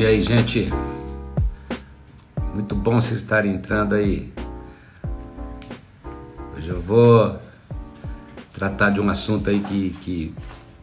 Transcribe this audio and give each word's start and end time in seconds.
dia 0.00 0.08
aí, 0.08 0.22
gente. 0.22 0.70
Muito 2.54 2.74
bom 2.74 2.98
vocês 2.98 3.20
estarem 3.20 3.52
entrando 3.52 3.94
aí. 3.94 4.32
Hoje 6.56 6.70
eu 6.70 6.80
vou 6.80 7.38
tratar 8.50 8.88
de 8.88 8.98
um 8.98 9.10
assunto 9.10 9.50
aí 9.50 9.60
que, 9.60 9.90
que 10.00 10.34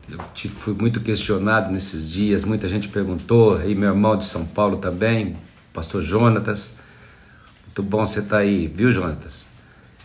eu 0.07 0.19
fui 0.59 0.75
muito 0.75 0.99
questionado 0.99 1.71
nesses 1.71 2.07
dias. 2.07 2.43
Muita 2.43 2.69
gente 2.69 2.89
perguntou, 2.89 3.57
aí 3.57 3.73
meu 3.73 3.89
irmão 3.89 4.15
de 4.15 4.23
São 4.23 4.45
Paulo 4.45 4.77
também, 4.77 5.35
pastor 5.73 6.03
Jonatas. 6.03 6.77
Muito 7.65 7.81
bom 7.81 8.05
você 8.05 8.19
estar 8.19 8.37
aí, 8.37 8.67
viu, 8.67 8.91
Jonatas? 8.91 9.47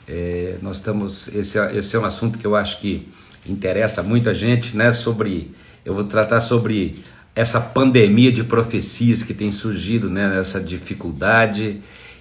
É, 0.08 0.56
nós 0.62 0.78
estamos. 0.78 1.28
Esse, 1.28 1.58
é, 1.58 1.76
esse 1.76 1.94
é 1.94 1.98
um 1.98 2.06
assunto 2.06 2.38
que 2.38 2.46
eu 2.46 2.56
acho 2.56 2.80
que 2.80 3.12
interessa 3.44 4.02
muito 4.02 4.30
a 4.30 4.34
gente, 4.34 4.74
né? 4.74 4.90
Sobre. 4.94 5.54
Eu 5.84 5.92
vou 5.94 6.04
tratar 6.04 6.40
sobre 6.40 7.04
essa 7.34 7.60
pandemia 7.60 8.30
de 8.30 8.44
profecias 8.44 9.22
que 9.22 9.32
tem 9.32 9.50
surgido, 9.50 10.10
né, 10.10 10.38
essa 10.38 10.60
dificuldade 10.60 11.80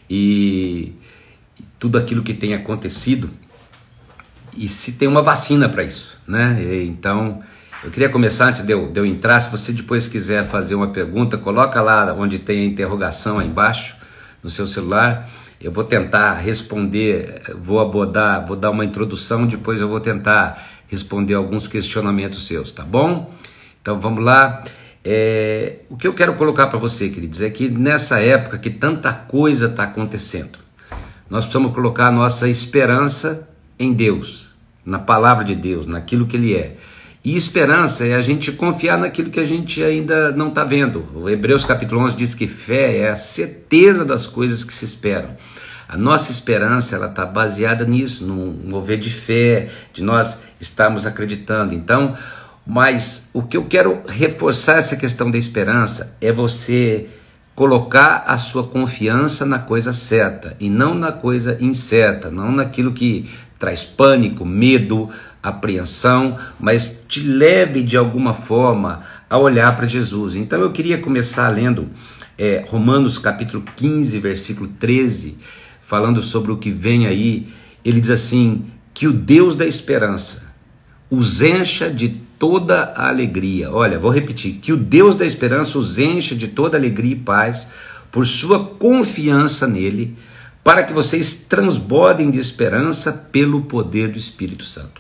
e, 0.10 0.94
tudo 1.82 1.98
aquilo 1.98 2.22
que 2.22 2.36
tem 2.36 2.54
acontecido 2.54 3.30
e 4.56 4.70
se 4.70 4.94
tem 4.94 5.08
uma 5.08 5.24
vacina 5.24 5.68
para 5.68 5.84
isso, 5.84 6.20
né? 6.28 6.62
Então, 6.84 7.42
eu 7.84 7.90
queria 7.90 8.10
começar 8.10 8.50
antes 8.50 8.62
de 8.62 8.72
eu, 8.72 8.92
de 8.92 9.00
eu 9.00 9.06
entrar, 9.06 9.42
se 9.42 9.50
você 9.50 9.72
depois 9.72 10.08
quiser 10.08 10.46
fazer 10.46 10.76
uma 10.76 10.90
pergunta, 10.90 11.40
coloca 11.40 11.82
lá 11.82 12.14
onde 12.14 12.38
tem 12.38 12.62
a 12.62 12.66
interrogação 12.66 13.40
aí 13.40 13.48
embaixo 13.48 13.96
no 14.44 14.50
seu 14.50 14.68
celular. 14.68 15.28
Eu 15.60 15.72
vou 15.72 15.84
tentar 15.84 16.36
responder, 16.36 17.42
vou 17.58 17.80
abordar, 17.80 18.46
vou 18.46 18.56
dar 18.56 18.70
uma 18.70 18.86
introdução, 18.86 19.48
depois 19.48 19.82
eu 19.82 19.88
vou 19.88 20.00
tentar 20.00 20.70
responder 20.88 21.34
alguns 21.34 21.68
questionamentos 21.68 22.46
seus, 22.46 22.72
tá 22.72 22.84
bom? 22.84 23.34
Então 23.82 24.00
vamos 24.00 24.24
lá. 24.24 24.64
É, 25.04 25.78
o 25.90 25.98
que 25.98 26.08
eu 26.08 26.14
quero 26.14 26.36
colocar 26.36 26.68
para 26.68 26.78
você, 26.78 27.10
queridos, 27.10 27.42
é 27.42 27.50
que 27.50 27.70
nessa 27.70 28.20
época 28.20 28.58
que 28.58 28.70
tanta 28.70 29.12
coisa 29.12 29.68
está 29.68 29.84
acontecendo, 29.84 30.60
nós 31.30 31.46
precisamos 31.46 31.74
colocar 31.74 32.08
a 32.08 32.12
nossa 32.12 32.48
esperança 32.48 33.48
em 33.80 33.94
Deus, 33.94 34.50
na 34.86 35.00
palavra 35.00 35.44
de 35.44 35.56
Deus, 35.56 35.88
naquilo 35.88 36.28
que 36.28 36.38
Ele 36.38 36.56
é. 36.56 36.76
E 37.24 37.36
esperança 37.36 38.06
é 38.06 38.16
a 38.16 38.22
gente 38.22 38.52
confiar 38.52 38.98
naquilo 38.98 39.30
que 39.30 39.40
a 39.40 39.46
gente 39.46 39.84
ainda 39.84 40.32
não 40.32 40.50
está 40.50 40.64
vendo. 40.64 41.06
O 41.14 41.30
Hebreus 41.30 41.64
capítulo 41.64 42.02
11 42.02 42.18
diz 42.18 42.34
que 42.34 42.48
fé 42.48 42.98
é 42.98 43.10
a 43.10 43.16
certeza 43.16 44.04
das 44.04 44.26
coisas 44.26 44.64
que 44.64 44.74
se 44.74 44.86
esperam. 44.86 45.38
A 45.88 45.98
nossa 45.98 46.32
esperança 46.32 46.96
ela 46.96 47.08
está 47.08 47.26
baseada 47.26 47.86
nisso, 47.86 48.26
num 48.26 48.52
mover 48.66 48.98
de 48.98 49.10
fé, 49.10 49.70
de 49.94 50.02
nós 50.02 50.42
estarmos 50.60 51.06
acreditando. 51.06 51.76
Então, 51.76 52.18
mas 52.66 53.30
o 53.34 53.42
que 53.42 53.58
eu 53.58 53.66
quero 53.66 54.02
reforçar 54.08 54.78
essa 54.78 54.96
questão 54.96 55.32
da 55.32 55.38
esperança 55.38 56.16
é 56.22 56.32
você 56.32 57.08
colocar 57.56 58.24
a 58.28 58.38
sua 58.38 58.64
confiança 58.64 59.46
na 59.46 59.60
coisa 59.60 59.94
certa 59.94 60.56
e 60.60 60.70
não 60.70 60.96
na 60.96 61.12
coisa 61.12 61.58
incerta, 61.60 62.32
não 62.32 62.52
naquilo 62.52 62.94
que 62.94 63.30
traz 63.60 63.84
pânico, 63.84 64.46
medo, 64.46 65.10
apreensão, 65.44 66.38
mas 66.60 67.04
te 67.08 67.22
leve 67.22 67.84
de 67.84 67.98
alguma 67.98 68.34
forma 68.34 69.04
a 69.30 69.38
olhar 69.38 69.76
para 69.76 69.88
Jesus. 69.88 70.36
Então 70.36 70.62
eu 70.62 70.72
queria 70.72 70.98
começar 70.98 71.50
lendo 71.50 71.90
é, 72.38 72.66
Romanos 72.68 73.18
capítulo 73.18 73.64
15, 73.76 74.18
versículo 74.20 74.68
13, 74.80 75.38
falando 75.82 76.22
sobre 76.22 76.52
o 76.52 76.58
que 76.58 76.72
vem 76.72 77.06
aí. 77.06 77.48
Ele 77.84 78.00
diz 78.00 78.12
assim: 78.12 78.66
que 78.94 79.08
o 79.08 79.14
Deus 79.14 79.56
da 79.56 79.66
esperança 79.66 80.52
os 81.10 81.42
encha 81.42 81.90
de 81.90 82.22
toda 82.42 82.86
a 82.96 83.08
alegria. 83.10 83.72
Olha, 83.72 84.00
vou 84.00 84.10
repetir: 84.10 84.54
que 84.54 84.74
o 84.74 84.78
Deus 84.78 85.16
da 85.16 85.28
esperança 85.28 85.78
os 85.78 86.00
encha 86.00 86.36
de 86.36 86.48
toda 86.48 86.76
alegria 86.76 87.12
e 87.12 87.16
paz 87.16 87.68
por 88.12 88.26
sua 88.26 88.66
confiança 88.66 89.68
nele, 89.68 90.18
para 90.64 90.82
que 90.82 90.92
vocês 90.92 91.36
transbordem 91.48 92.32
de 92.32 92.40
esperança 92.40 93.14
pelo 93.14 93.62
poder 93.66 94.08
do 94.08 94.18
Espírito 94.18 94.66
Santo. 94.66 95.00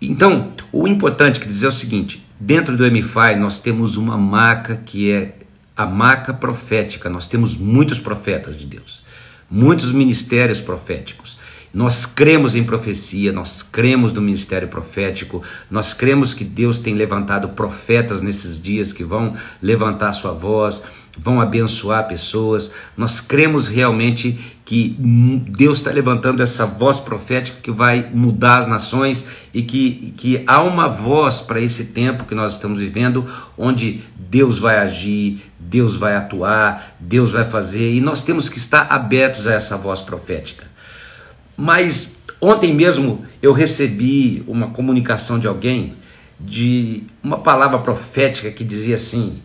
Então, 0.00 0.54
o 0.72 0.88
importante 0.88 1.38
que 1.38 1.46
dizer 1.46 1.66
é 1.66 1.68
o 1.68 1.72
seguinte: 1.72 2.26
dentro 2.40 2.74
do 2.74 2.90
MFI 2.90 3.36
nós 3.38 3.60
temos 3.60 3.98
uma 3.98 4.16
marca 4.16 4.76
que 4.76 5.10
é 5.10 5.34
a 5.76 5.84
marca 5.84 6.32
profética. 6.32 7.10
Nós 7.10 7.28
temos 7.28 7.54
muitos 7.54 7.98
profetas 7.98 8.56
de 8.56 8.64
Deus, 8.64 9.04
muitos 9.50 9.92
ministérios 9.92 10.58
proféticos. 10.58 11.38
Nós 11.72 12.04
cremos 12.04 12.56
em 12.56 12.64
profecia, 12.64 13.32
nós 13.32 13.62
cremos 13.62 14.12
no 14.12 14.20
ministério 14.20 14.66
profético, 14.66 15.42
nós 15.70 15.94
cremos 15.94 16.34
que 16.34 16.44
Deus 16.44 16.80
tem 16.80 16.94
levantado 16.94 17.50
profetas 17.50 18.22
nesses 18.22 18.60
dias 18.60 18.92
que 18.92 19.04
vão 19.04 19.34
levantar 19.62 20.12
sua 20.12 20.32
voz, 20.32 20.82
vão 21.16 21.40
abençoar 21.40 22.08
pessoas. 22.08 22.72
Nós 22.96 23.20
cremos 23.20 23.68
realmente 23.68 24.38
que 24.64 24.96
Deus 25.48 25.78
está 25.78 25.90
levantando 25.90 26.42
essa 26.42 26.64
voz 26.64 26.98
profética 26.98 27.58
que 27.62 27.70
vai 27.70 28.08
mudar 28.12 28.60
as 28.60 28.68
nações 28.68 29.26
e 29.52 29.62
que, 29.62 30.14
que 30.16 30.42
há 30.46 30.62
uma 30.62 30.88
voz 30.88 31.40
para 31.40 31.60
esse 31.60 31.86
tempo 31.86 32.24
que 32.24 32.34
nós 32.34 32.54
estamos 32.54 32.78
vivendo, 32.78 33.26
onde 33.56 34.02
Deus 34.16 34.58
vai 34.58 34.78
agir, 34.78 35.42
Deus 35.58 35.96
vai 35.96 36.16
atuar, 36.16 36.96
Deus 36.98 37.32
vai 37.32 37.44
fazer 37.44 37.92
e 37.92 38.00
nós 38.00 38.22
temos 38.22 38.48
que 38.48 38.58
estar 38.58 38.86
abertos 38.90 39.46
a 39.46 39.54
essa 39.54 39.76
voz 39.76 40.00
profética. 40.00 40.69
Mas 41.60 42.16
ontem 42.40 42.72
mesmo 42.72 43.26
eu 43.42 43.52
recebi 43.52 44.42
uma 44.46 44.70
comunicação 44.70 45.38
de 45.38 45.46
alguém 45.46 45.92
de 46.40 47.02
uma 47.22 47.36
palavra 47.36 47.78
profética 47.78 48.50
que 48.50 48.64
dizia 48.64 48.94
assim: 48.94 49.42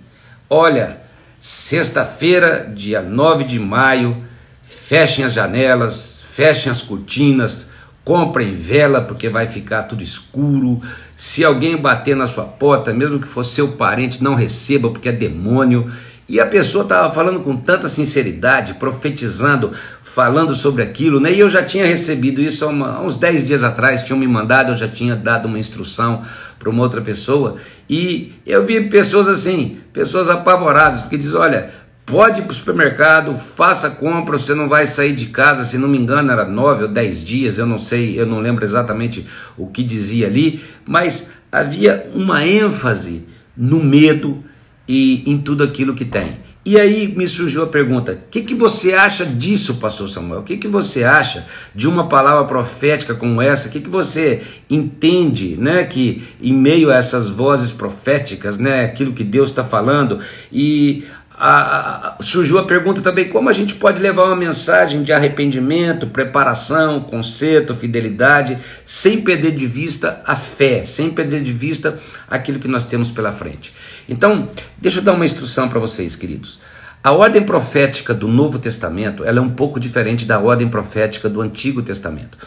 Olha, 0.50 1.02
sexta-feira, 1.42 2.72
dia 2.74 3.02
9 3.02 3.44
de 3.44 3.59
maio, 3.59 4.24
fechem 4.64 5.25
as 5.25 5.34
janelas, 5.34 6.24
fechem 6.31 6.72
as 6.72 6.81
cortinas, 6.81 7.70
comprem 8.06 8.56
vela 8.56 9.02
porque 9.02 9.28
vai 9.28 9.48
ficar 9.48 9.84
tudo 9.84 10.02
escuro. 10.02 10.81
Se 11.18 11.44
alguém 11.44 11.75
bater 11.75 12.16
na 12.16 12.28
sua 12.28 12.46
porta, 12.46 12.94
mesmo 12.94 13.20
que 13.20 13.28
for 13.28 13.44
seu 13.44 13.74
parente, 13.74 14.24
não 14.24 14.36
receba 14.36 14.90
porque 14.90 15.09
é 15.09 15.12
demônio. 15.12 15.92
E 16.28 16.40
a 16.40 16.46
pessoa 16.46 16.84
estava 16.84 17.13
falando 17.13 17.41
com 17.41 17.56
tanta 17.56 17.88
sinceridade, 17.88 18.74
profetizando, 18.75 19.74
falando 20.02 20.56
sobre 20.56 20.81
aquilo, 20.81 21.19
né? 21.19 21.31
E 21.31 21.40
eu 21.40 21.50
já 21.50 21.63
tinha 21.63 21.86
recebido 21.86 22.41
isso 22.41 22.66
há, 22.66 22.68
uma, 22.69 22.96
há 22.96 23.02
uns 23.02 23.16
10 23.18 23.46
dias 23.46 23.63
atrás, 23.63 24.03
tinham 24.03 24.18
me 24.18 24.28
mandado, 24.28 24.72
eu 24.72 24.78
já 24.78 24.88
tinha 24.88 25.16
dado 25.16 25.47
uma 25.47 25.59
instrução 25.59 26.24
para 26.58 26.69
uma 26.69 26.81
outra 26.81 27.00
pessoa. 27.00 27.58
E 27.88 28.34
eu 28.46 28.66
vi 28.66 28.90
pessoas 28.90 29.28
assim, 29.28 29.78
pessoas 29.94 30.28
apavoradas, 30.28 31.02
porque 31.02 31.18
diz: 31.18 31.36
olha, 31.36 31.69
pode 32.06 32.40
ir 32.40 32.44
para 32.44 32.53
o 32.53 32.56
supermercado, 32.56 33.38
faça 33.38 33.92
compra, 33.92 34.40
você 34.40 34.56
não 34.56 34.68
vai 34.68 34.88
sair 34.88 35.13
de 35.13 35.28
casa, 35.28 35.63
se 35.63 35.78
não 35.78 35.88
me 35.88 35.97
engano, 35.97 36.31
era 36.31 36.46
9 36.46 36.84
ou 36.84 36.90
10 36.90 37.24
dias, 37.24 37.59
eu 37.59 37.68
não 37.68 37.78
sei, 37.78 38.19
eu 38.19 38.25
não 38.25 38.40
lembro 38.40 38.66
exatamente 38.66 39.28
o 39.56 39.68
que 39.68 39.84
dizia 39.84 40.25
ali, 40.25 40.63
mas 40.86 41.30
havia 41.52 42.07
uma 42.13 42.46
ênfase 42.46 43.25
no 43.56 43.84
medo 43.84 44.44
e 44.88 45.23
em 45.29 45.38
tudo 45.38 45.63
aquilo 45.63 45.96
que 45.96 46.06
tem. 46.06 46.40
E 46.66 46.79
aí 46.79 47.07
me 47.07 47.28
surgiu 47.28 47.62
a 47.62 47.68
pergunta: 47.68 48.13
o 48.13 48.29
que, 48.31 48.41
que 48.41 48.56
você 48.56 48.94
acha 48.94 49.23
disso, 49.23 49.75
Pastor 49.75 50.09
Samuel? 50.09 50.40
O 50.40 50.44
que, 50.44 50.57
que 50.57 50.68
você 50.68 51.03
acha 51.03 51.46
de 51.75 51.88
uma 51.88 52.07
palavra 52.07 52.44
profética 52.46 53.13
como 53.13 53.40
essa? 53.40 53.68
O 53.68 53.72
que, 53.72 53.79
que 53.79 53.90
você 53.90 54.41
entende, 54.68 55.56
né? 55.57 55.84
Que 55.84 56.24
em 56.41 56.53
meio 56.53 56.90
a 56.90 56.95
essas 56.95 57.29
vozes 57.29 57.72
proféticas, 57.72 58.57
né? 58.57 58.84
Aquilo 58.84 59.13
que 59.13 59.24
Deus 59.24 59.51
está 59.51 59.63
falando 59.63 60.19
e 60.51 61.03
a, 61.38 62.16
a, 62.19 62.24
surgiu 62.24 62.57
a 62.57 62.63
pergunta 62.63 63.01
também: 63.01 63.29
como 63.29 63.50
a 63.50 63.53
gente 63.53 63.75
pode 63.75 64.00
levar 64.00 64.25
uma 64.25 64.35
mensagem 64.35 65.03
de 65.03 65.12
arrependimento, 65.12 66.07
preparação, 66.07 67.01
conserto, 67.01 67.75
fidelidade, 67.75 68.57
sem 68.86 69.21
perder 69.21 69.51
de 69.51 69.68
vista 69.68 70.21
a 70.25 70.36
fé, 70.36 70.83
sem 70.83 71.12
perder 71.12 71.44
de 71.44 71.51
vista 71.51 72.00
aquilo 72.27 72.60
que 72.60 72.68
nós 72.68 72.86
temos 72.86 73.12
pela 73.12 73.31
frente? 73.31 73.74
Então, 74.07 74.50
deixa 74.78 75.00
eu 75.00 75.04
dar 75.04 75.13
uma 75.13 75.25
instrução 75.25 75.68
para 75.68 75.80
vocês, 75.80 76.16
queridos. 76.16 76.60
A 77.04 77.12
ordem 77.12 77.44
profética 77.44 78.13
do 78.13 78.28
Novo 78.28 78.57
Testamento 78.57 79.24
ela 79.24 79.38
é 79.38 79.42
um 79.42 79.50
pouco 79.50 79.80
diferente 79.80 80.25
da 80.25 80.40
ordem 80.40 80.68
profética 80.68 81.30
do 81.30 81.42
Antigo 81.42 81.81
Testamento. 81.81 82.38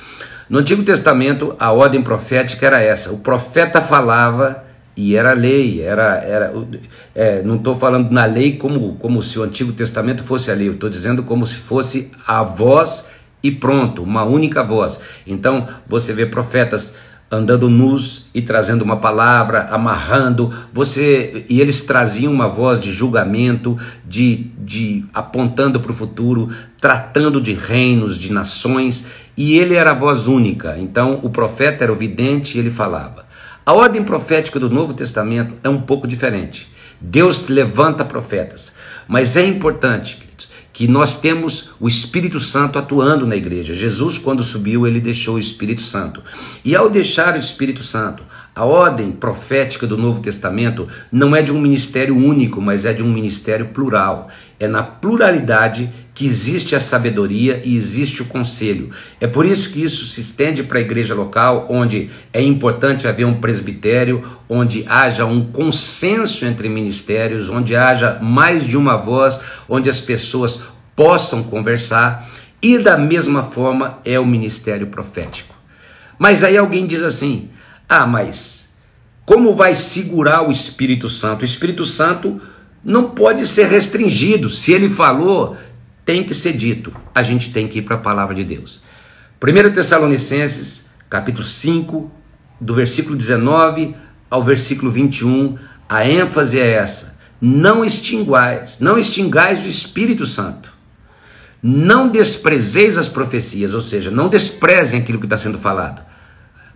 No 0.51 0.59
Antigo 0.59 0.83
Testamento, 0.83 1.55
a 1.59 1.71
ordem 1.71 2.03
profética 2.03 2.67
era 2.67 2.81
essa: 2.81 3.13
o 3.13 3.19
profeta 3.19 3.81
falava 3.81 4.65
e 4.97 5.15
era 5.15 5.33
lei, 5.33 5.81
era, 5.81 6.17
era 6.25 6.53
é, 7.15 7.41
não 7.43 7.55
estou 7.55 7.77
falando 7.77 8.11
na 8.11 8.25
lei 8.25 8.57
como, 8.57 8.97
como 8.97 9.23
se 9.23 9.39
o 9.39 9.45
Antigo 9.45 9.73
Testamento 9.73 10.25
fosse 10.25 10.51
a 10.51 10.55
lei, 10.55 10.67
eu 10.67 10.73
estou 10.73 10.91
dizendo 10.91 11.23
como 11.23 11.47
se 11.47 11.55
fosse 11.55 12.11
a 12.27 12.43
voz 12.43 13.09
e 13.41 13.53
pronto, 13.53 14.03
uma 14.03 14.25
única 14.25 14.65
voz. 14.65 14.99
Então 15.25 15.69
você 15.87 16.13
vê 16.13 16.27
profetas 16.27 16.97
andando 17.31 17.69
nus 17.69 18.29
e 18.35 18.41
trazendo 18.41 18.83
uma 18.83 18.97
palavra, 18.97 19.69
amarrando, 19.71 20.53
você 20.73 21.45
e 21.49 21.61
eles 21.61 21.83
traziam 21.83 22.33
uma 22.33 22.49
voz 22.49 22.81
de 22.81 22.91
julgamento, 22.91 23.77
de, 24.07 24.47
de 24.59 25.05
apontando 25.13 25.79
para 25.79 25.93
o 25.93 25.95
futuro, 25.95 26.49
tratando 26.81 27.41
de 27.41 27.53
reinos, 27.53 28.17
de 28.17 28.33
nações, 28.33 29.07
e 29.37 29.59
ele 29.59 29.75
era 29.75 29.91
a 29.91 29.95
voz 29.95 30.27
única. 30.27 30.79
Então 30.79 31.21
o 31.23 31.31
profeta 31.31 31.85
era 31.85 31.93
o 31.93 31.97
vidente 31.97 32.57
e 32.57 32.61
ele 32.61 32.71
falava. 32.71 33.27
A 33.65 33.75
ordem 33.75 34.03
profética 34.03 34.59
do 34.59 34.71
Novo 34.71 34.95
Testamento 34.95 35.55
é 35.63 35.69
um 35.69 35.83
pouco 35.83 36.09
diferente. 36.09 36.73
Deus 37.01 37.49
levanta 37.49 38.05
profetas. 38.05 38.75
Mas 39.07 39.37
é 39.37 39.45
importante, 39.45 40.28
que 40.79 40.87
nós 40.87 41.21
temos 41.21 41.71
o 41.81 41.89
Espírito 41.89 42.39
Santo 42.39 42.79
atuando 42.79 43.27
na 43.27 43.35
igreja. 43.35 43.75
Jesus, 43.75 44.17
quando 44.17 44.45
subiu, 44.45 44.87
ele 44.87 45.01
deixou 45.01 45.35
o 45.35 45.39
Espírito 45.41 45.83
Santo. 45.83 46.23
E 46.65 46.77
ao 46.77 46.89
deixar 46.89 47.35
o 47.35 47.39
Espírito 47.41 47.83
Santo, 47.83 48.23
a 48.59 48.65
ordem 48.65 49.13
profética 49.13 49.87
do 49.87 49.97
Novo 49.97 50.21
Testamento 50.21 50.89
não 51.13 51.37
é 51.37 51.41
de 51.41 51.53
um 51.53 51.61
ministério 51.61 52.17
único, 52.17 52.61
mas 52.61 52.85
é 52.85 52.93
de 52.93 53.05
um 53.05 53.13
ministério 53.13 53.67
plural. 53.67 54.27
É 54.59 54.67
na 54.67 54.83
pluralidade 54.83 55.89
que 56.13 56.27
existe 56.27 56.75
a 56.75 56.81
sabedoria 56.81 57.63
e 57.65 57.77
existe 57.77 58.21
o 58.21 58.25
conselho. 58.25 58.91
É 59.21 59.29
por 59.29 59.47
isso 59.47 59.71
que 59.71 59.81
isso 59.81 60.07
se 60.07 60.21
estende 60.21 60.65
para 60.65 60.79
a 60.79 60.81
igreja 60.81 61.15
local, 61.15 61.69
onde 61.71 62.11
é 62.33 62.43
importante 62.43 63.07
haver 63.07 63.25
um 63.27 63.41
presbitério, 63.41 64.25
onde 64.49 64.85
haja 64.89 65.25
um 65.25 65.53
consenso 65.53 66.45
entre 66.45 66.69
ministérios, 66.69 67.49
onde 67.49 67.77
haja 67.77 68.19
mais 68.21 68.67
de 68.67 68.77
uma 68.77 68.97
voz, 68.97 69.41
onde 69.69 69.89
as 69.89 70.01
pessoas 70.01 70.63
possam 70.97 71.45
conversar. 71.45 72.29
E 72.61 72.77
da 72.77 72.99
mesma 72.99 73.45
forma 73.45 74.01
é 74.05 74.19
o 74.19 74.27
ministério 74.27 74.89
profético. 74.89 75.55
Mas 76.19 76.43
aí 76.43 76.57
alguém 76.57 76.89
diz 76.89 77.05
assim: 77.05 77.51
ah, 77.89 78.07
mas 78.07 78.69
como 79.25 79.55
vai 79.55 79.75
segurar 79.75 80.47
o 80.47 80.51
Espírito 80.51 81.09
Santo? 81.09 81.43
O 81.43 81.45
Espírito 81.45 81.85
Santo 81.85 82.41
não 82.85 83.11
pode 83.11 83.47
ser 83.47 83.67
restringido. 83.67 84.51
Se 84.51 84.73
ele 84.73 84.89
falou, 84.89 85.57
tem 86.05 86.25
que 86.25 86.35
ser 86.35 86.53
dito. 86.55 86.93
A 87.15 87.23
gente 87.23 87.53
tem 87.53 87.69
que 87.69 87.79
ir 87.79 87.83
para 87.83 87.97
a 87.97 88.01
palavra 88.01 88.35
de 88.35 88.45
Deus. 88.45 88.83
1 89.43 89.73
Tessalonicenses, 89.73 90.91
capítulo 91.09 91.45
5, 91.45 92.11
do 92.61 92.75
versículo 92.75 93.17
19 93.17 93.95
ao 94.31 94.43
versículo 94.43 94.91
21, 94.91 95.57
a 95.89 96.07
ênfase 96.07 96.59
é 96.59 96.73
essa: 96.73 97.19
não 97.41 97.85
extinguais, 97.85 98.79
não 98.81 98.99
extingais 98.99 99.65
o 99.65 99.69
Espírito 99.69 100.27
Santo. 100.27 100.77
Não 101.63 102.09
desprezeis 102.09 102.97
as 102.97 103.09
profecias, 103.09 103.75
ou 103.75 103.81
seja, 103.81 104.11
não 104.11 104.29
desprezem 104.29 105.01
aquilo 105.01 105.19
que 105.19 105.27
está 105.27 105.37
sendo 105.37 105.59
falado. 105.59 106.08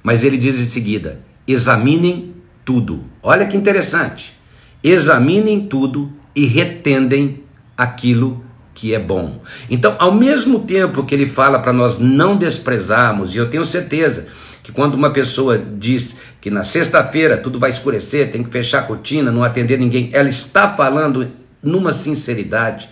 Mas 0.02 0.24
ele 0.24 0.36
diz 0.36 0.58
em 0.58 0.66
seguida: 0.66 1.20
examinem 1.46 2.34
tudo. 2.64 3.04
Olha 3.22 3.46
que 3.46 3.56
interessante. 3.56 4.36
Examinem 4.82 5.66
tudo 5.66 6.12
e 6.34 6.46
retendem 6.46 7.42
aquilo 7.76 8.44
que 8.74 8.94
é 8.94 8.98
bom. 8.98 9.40
Então, 9.70 9.96
ao 9.98 10.12
mesmo 10.12 10.60
tempo 10.60 11.04
que 11.04 11.14
ele 11.14 11.28
fala 11.28 11.58
para 11.58 11.72
nós 11.72 11.98
não 11.98 12.36
desprezarmos, 12.36 13.34
e 13.34 13.38
eu 13.38 13.48
tenho 13.48 13.64
certeza 13.64 14.28
que 14.62 14.72
quando 14.72 14.94
uma 14.94 15.10
pessoa 15.10 15.58
diz 15.58 16.16
que 16.40 16.50
na 16.50 16.64
sexta-feira 16.64 17.36
tudo 17.36 17.58
vai 17.58 17.70
escurecer, 17.70 18.30
tem 18.30 18.42
que 18.42 18.50
fechar 18.50 18.80
a 18.80 18.82
cortina, 18.82 19.30
não 19.30 19.44
atender 19.44 19.78
ninguém, 19.78 20.10
ela 20.12 20.28
está 20.28 20.68
falando 20.68 21.28
numa 21.62 21.92
sinceridade. 21.92 22.88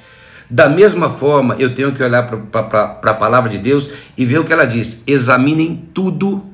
Da 0.48 0.68
mesma 0.68 1.08
forma, 1.08 1.54
eu 1.58 1.74
tenho 1.74 1.92
que 1.92 2.02
olhar 2.02 2.24
para 2.24 2.98
a 3.02 3.14
palavra 3.14 3.48
de 3.48 3.58
Deus 3.58 3.88
e 4.16 4.26
ver 4.26 4.38
o 4.38 4.44
que 4.44 4.52
ela 4.52 4.64
diz: 4.64 5.02
examinem 5.06 5.88
tudo 5.94 6.49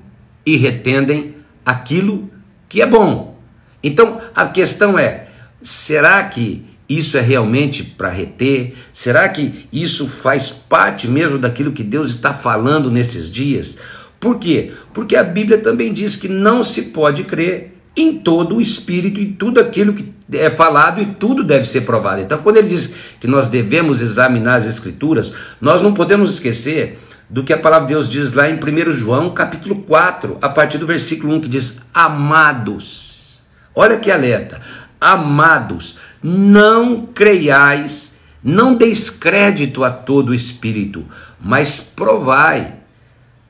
e 0.46 0.56
retendem 0.56 1.34
aquilo 1.64 2.30
que 2.68 2.80
é 2.80 2.86
bom. 2.86 3.36
Então 3.82 4.20
a 4.34 4.46
questão 4.46 4.98
é: 4.98 5.26
será 5.60 6.22
que 6.24 6.64
isso 6.88 7.18
é 7.18 7.20
realmente 7.20 7.82
para 7.82 8.08
reter? 8.08 8.74
Será 8.92 9.28
que 9.28 9.66
isso 9.72 10.06
faz 10.08 10.50
parte 10.50 11.08
mesmo 11.08 11.36
daquilo 11.36 11.72
que 11.72 11.82
Deus 11.82 12.08
está 12.08 12.32
falando 12.32 12.90
nesses 12.90 13.28
dias? 13.28 13.76
Por 14.20 14.38
quê? 14.38 14.72
Porque 14.94 15.16
a 15.16 15.22
Bíblia 15.22 15.58
também 15.58 15.92
diz 15.92 16.16
que 16.16 16.28
não 16.28 16.62
se 16.62 16.82
pode 16.82 17.24
crer 17.24 17.74
em 17.96 18.18
todo 18.18 18.56
o 18.56 18.60
espírito 18.60 19.18
e 19.18 19.26
tudo 19.26 19.58
aquilo 19.58 19.94
que 19.94 20.14
é 20.32 20.50
falado 20.50 21.00
e 21.00 21.06
tudo 21.06 21.42
deve 21.42 21.64
ser 21.64 21.82
provado. 21.82 22.20
Então, 22.20 22.38
quando 22.38 22.58
ele 22.58 22.68
diz 22.68 22.94
que 23.20 23.26
nós 23.26 23.48
devemos 23.48 24.02
examinar 24.02 24.56
as 24.56 24.66
escrituras, 24.66 25.32
nós 25.60 25.80
não 25.80 25.94
podemos 25.94 26.34
esquecer 26.34 26.98
do 27.28 27.42
que 27.42 27.52
a 27.52 27.58
palavra 27.58 27.88
de 27.88 27.94
Deus 27.94 28.08
diz 28.08 28.32
lá 28.32 28.48
em 28.48 28.54
1 28.54 28.92
João, 28.92 29.30
capítulo 29.30 29.82
4, 29.82 30.38
a 30.40 30.48
partir 30.48 30.78
do 30.78 30.86
versículo 30.86 31.34
1, 31.34 31.40
que 31.40 31.48
diz: 31.48 31.80
Amados, 31.92 33.40
olha 33.74 33.98
que 33.98 34.10
alerta, 34.10 34.60
amados, 35.00 35.98
não 36.22 37.06
creiais, 37.06 38.14
não 38.42 38.74
deis 38.74 39.10
crédito 39.10 39.82
a 39.82 39.90
todo 39.90 40.34
espírito, 40.34 41.04
mas 41.40 41.80
provai 41.80 42.74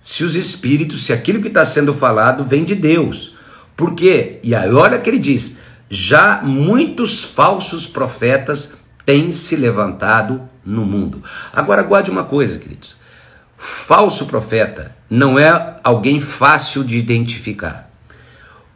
se 0.03 0.25
os 0.25 0.35
espíritos, 0.35 1.05
se 1.05 1.13
aquilo 1.13 1.43
que 1.43 1.49
está 1.49 1.67
sendo 1.67 1.93
falado 1.93 2.45
vem 2.45 2.65
de 2.65 2.75
Deus. 2.75 3.37
Por 3.77 3.95
quê? 3.95 4.41
E 4.43 4.55
aí 4.55 4.73
olha 4.73 4.99
que 4.99 5.11
ele 5.11 5.19
diz: 5.19 5.59
já 5.91 6.41
muitos 6.43 7.23
falsos 7.23 7.87
profetas 7.87 8.75
têm 9.05 9.33
se 9.33 9.55
levantado 9.55 10.49
no 10.65 10.85
mundo. 10.85 11.23
Agora 11.53 11.83
guarde 11.83 12.11
uma 12.11 12.25
coisa, 12.25 12.59
queridos. 12.59 12.97
Falso 13.57 14.27
profeta 14.27 14.97
não 15.09 15.39
é 15.39 15.79
alguém 15.83 16.21
fácil 16.21 16.85
de 16.85 16.99
identificar. 16.99 17.91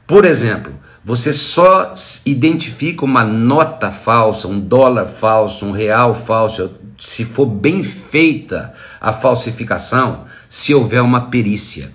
Por 0.07 0.25
exemplo, 0.25 0.73
você 1.05 1.33
só 1.33 1.95
identifica 2.27 3.05
uma 3.05 3.23
nota 3.23 3.91
falsa, 3.91 4.49
um 4.49 4.61
dólar 4.61 5.07
falso, 5.07 5.67
um 5.67 5.73
real 5.73 6.15
falso, 6.15 6.73
se 6.99 7.25
for 7.25 7.47
bem 7.47 7.83
feita 7.83 8.75
a 9.01 9.13
falsificação, 9.13 10.27
se 10.49 10.75
houver 10.75 11.01
uma 11.01 11.31
perícia. 11.31 11.93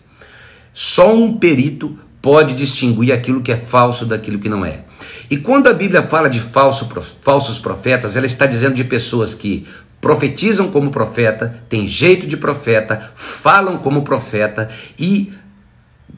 Só 0.74 1.14
um 1.14 1.38
perito 1.38 1.98
pode 2.22 2.56
distinguir 2.56 3.14
aquilo 3.14 3.42
que 3.42 3.52
é 3.52 3.58
falso 3.58 4.06
daquilo 4.06 4.40
que 4.40 4.50
não 4.50 4.66
é. 4.66 4.86
E 5.30 5.38
quando 5.38 5.68
a 5.68 5.74
Bíblia 5.74 6.04
fala 6.04 6.30
de 6.30 6.40
falso, 6.40 6.90
falsos 7.22 7.60
profetas, 7.60 8.16
ela 8.16 8.26
está 8.26 8.46
dizendo 8.46 8.76
de 8.76 8.84
pessoas 8.84 9.34
que 9.36 9.68
profetizam 10.06 10.70
como 10.70 10.92
profeta, 10.92 11.64
têm 11.68 11.88
jeito 11.88 12.28
de 12.28 12.38
profeta, 12.38 13.10
falam 13.16 13.80
como 13.80 14.04
profeta 14.04 14.70
e, 15.00 15.34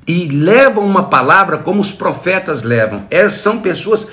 e 0.06 0.28
levam 0.28 0.86
uma 0.86 1.04
palavra 1.04 1.60
como 1.60 1.80
os 1.80 1.94
profetas 1.94 2.64
levam. 2.64 3.08
Elas 3.10 3.36
são 3.36 3.62
pessoas 3.62 4.10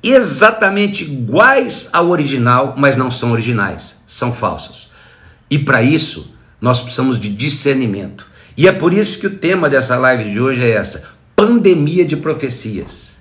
exatamente 0.00 1.02
iguais 1.02 1.90
ao 1.92 2.06
original, 2.06 2.74
mas 2.78 2.96
não 2.96 3.10
são 3.10 3.32
originais, 3.32 4.00
são 4.06 4.32
falsos. 4.32 4.92
E 5.50 5.58
para 5.58 5.82
isso, 5.82 6.32
nós 6.60 6.80
precisamos 6.80 7.18
de 7.18 7.30
discernimento. 7.30 8.28
E 8.56 8.68
é 8.68 8.72
por 8.72 8.94
isso 8.94 9.18
que 9.18 9.26
o 9.26 9.38
tema 9.38 9.68
dessa 9.68 9.96
live 9.96 10.30
de 10.30 10.40
hoje 10.40 10.62
é 10.62 10.70
essa: 10.70 11.02
pandemia 11.34 12.04
de 12.04 12.16
profecias. 12.16 13.16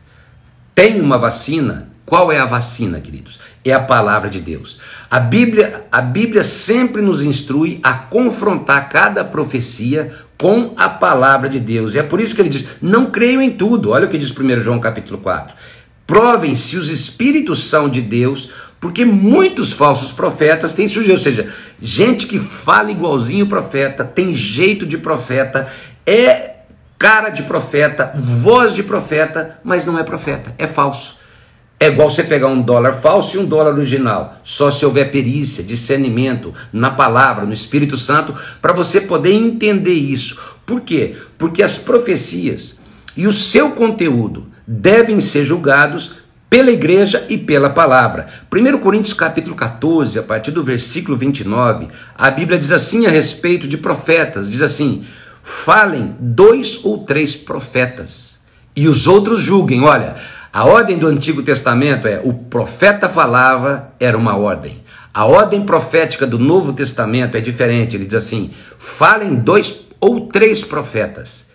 Tem 0.76 1.02
uma 1.02 1.18
vacina? 1.18 1.90
Qual 2.06 2.32
é 2.32 2.40
a 2.40 2.46
vacina, 2.46 3.02
queridos? 3.02 3.40
É 3.64 3.74
a 3.74 3.80
palavra 3.80 4.30
de 4.30 4.40
Deus. 4.40 4.80
A 5.10 5.20
Bíblia, 5.20 5.86
a 5.92 6.02
Bíblia 6.02 6.44
sempre 6.44 7.02
nos 7.02 7.22
instrui 7.22 7.80
a 7.84 7.94
confrontar 7.94 8.90
cada 8.90 9.24
profecia 9.24 10.14
com 10.38 10.74
a 10.78 10.88
palavra 10.88 11.50
de 11.50 11.60
Deus. 11.60 11.94
E 11.94 12.00
é 12.00 12.04
por 12.04 12.22
isso 12.22 12.34
que 12.34 12.42
ele 12.42 12.50
diz: 12.50 12.66
"Não 12.82 13.12
creio 13.12 13.42
em 13.42 13.52
tudo". 13.52 13.92
Olha 13.92 14.06
o 14.06 14.10
que 14.10 14.18
diz 14.18 14.32
1 14.32 14.62
João 14.62 14.80
capítulo 14.80 15.18
4. 15.18 15.54
Provem 16.08 16.56
se 16.56 16.78
os 16.78 16.90
espíritos 16.90 17.66
são 17.66 17.88
de 17.90 18.02
Deus, 18.02 18.50
porque 18.80 19.04
muitos 19.04 19.72
falsos 19.74 20.12
profetas 20.12 20.74
têm 20.74 20.88
surgido, 20.88 21.14
ou 21.14 21.20
seja, 21.20 21.54
gente 21.82 22.26
que 22.26 22.40
fala 22.40 22.92
igualzinho 22.92 23.46
profeta, 23.48 24.04
tem 24.04 24.34
jeito 24.34 24.86
de 24.86 24.98
profeta, 24.98 25.68
é 26.06 26.56
cara 26.98 27.30
de 27.30 27.44
profeta, 27.44 28.14
voz 28.18 28.74
de 28.74 28.84
profeta, 28.84 29.60
mas 29.64 29.86
não 29.86 30.00
é 30.00 30.04
profeta, 30.04 30.54
é 30.58 30.66
falso. 30.66 31.20
É 31.80 31.88
igual 31.88 32.10
você 32.10 32.24
pegar 32.24 32.48
um 32.48 32.62
dólar 32.62 32.94
falso 32.94 33.38
e 33.38 33.40
um 33.40 33.46
dólar 33.46 33.74
original. 33.74 34.38
Só 34.44 34.70
se 34.70 34.86
houver 34.86 35.12
perícia, 35.12 35.64
discernimento 35.64 36.54
na 36.74 36.92
palavra, 36.92 37.46
no 37.46 37.54
Espírito 37.54 37.96
Santo, 37.96 38.34
para 38.62 38.74
você 38.74 39.00
poder 39.00 39.32
entender 39.32 39.94
isso. 39.94 40.38
Por 40.66 40.82
quê? 40.82 41.16
Porque 41.38 41.64
as 41.64 41.78
profecias 41.78 42.78
e 43.16 43.26
o 43.26 43.32
seu 43.32 43.72
conteúdo 43.72 44.48
devem 44.68 45.20
ser 45.20 45.44
julgados 45.46 46.14
pela 46.50 46.72
igreja 46.72 47.26
e 47.30 47.38
pela 47.38 47.70
palavra. 47.70 48.28
1 48.54 48.78
Coríntios 48.80 49.14
capítulo 49.14 49.56
14, 49.56 50.20
a 50.20 50.24
partir 50.24 50.52
do 50.52 50.64
versículo 50.64 51.16
29, 51.16 51.88
a 52.18 52.30
Bíblia 52.30 52.60
diz 52.60 52.72
assim 52.72 53.06
a 53.06 53.10
respeito 53.10 53.68
de 53.68 53.78
profetas, 53.78 54.50
diz 54.50 54.62
assim: 54.62 55.06
"Falem 55.44 56.16
dois 56.20 56.84
ou 56.84 57.00
três 57.00 57.36
profetas, 57.36 58.40
e 58.76 58.88
os 58.88 59.08
outros 59.08 59.40
julguem". 59.40 59.84
Olha, 59.84 60.16
a 60.52 60.66
ordem 60.66 60.98
do 60.98 61.08
Antigo 61.08 61.44
Testamento 61.44 62.08
é 62.08 62.22
o 62.24 62.34
profeta 62.34 63.08
falava, 63.08 63.94
era 64.00 64.18
uma 64.18 64.36
ordem. 64.36 64.84
A 65.14 65.26
ordem 65.26 65.64
profética 65.64 66.26
do 66.26 66.40
Novo 66.40 66.74
Testamento 66.74 67.38
é 67.38 67.42
diferente. 67.42 67.96
Ele 67.96 68.06
diz 68.06 68.16
assim: 68.16 68.52
falem 68.78 69.36
dois 69.36 69.82
ou 70.00 70.28
três 70.28 70.64
profetas, 70.64 71.48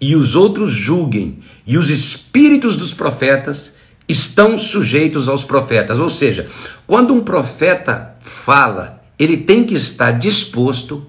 e 0.00 0.14
os 0.14 0.34
outros 0.34 0.70
julguem, 0.70 1.40
e 1.66 1.78
os 1.78 1.88
espíritos 1.88 2.76
dos 2.76 2.92
profetas 2.92 3.76
estão 4.08 4.58
sujeitos 4.58 5.28
aos 5.28 5.42
profetas. 5.44 5.98
Ou 5.98 6.10
seja, 6.10 6.48
quando 6.86 7.14
um 7.14 7.20
profeta 7.20 8.16
fala, 8.20 9.02
ele 9.18 9.38
tem 9.38 9.64
que 9.64 9.74
estar 9.74 10.12
disposto 10.12 11.06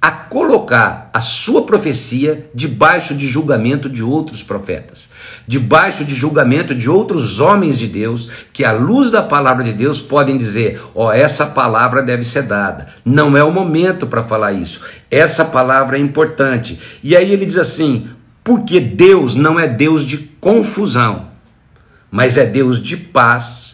a 0.00 0.10
colocar 0.10 1.10
a 1.12 1.20
sua 1.20 1.62
profecia 1.62 2.48
debaixo 2.54 3.14
de 3.14 3.26
julgamento 3.26 3.88
de 3.88 4.02
outros 4.02 4.42
profetas, 4.42 5.08
debaixo 5.46 6.04
de 6.04 6.14
julgamento 6.14 6.74
de 6.74 6.90
outros 6.90 7.40
homens 7.40 7.78
de 7.78 7.86
Deus, 7.86 8.28
que 8.52 8.64
à 8.64 8.72
luz 8.72 9.10
da 9.10 9.22
palavra 9.22 9.62
de 9.62 9.72
Deus 9.72 10.00
podem 10.00 10.36
dizer: 10.36 10.82
ó, 10.94 11.08
oh, 11.08 11.12
essa 11.12 11.46
palavra 11.46 12.02
deve 12.02 12.24
ser 12.24 12.42
dada. 12.42 12.88
Não 13.04 13.36
é 13.36 13.44
o 13.44 13.52
momento 13.52 14.06
para 14.06 14.22
falar 14.22 14.52
isso. 14.52 14.84
Essa 15.10 15.44
palavra 15.44 15.96
é 15.96 16.00
importante. 16.00 16.78
E 17.02 17.16
aí 17.16 17.30
ele 17.32 17.46
diz 17.46 17.56
assim: 17.56 18.08
porque 18.42 18.80
Deus 18.80 19.34
não 19.34 19.58
é 19.58 19.66
Deus 19.66 20.04
de 20.04 20.18
confusão, 20.40 21.28
mas 22.10 22.36
é 22.36 22.46
Deus 22.46 22.82
de 22.82 22.96
paz. 22.96 23.66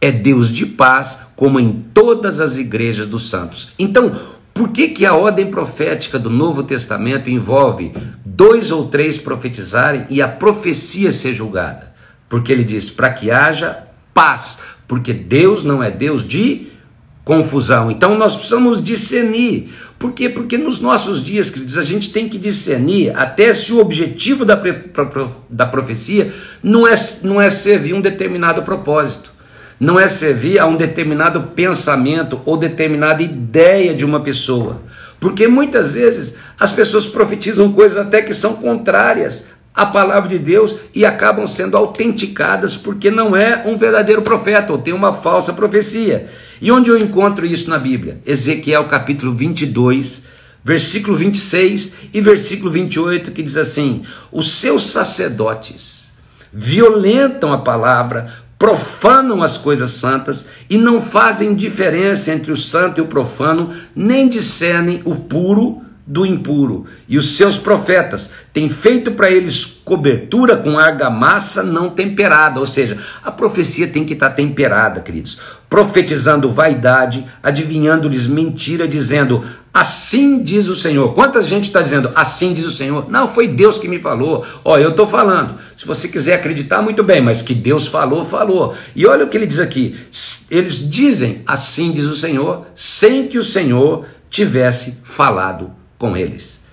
É 0.00 0.10
Deus 0.10 0.48
de 0.48 0.66
paz, 0.66 1.18
como 1.36 1.60
em 1.60 1.84
todas 1.94 2.40
as 2.40 2.56
igrejas 2.56 3.06
dos 3.06 3.30
santos. 3.30 3.72
Então, 3.78 4.12
por 4.54 4.70
que, 4.70 4.88
que 4.88 5.06
a 5.06 5.14
ordem 5.14 5.46
profética 5.46 6.18
do 6.18 6.28
Novo 6.28 6.62
Testamento 6.62 7.30
envolve 7.30 7.92
dois 8.24 8.70
ou 8.70 8.88
três 8.88 9.18
profetizarem 9.18 10.06
e 10.10 10.20
a 10.20 10.28
profecia 10.28 11.12
ser 11.12 11.32
julgada? 11.32 11.92
Porque 12.28 12.52
ele 12.52 12.64
diz: 12.64 12.90
para 12.90 13.10
que 13.10 13.30
haja 13.30 13.84
paz, 14.12 14.58
porque 14.86 15.12
Deus 15.12 15.64
não 15.64 15.82
é 15.82 15.90
Deus 15.90 16.26
de 16.26 16.68
confusão. 17.24 17.90
Então 17.90 18.16
nós 18.16 18.36
precisamos 18.36 18.82
discernir. 18.82 19.72
Por 19.98 20.12
quê? 20.12 20.28
Porque 20.28 20.58
nos 20.58 20.80
nossos 20.80 21.24
dias, 21.24 21.48
queridos, 21.48 21.78
a 21.78 21.82
gente 21.82 22.12
tem 22.12 22.28
que 22.28 22.36
discernir 22.36 23.16
até 23.16 23.54
se 23.54 23.72
o 23.72 23.80
objetivo 23.80 24.44
da, 24.44 24.60
da 25.48 25.66
profecia 25.66 26.32
não 26.62 26.86
é, 26.86 26.94
não 27.22 27.40
é 27.40 27.50
servir 27.50 27.94
um 27.94 28.00
determinado 28.00 28.62
propósito 28.62 29.32
não 29.82 29.98
é 29.98 30.08
servir 30.08 30.60
a 30.60 30.66
um 30.66 30.76
determinado 30.76 31.42
pensamento 31.56 32.40
ou 32.44 32.56
determinada 32.56 33.20
ideia 33.20 33.92
de 33.92 34.04
uma 34.04 34.20
pessoa. 34.20 34.80
Porque 35.18 35.48
muitas 35.48 35.94
vezes 35.94 36.36
as 36.56 36.70
pessoas 36.70 37.04
profetizam 37.08 37.72
coisas 37.72 37.98
até 37.98 38.22
que 38.22 38.32
são 38.32 38.54
contrárias 38.54 39.44
à 39.74 39.84
palavra 39.84 40.28
de 40.28 40.38
Deus 40.38 40.76
e 40.94 41.04
acabam 41.04 41.48
sendo 41.48 41.76
autenticadas 41.76 42.76
porque 42.76 43.10
não 43.10 43.36
é 43.36 43.64
um 43.66 43.76
verdadeiro 43.76 44.22
profeta 44.22 44.70
ou 44.72 44.78
tem 44.78 44.94
uma 44.94 45.14
falsa 45.14 45.52
profecia. 45.52 46.28
E 46.60 46.70
onde 46.70 46.88
eu 46.88 46.96
encontro 46.96 47.44
isso 47.44 47.68
na 47.68 47.76
Bíblia? 47.76 48.20
Ezequiel 48.24 48.84
capítulo 48.84 49.34
22, 49.34 50.22
versículo 50.62 51.16
26 51.16 51.94
e 52.14 52.20
versículo 52.20 52.70
28, 52.70 53.32
que 53.32 53.42
diz 53.42 53.56
assim: 53.56 54.04
Os 54.30 54.52
seus 54.52 54.86
sacerdotes 54.86 56.02
violentam 56.52 57.52
a 57.52 57.58
palavra 57.58 58.41
profanam 58.62 59.42
as 59.42 59.58
coisas 59.58 59.90
santas 59.90 60.46
e 60.70 60.78
não 60.78 61.02
fazem 61.02 61.52
diferença 61.52 62.30
entre 62.30 62.52
o 62.52 62.56
santo 62.56 63.00
e 63.00 63.02
o 63.02 63.08
profano, 63.08 63.74
nem 63.92 64.28
discernem 64.28 65.02
o 65.04 65.16
puro 65.16 65.82
do 66.06 66.26
impuro. 66.26 66.86
E 67.08 67.16
os 67.16 67.36
seus 67.36 67.56
profetas 67.56 68.32
têm 68.52 68.68
feito 68.68 69.12
para 69.12 69.30
eles 69.30 69.64
cobertura 69.64 70.56
com 70.56 70.78
argamassa 70.78 71.62
não 71.62 71.90
temperada, 71.90 72.58
ou 72.58 72.66
seja, 72.66 72.98
a 73.22 73.30
profecia 73.30 73.86
tem 73.86 74.04
que 74.04 74.14
estar 74.14 74.30
tá 74.30 74.34
temperada, 74.34 75.00
queridos. 75.00 75.38
Profetizando 75.68 76.50
vaidade, 76.50 77.26
adivinhando-lhes 77.42 78.26
mentira, 78.26 78.86
dizendo: 78.86 79.42
Assim 79.72 80.42
diz 80.42 80.68
o 80.68 80.76
Senhor. 80.76 81.14
Quanta 81.14 81.40
gente 81.40 81.68
está 81.68 81.80
dizendo 81.80 82.10
assim 82.14 82.52
diz 82.52 82.66
o 82.66 82.70
Senhor? 82.70 83.08
Não, 83.08 83.26
foi 83.26 83.48
Deus 83.48 83.78
que 83.78 83.88
me 83.88 83.98
falou. 83.98 84.44
Ó, 84.62 84.76
eu 84.76 84.90
estou 84.90 85.06
falando. 85.06 85.54
Se 85.76 85.86
você 85.86 86.08
quiser 86.08 86.34
acreditar, 86.34 86.82
muito 86.82 87.02
bem, 87.02 87.22
mas 87.22 87.40
que 87.40 87.54
Deus 87.54 87.86
falou, 87.86 88.24
falou. 88.24 88.74
E 88.94 89.06
olha 89.06 89.24
o 89.24 89.28
que 89.28 89.36
ele 89.36 89.46
diz 89.46 89.58
aqui. 89.58 89.96
Eles 90.50 90.90
dizem 90.90 91.42
assim 91.46 91.90
diz 91.92 92.04
o 92.04 92.16
Senhor, 92.16 92.66
sem 92.74 93.26
que 93.28 93.38
o 93.38 93.44
Senhor 93.44 94.04
tivesse 94.28 94.98
falado 95.02 95.81
com 96.02 96.16
eles. 96.16 96.64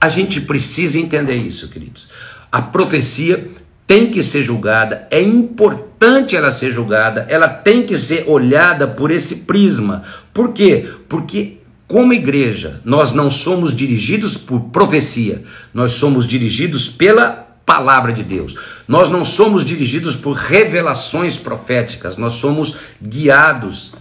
A 0.00 0.08
gente 0.08 0.40
precisa 0.40 0.98
entender 0.98 1.34
isso, 1.34 1.68
queridos. 1.68 2.08
A 2.50 2.62
profecia 2.62 3.50
tem 3.86 4.10
que 4.10 4.22
ser 4.22 4.42
julgada, 4.42 5.06
é 5.10 5.20
importante 5.20 6.34
ela 6.34 6.50
ser 6.50 6.72
julgada, 6.72 7.26
ela 7.28 7.48
tem 7.48 7.82
que 7.82 7.98
ser 7.98 8.24
olhada 8.26 8.88
por 8.88 9.10
esse 9.10 9.40
prisma. 9.40 10.02
Por 10.32 10.54
quê? 10.54 10.88
Porque 11.06 11.58
como 11.86 12.14
igreja, 12.14 12.80
nós 12.82 13.12
não 13.12 13.28
somos 13.28 13.76
dirigidos 13.76 14.38
por 14.38 14.70
profecia, 14.70 15.42
nós 15.74 15.92
somos 15.92 16.26
dirigidos 16.26 16.88
pela 16.88 17.46
palavra 17.66 18.10
de 18.10 18.22
Deus. 18.22 18.56
Nós 18.88 19.10
não 19.10 19.22
somos 19.22 19.66
dirigidos 19.66 20.16
por 20.16 20.32
revelações 20.32 21.36
proféticas, 21.36 22.16
nós 22.16 22.34
somos 22.34 22.76
guiados 23.02 23.92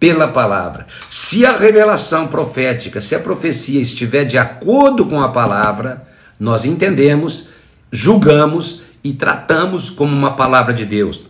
pela 0.00 0.28
palavra. 0.28 0.86
Se 1.10 1.44
a 1.44 1.54
revelação 1.54 2.26
profética, 2.26 3.02
se 3.02 3.14
a 3.14 3.20
profecia 3.20 3.80
estiver 3.80 4.24
de 4.24 4.38
acordo 4.38 5.04
com 5.04 5.20
a 5.20 5.28
palavra, 5.28 6.08
nós 6.38 6.64
entendemos, 6.64 7.50
julgamos 7.92 8.82
e 9.04 9.12
tratamos 9.12 9.90
como 9.90 10.16
uma 10.16 10.34
palavra 10.34 10.72
de 10.72 10.86
Deus. 10.86 11.22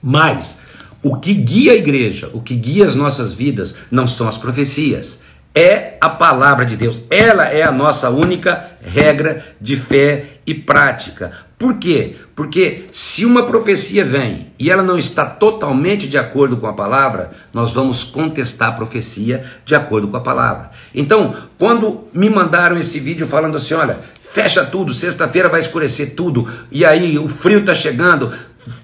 Mas 0.00 0.60
o 1.02 1.16
que 1.16 1.34
guia 1.34 1.72
a 1.72 1.76
igreja, 1.76 2.30
o 2.32 2.40
que 2.40 2.54
guia 2.54 2.86
as 2.86 2.94
nossas 2.94 3.34
vidas, 3.34 3.74
não 3.90 4.06
são 4.06 4.28
as 4.28 4.38
profecias, 4.38 5.20
é 5.52 5.96
a 6.00 6.08
palavra 6.08 6.64
de 6.64 6.76
Deus. 6.76 7.00
Ela 7.10 7.46
é 7.46 7.64
a 7.64 7.72
nossa 7.72 8.10
única 8.10 8.70
regra 8.80 9.44
de 9.60 9.74
fé 9.74 10.38
e 10.46 10.54
prática. 10.54 11.47
Por 11.58 11.74
quê? 11.74 12.14
Porque 12.36 12.84
se 12.92 13.24
uma 13.24 13.42
profecia 13.42 14.04
vem 14.04 14.52
e 14.56 14.70
ela 14.70 14.82
não 14.82 14.96
está 14.96 15.26
totalmente 15.26 16.06
de 16.06 16.16
acordo 16.16 16.56
com 16.56 16.68
a 16.68 16.72
palavra, 16.72 17.32
nós 17.52 17.72
vamos 17.72 18.04
contestar 18.04 18.68
a 18.68 18.72
profecia 18.72 19.44
de 19.64 19.74
acordo 19.74 20.06
com 20.06 20.16
a 20.16 20.20
palavra. 20.20 20.70
Então, 20.94 21.34
quando 21.58 22.04
me 22.14 22.30
mandaram 22.30 22.78
esse 22.78 23.00
vídeo 23.00 23.26
falando 23.26 23.56
assim, 23.56 23.74
olha, 23.74 23.98
fecha 24.22 24.64
tudo, 24.64 24.94
sexta-feira 24.94 25.48
vai 25.48 25.58
escurecer 25.58 26.14
tudo, 26.14 26.48
e 26.70 26.84
aí 26.84 27.18
o 27.18 27.28
frio 27.28 27.58
está 27.58 27.74
chegando, 27.74 28.32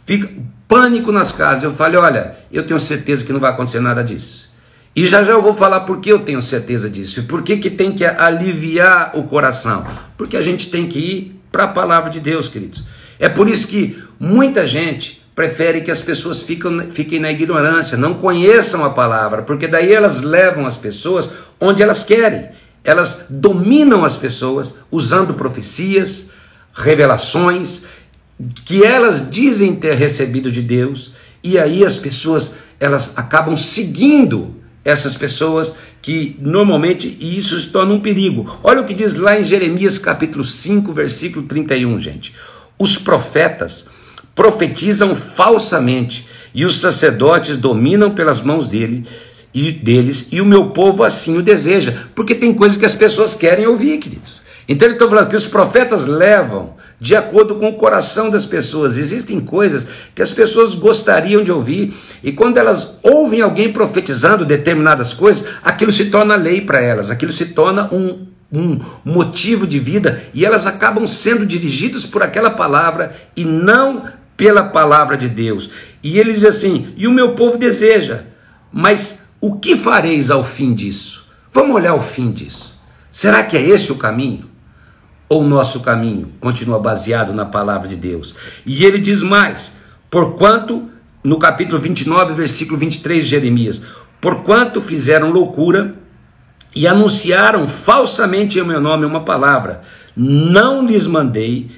fica 0.04 0.28
pânico 0.66 1.12
nas 1.12 1.30
casas. 1.30 1.62
Eu 1.62 1.72
falei, 1.72 2.00
olha, 2.00 2.36
eu 2.50 2.66
tenho 2.66 2.80
certeza 2.80 3.24
que 3.24 3.32
não 3.32 3.38
vai 3.38 3.52
acontecer 3.52 3.78
nada 3.78 4.02
disso. 4.02 4.52
E 4.96 5.06
já 5.06 5.22
já 5.22 5.32
eu 5.32 5.42
vou 5.42 5.54
falar 5.54 5.80
por 5.80 6.00
que 6.00 6.10
eu 6.10 6.20
tenho 6.20 6.42
certeza 6.42 6.90
disso. 6.90 7.20
E 7.20 7.22
por 7.24 7.42
que, 7.42 7.56
que 7.56 7.70
tem 7.70 7.92
que 7.92 8.04
aliviar 8.04 9.12
o 9.14 9.24
coração? 9.24 9.86
Porque 10.16 10.36
a 10.36 10.42
gente 10.42 10.70
tem 10.70 10.88
que 10.88 10.98
ir 10.98 11.33
para 11.54 11.64
a 11.66 11.68
palavra 11.68 12.10
de 12.10 12.18
Deus, 12.18 12.48
queridos. 12.48 12.82
É 13.16 13.28
por 13.28 13.48
isso 13.48 13.68
que 13.68 14.02
muita 14.18 14.66
gente 14.66 15.22
prefere 15.36 15.82
que 15.82 15.90
as 15.90 16.02
pessoas 16.02 16.42
fiquem, 16.42 17.20
na 17.20 17.30
ignorância, 17.30 17.96
não 17.96 18.14
conheçam 18.14 18.84
a 18.84 18.90
palavra, 18.90 19.42
porque 19.42 19.68
daí 19.68 19.92
elas 19.92 20.20
levam 20.20 20.66
as 20.66 20.76
pessoas 20.76 21.30
onde 21.60 21.80
elas 21.80 22.02
querem. 22.02 22.48
Elas 22.82 23.26
dominam 23.30 24.04
as 24.04 24.16
pessoas 24.16 24.74
usando 24.90 25.34
profecias, 25.34 26.30
revelações 26.74 27.84
que 28.64 28.84
elas 28.84 29.30
dizem 29.30 29.76
ter 29.76 29.94
recebido 29.94 30.50
de 30.50 30.60
Deus, 30.60 31.14
e 31.40 31.56
aí 31.56 31.84
as 31.84 31.96
pessoas 31.96 32.56
elas 32.80 33.12
acabam 33.16 33.56
seguindo 33.56 34.56
essas 34.84 35.16
pessoas 35.16 35.76
que 36.04 36.36
normalmente 36.38 37.16
isso 37.18 37.58
se 37.58 37.68
torna 37.68 37.94
um 37.94 37.98
perigo. 37.98 38.58
Olha 38.62 38.82
o 38.82 38.84
que 38.84 38.92
diz 38.92 39.14
lá 39.14 39.40
em 39.40 39.42
Jeremias 39.42 39.96
capítulo 39.96 40.44
5, 40.44 40.92
versículo 40.92 41.46
31, 41.46 41.98
gente. 41.98 42.34
Os 42.78 42.98
profetas 42.98 43.88
profetizam 44.34 45.16
falsamente 45.16 46.28
e 46.54 46.66
os 46.66 46.78
sacerdotes 46.78 47.56
dominam 47.56 48.10
pelas 48.10 48.42
mãos 48.42 48.66
dele 48.66 49.06
e 49.54 49.72
deles 49.72 50.28
e 50.30 50.42
o 50.42 50.44
meu 50.44 50.72
povo 50.72 51.02
assim 51.02 51.38
o 51.38 51.42
deseja, 51.42 51.94
porque 52.14 52.34
tem 52.34 52.52
coisas 52.52 52.76
que 52.76 52.84
as 52.84 52.94
pessoas 52.94 53.32
querem 53.32 53.66
ouvir, 53.66 53.96
queridos. 53.96 54.42
Então 54.68 54.86
ele 54.86 54.96
está 54.96 55.08
falando 55.08 55.30
que 55.30 55.36
os 55.36 55.46
profetas 55.46 56.04
levam 56.04 56.74
de 57.00 57.14
acordo 57.14 57.56
com 57.56 57.68
o 57.68 57.74
coração 57.74 58.30
das 58.30 58.46
pessoas. 58.46 58.96
Existem 58.96 59.40
coisas 59.40 59.86
que 60.14 60.22
as 60.22 60.32
pessoas 60.32 60.74
gostariam 60.74 61.42
de 61.42 61.52
ouvir, 61.52 61.94
e 62.22 62.32
quando 62.32 62.58
elas 62.58 62.98
ouvem 63.02 63.40
alguém 63.40 63.72
profetizando 63.72 64.44
determinadas 64.44 65.12
coisas, 65.12 65.46
aquilo 65.62 65.92
se 65.92 66.06
torna 66.06 66.34
lei 66.36 66.60
para 66.60 66.80
elas, 66.80 67.10
aquilo 67.10 67.32
se 67.32 67.46
torna 67.46 67.92
um, 67.92 68.26
um 68.52 68.80
motivo 69.04 69.66
de 69.66 69.78
vida, 69.78 70.22
e 70.32 70.44
elas 70.44 70.66
acabam 70.66 71.06
sendo 71.06 71.44
dirigidas 71.44 72.04
por 72.04 72.22
aquela 72.22 72.50
palavra 72.50 73.14
e 73.36 73.44
não 73.44 74.04
pela 74.36 74.64
palavra 74.64 75.16
de 75.16 75.28
Deus. 75.28 75.70
E 76.02 76.18
ele 76.18 76.32
diz 76.32 76.44
assim: 76.44 76.92
e 76.96 77.06
o 77.06 77.12
meu 77.12 77.34
povo 77.34 77.56
deseja, 77.56 78.24
mas 78.72 79.20
o 79.40 79.56
que 79.56 79.76
fareis 79.76 80.30
ao 80.30 80.42
fim 80.42 80.74
disso? 80.74 81.26
Vamos 81.52 81.76
olhar 81.76 81.94
o 81.94 82.00
fim 82.00 82.32
disso. 82.32 82.74
Será 83.12 83.44
que 83.44 83.56
é 83.56 83.62
esse 83.62 83.92
o 83.92 83.96
caminho? 83.96 84.53
Ou 85.28 85.42
o 85.42 85.48
nosso 85.48 85.80
caminho 85.80 86.32
continua 86.40 86.78
baseado 86.78 87.32
na 87.32 87.44
palavra 87.44 87.88
de 87.88 87.96
Deus. 87.96 88.34
E 88.64 88.84
ele 88.84 88.98
diz 88.98 89.22
mais: 89.22 89.72
porquanto, 90.10 90.88
no 91.22 91.38
capítulo 91.38 91.80
29, 91.80 92.34
versículo 92.34 92.78
23 92.78 93.24
de 93.24 93.30
Jeremias, 93.30 93.82
porquanto 94.20 94.80
fizeram 94.80 95.30
loucura 95.30 95.94
e 96.74 96.86
anunciaram 96.86 97.66
falsamente 97.66 98.58
em 98.58 98.64
meu 98.64 98.80
nome 98.80 99.04
uma 99.06 99.24
palavra, 99.24 99.82
não 100.16 100.84
lhes 100.86 101.06
mandei, 101.06 101.70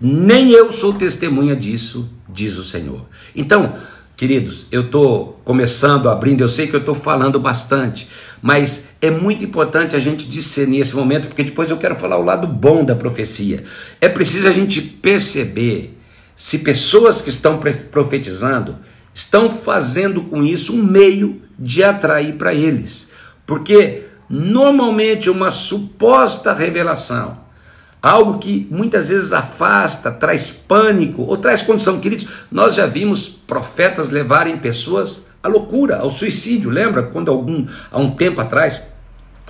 nem 0.00 0.50
eu 0.50 0.70
sou 0.70 0.94
testemunha 0.94 1.56
disso, 1.56 2.10
diz 2.28 2.56
o 2.56 2.64
Senhor. 2.64 3.06
Então, 3.34 3.74
queridos, 4.16 4.66
eu 4.70 4.82
estou 4.82 5.40
começando, 5.44 6.08
abrindo, 6.08 6.42
eu 6.42 6.48
sei 6.48 6.66
que 6.66 6.74
eu 6.74 6.80
estou 6.80 6.94
falando 6.94 7.38
bastante, 7.40 8.08
mas 8.40 8.88
é 9.00 9.10
muito 9.10 9.44
importante 9.44 9.96
a 9.96 9.98
gente 9.98 10.28
discernir 10.28 10.80
esse 10.80 10.94
momento, 10.94 11.28
porque 11.28 11.42
depois 11.42 11.70
eu 11.70 11.76
quero 11.76 11.94
falar 11.94 12.18
o 12.18 12.24
lado 12.24 12.46
bom 12.46 12.84
da 12.84 12.94
profecia. 12.94 13.64
É 14.00 14.08
preciso 14.08 14.48
a 14.48 14.52
gente 14.52 14.80
perceber 14.80 15.98
se 16.36 16.58
pessoas 16.58 17.22
que 17.22 17.30
estão 17.30 17.60
profetizando 17.90 18.78
estão 19.14 19.50
fazendo 19.50 20.22
com 20.22 20.42
isso 20.42 20.74
um 20.74 20.82
meio 20.82 21.40
de 21.58 21.82
atrair 21.82 22.34
para 22.34 22.52
eles. 22.52 23.10
Porque 23.46 24.04
normalmente 24.28 25.30
uma 25.30 25.50
suposta 25.50 26.52
revelação, 26.52 27.38
algo 28.04 28.38
que 28.38 28.68
muitas 28.70 29.08
vezes 29.08 29.32
afasta, 29.32 30.10
traz 30.10 30.50
pânico 30.50 31.22
ou 31.22 31.38
traz 31.38 31.62
condição. 31.62 31.98
Queridos, 32.00 32.28
nós 32.52 32.74
já 32.74 32.84
vimos 32.84 33.26
profetas 33.26 34.10
levarem 34.10 34.58
pessoas 34.58 35.26
à 35.42 35.48
loucura, 35.48 35.96
ao 35.96 36.10
suicídio. 36.10 36.68
Lembra 36.68 37.04
quando 37.04 37.30
algum 37.30 37.66
há 37.90 37.98
um 37.98 38.10
tempo 38.10 38.42
atrás 38.42 38.82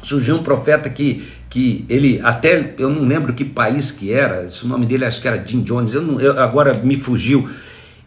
surgiu 0.03 0.37
um 0.37 0.43
profeta 0.45 0.89
que, 0.89 1.27
que 1.51 1.85
ele 1.89 2.21
até 2.23 2.77
eu 2.79 2.91
não 2.91 3.09
lembro 3.09 3.33
que 3.33 3.45
país 3.45 3.91
que 3.91 4.13
era, 4.13 4.49
o 4.63 4.69
nome 4.69 4.87
dele 4.87 5.05
acho 5.05 5.21
que 5.21 5.27
era 5.27 5.45
Jim 5.45 5.63
Jones, 5.63 5.93
eu, 5.93 6.03
não, 6.03 6.21
eu 6.21 6.41
agora 6.41 6.75
me 6.75 6.97
fugiu. 6.97 7.51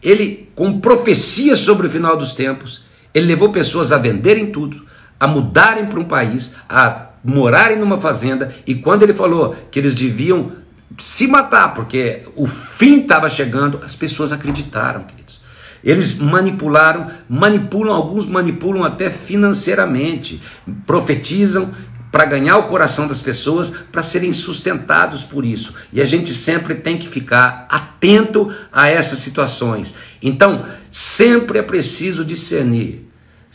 Ele 0.02 0.48
com 0.54 0.80
profecia 0.80 1.54
sobre 1.56 1.88
o 1.88 1.90
final 1.90 2.16
dos 2.16 2.32
tempos, 2.32 2.86
ele 3.12 3.26
levou 3.26 3.52
pessoas 3.52 3.92
a 3.92 3.98
venderem 3.98 4.46
tudo, 4.46 4.86
a 5.20 5.28
mudarem 5.28 5.84
para 5.84 6.00
um 6.00 6.04
país, 6.04 6.54
a 6.66 7.07
morarem 7.24 7.78
numa 7.78 7.98
fazenda, 7.98 8.54
e 8.66 8.74
quando 8.74 9.02
ele 9.02 9.12
falou 9.12 9.54
que 9.70 9.78
eles 9.78 9.94
deviam 9.94 10.52
se 10.98 11.26
matar, 11.26 11.74
porque 11.74 12.22
o 12.34 12.46
fim 12.46 13.00
estava 13.00 13.28
chegando, 13.28 13.80
as 13.84 13.94
pessoas 13.94 14.32
acreditaram, 14.32 15.04
queridos. 15.04 15.40
Eles 15.82 16.18
manipularam, 16.18 17.08
manipulam, 17.28 17.94
alguns 17.94 18.26
manipulam 18.26 18.84
até 18.84 19.10
financeiramente, 19.10 20.42
profetizam 20.84 21.72
para 22.10 22.24
ganhar 22.24 22.56
o 22.56 22.68
coração 22.68 23.06
das 23.06 23.20
pessoas, 23.20 23.70
para 23.92 24.02
serem 24.02 24.32
sustentados 24.32 25.22
por 25.22 25.44
isso. 25.44 25.74
E 25.92 26.00
a 26.00 26.06
gente 26.06 26.32
sempre 26.34 26.74
tem 26.74 26.98
que 26.98 27.06
ficar 27.06 27.66
atento 27.68 28.52
a 28.72 28.88
essas 28.88 29.18
situações. 29.18 29.94
Então, 30.22 30.64
sempre 30.90 31.58
é 31.58 31.62
preciso 31.62 32.24
discernir 32.24 33.07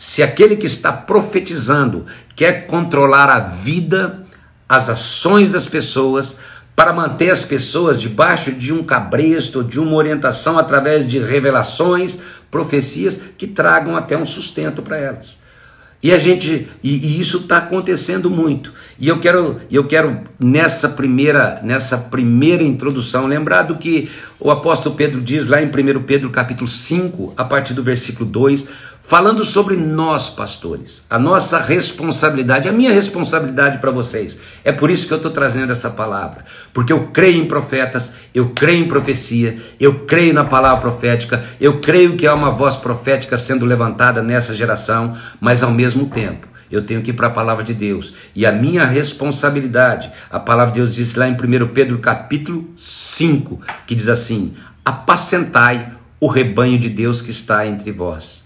se 0.04 0.22
aquele 0.22 0.58
que 0.58 0.66
está 0.66 0.92
profetizando 0.92 2.06
quer 2.36 2.68
controlar 2.68 3.30
a 3.30 3.40
vida, 3.40 4.26
as 4.68 4.90
ações 4.90 5.50
das 5.50 5.66
pessoas, 5.66 6.40
para 6.76 6.92
manter 6.92 7.32
as 7.32 7.42
pessoas 7.42 8.02
debaixo 8.02 8.52
de 8.52 8.74
um 8.74 8.84
cabresto, 8.84 9.64
de 9.64 9.80
uma 9.80 9.96
orientação 9.96 10.60
através 10.60 11.08
de 11.08 11.20
revelações, 11.20 12.20
profecias 12.52 13.18
que 13.38 13.48
tragam 13.48 13.96
até 13.96 14.18
um 14.18 14.26
sustento 14.26 14.82
para 14.82 14.98
elas. 14.98 15.42
E 16.04 16.12
a 16.12 16.20
gente, 16.20 16.68
e, 16.84 16.98
e 16.98 17.22
isso 17.22 17.38
está 17.38 17.60
acontecendo 17.60 18.30
muito. 18.30 18.74
E 19.00 19.08
eu 19.08 19.22
quero, 19.22 19.62
eu 19.72 19.88
quero 19.88 20.20
nessa 20.38 20.90
primeira, 20.90 21.62
nessa 21.64 21.98
primeira 21.98 22.62
introdução, 22.62 23.26
lembrar 23.26 23.62
do 23.62 23.78
que 23.78 24.12
o 24.38 24.52
apóstolo 24.52 24.96
Pedro 24.96 25.22
diz 25.22 25.48
lá 25.48 25.62
em 25.62 25.68
1 25.68 26.04
Pedro 26.04 26.30
capítulo 26.30 26.70
5, 26.70 27.36
a 27.38 27.46
partir 27.46 27.74
do 27.74 27.82
versículo 27.82 28.30
2, 28.30 28.68
falando 29.06 29.44
sobre 29.44 29.76
nós, 29.76 30.30
pastores, 30.30 31.06
a 31.10 31.20
nossa 31.20 31.60
responsabilidade, 31.60 32.70
a 32.70 32.72
minha 32.72 32.92
responsabilidade 32.92 33.80
para 33.80 33.92
vocês. 33.92 34.40
É 34.64 34.72
por 34.72 34.90
isso 34.90 35.08
que 35.08 35.14
eu 35.14 35.18
estou 35.18 35.30
trazendo 35.30 35.74
essa 35.74 35.90
palavra, 35.90 36.46
porque 36.74 36.94
eu 36.94 37.08
creio 37.08 37.44
em 37.44 37.46
profetas, 37.46 38.14
eu 38.34 38.52
creio 38.56 38.86
em 38.86 38.88
profecia, 38.88 39.58
eu 39.78 40.06
creio 40.06 40.34
na 40.34 40.46
palavra 40.46 40.80
profética, 40.80 41.44
eu 41.60 41.82
creio 41.82 42.16
que 42.16 42.26
há 42.26 42.34
uma 42.34 42.50
voz 42.50 42.78
profética 42.78 43.38
sendo 43.38 43.66
levantada 43.66 44.24
nessa 44.24 44.56
geração, 44.56 45.18
mas 45.40 45.62
ao 45.62 45.72
mesmo 45.72 46.06
tempo. 46.08 46.48
Eu 46.72 46.82
tenho 46.84 47.04
que 47.04 47.12
ir 47.12 47.14
para 47.14 47.28
a 47.28 47.30
palavra 47.30 47.64
de 47.64 47.74
Deus. 47.74 48.16
E 48.34 48.48
a 48.48 48.52
minha 48.52 48.84
responsabilidade, 48.84 50.10
a 50.32 50.40
palavra 50.40 50.74
de 50.74 50.80
Deus 50.80 50.96
diz 50.96 51.14
lá 51.14 51.28
em 51.28 51.34
1 51.34 51.68
Pedro 51.68 52.00
capítulo 52.00 52.68
5, 52.76 53.62
que 53.86 53.94
diz 53.94 54.08
assim: 54.08 54.56
apacentai 54.84 55.92
o 56.20 56.28
rebanho 56.28 56.80
de 56.80 56.90
Deus 56.90 57.22
que 57.22 57.30
está 57.30 57.68
entre 57.68 57.92
vós 57.92 58.43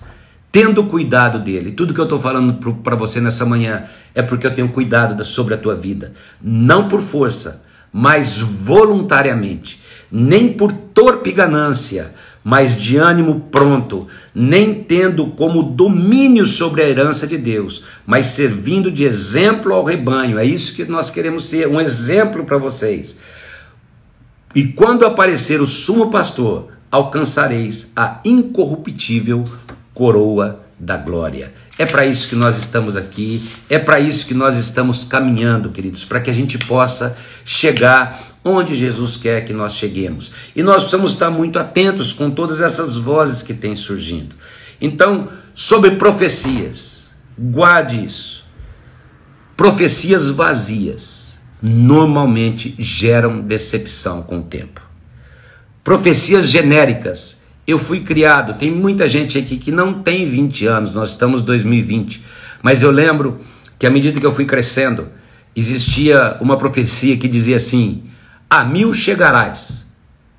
tendo 0.57 0.85
cuidado 0.85 1.37
dele. 1.37 1.71
Tudo 1.71 1.93
que 1.93 1.99
eu 1.99 2.05
estou 2.05 2.19
falando 2.19 2.73
para 2.81 2.95
você 2.95 3.21
nessa 3.21 3.45
manhã 3.45 3.83
é 4.15 4.23
porque 4.23 4.47
eu 4.47 4.55
tenho 4.55 4.69
cuidado 4.69 5.23
sobre 5.23 5.53
a 5.53 5.57
tua 5.57 5.75
vida. 5.75 6.13
Não 6.41 6.87
por 6.87 6.99
força, 6.99 7.63
mas 7.93 8.39
voluntariamente. 8.39 9.79
Nem 10.11 10.51
por 10.51 10.71
torpe 10.71 11.31
ganância, 11.31 12.11
mas 12.43 12.81
de 12.81 12.97
ânimo 12.97 13.41
pronto. 13.51 14.07
Nem 14.33 14.73
tendo 14.73 15.27
como 15.27 15.61
domínio 15.61 16.47
sobre 16.47 16.81
a 16.81 16.89
herança 16.89 17.27
de 17.27 17.37
Deus, 17.37 17.83
mas 18.03 18.25
servindo 18.25 18.89
de 18.89 19.03
exemplo 19.03 19.75
ao 19.75 19.83
rebanho. 19.83 20.39
É 20.39 20.43
isso 20.43 20.73
que 20.73 20.85
nós 20.85 21.11
queremos 21.11 21.47
ser, 21.47 21.67
um 21.67 21.79
exemplo 21.79 22.45
para 22.45 22.57
vocês. 22.57 23.19
E 24.55 24.63
quando 24.63 25.05
aparecer 25.05 25.61
o 25.61 25.67
sumo 25.67 26.09
pastor, 26.09 26.69
alcançareis 26.89 27.91
a 27.95 28.21
incorruptível 28.25 29.45
coroa 29.97 30.59
da 30.79 30.95
glória. 30.95 31.51
É 31.75 31.83
para 31.83 32.05
isso 32.05 32.29
que 32.29 32.35
nós 32.35 32.55
estamos 32.55 32.95
aqui, 32.95 33.49
é 33.67 33.79
para 33.79 33.99
isso 33.99 34.27
que 34.27 34.33
nós 34.35 34.55
estamos 34.55 35.03
caminhando, 35.03 35.71
queridos, 35.71 36.05
para 36.05 36.21
que 36.21 36.29
a 36.29 36.33
gente 36.33 36.55
possa 36.59 37.17
chegar 37.43 38.37
onde 38.45 38.75
Jesus 38.75 39.17
quer 39.17 39.43
que 39.43 39.53
nós 39.53 39.73
cheguemos. 39.73 40.31
E 40.55 40.61
nós 40.61 40.81
precisamos 40.81 41.13
estar 41.13 41.31
muito 41.31 41.57
atentos 41.57 42.13
com 42.13 42.29
todas 42.29 42.61
essas 42.61 42.95
vozes 42.95 43.41
que 43.41 43.55
têm 43.55 43.75
surgindo. 43.75 44.35
Então, 44.79 45.29
sobre 45.55 45.91
profecias, 45.95 47.09
guarde 47.35 48.05
isso. 48.05 48.45
Profecias 49.55 50.29
vazias 50.29 51.39
normalmente 51.59 52.75
geram 52.77 53.41
decepção 53.41 54.21
com 54.21 54.41
o 54.41 54.43
tempo. 54.43 54.79
Profecias 55.83 56.47
genéricas 56.47 57.36
eu 57.67 57.77
fui 57.77 57.99
criado, 57.99 58.57
tem 58.57 58.71
muita 58.71 59.09
gente 59.09 59.37
aqui 59.37 59.57
que 59.57 59.71
não 59.71 59.95
tem 60.01 60.25
20 60.25 60.65
anos, 60.65 60.93
nós 60.93 61.09
estamos 61.09 61.41
em 61.41 61.45
2020, 61.45 62.23
mas 62.63 62.81
eu 62.81 62.89
lembro 62.89 63.41
que 63.77 63.85
à 63.85 63.89
medida 63.89 64.19
que 64.19 64.25
eu 64.25 64.33
fui 64.33 64.45
crescendo, 64.45 65.09
existia 65.53 66.37
uma 66.39 66.55
profecia 66.57 67.17
que 67.17 67.27
dizia 67.27 67.57
assim: 67.57 68.03
a 68.49 68.63
mil 68.63 68.93
chegarás, 68.93 69.85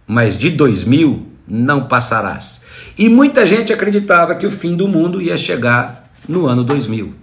mas 0.06 0.38
de 0.38 0.48
dois 0.48 0.84
mil 0.84 1.26
não 1.46 1.84
passarás. 1.86 2.62
E 2.96 3.08
muita 3.08 3.46
gente 3.46 3.72
acreditava 3.72 4.34
que 4.34 4.46
o 4.46 4.50
fim 4.50 4.74
do 4.74 4.88
mundo 4.88 5.20
ia 5.20 5.36
chegar 5.36 6.10
no 6.26 6.46
ano 6.46 6.64
2000. 6.64 7.14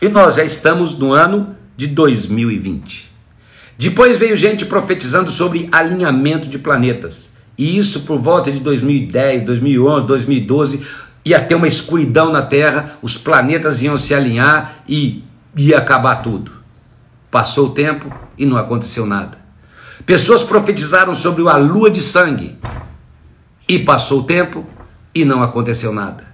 E 0.00 0.08
nós 0.08 0.36
já 0.36 0.44
estamos 0.44 0.98
no 0.98 1.12
ano 1.12 1.56
de 1.76 1.86
2020. 1.86 3.10
Depois 3.78 4.18
veio 4.18 4.36
gente 4.36 4.64
profetizando 4.64 5.30
sobre 5.30 5.68
alinhamento 5.72 6.48
de 6.48 6.58
planetas. 6.58 7.31
E 7.56 7.76
isso 7.76 8.02
por 8.02 8.18
volta 8.18 8.50
de 8.50 8.60
2010, 8.60 9.42
2011, 9.44 10.06
2012, 10.06 10.86
ia 11.24 11.40
ter 11.40 11.54
uma 11.54 11.68
escuridão 11.68 12.32
na 12.32 12.42
Terra, 12.42 12.98
os 13.02 13.16
planetas 13.16 13.82
iam 13.82 13.96
se 13.96 14.14
alinhar 14.14 14.82
e 14.88 15.22
ia 15.56 15.78
acabar 15.78 16.16
tudo. 16.16 16.50
Passou 17.30 17.68
o 17.68 17.70
tempo 17.70 18.12
e 18.36 18.44
não 18.44 18.56
aconteceu 18.56 19.06
nada. 19.06 19.38
Pessoas 20.04 20.42
profetizaram 20.42 21.14
sobre 21.14 21.48
a 21.48 21.56
lua 21.56 21.90
de 21.90 22.00
sangue 22.00 22.58
e 23.68 23.78
passou 23.78 24.20
o 24.20 24.24
tempo 24.24 24.66
e 25.14 25.24
não 25.24 25.42
aconteceu 25.42 25.92
nada. 25.92 26.24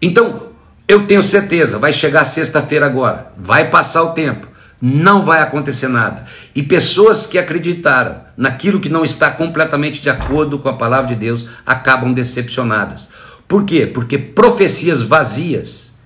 Então, 0.00 0.50
eu 0.86 1.06
tenho 1.06 1.22
certeza, 1.22 1.78
vai 1.78 1.92
chegar 1.92 2.24
sexta-feira 2.24 2.86
agora, 2.86 3.32
vai 3.36 3.70
passar 3.70 4.02
o 4.02 4.12
tempo 4.12 4.51
não 4.84 5.22
vai 5.22 5.40
acontecer 5.40 5.86
nada. 5.86 6.24
E 6.56 6.60
pessoas 6.60 7.24
que 7.24 7.38
acreditaram 7.38 8.16
naquilo 8.36 8.80
que 8.80 8.88
não 8.88 9.04
está 9.04 9.30
completamente 9.30 10.02
de 10.02 10.10
acordo 10.10 10.58
com 10.58 10.68
a 10.68 10.76
palavra 10.76 11.06
de 11.06 11.14
Deus 11.14 11.46
acabam 11.64 12.12
decepcionadas. 12.12 13.08
Por 13.46 13.64
quê? 13.64 13.86
Porque 13.86 14.18
profecias 14.18 15.00
vazias, 15.00 15.96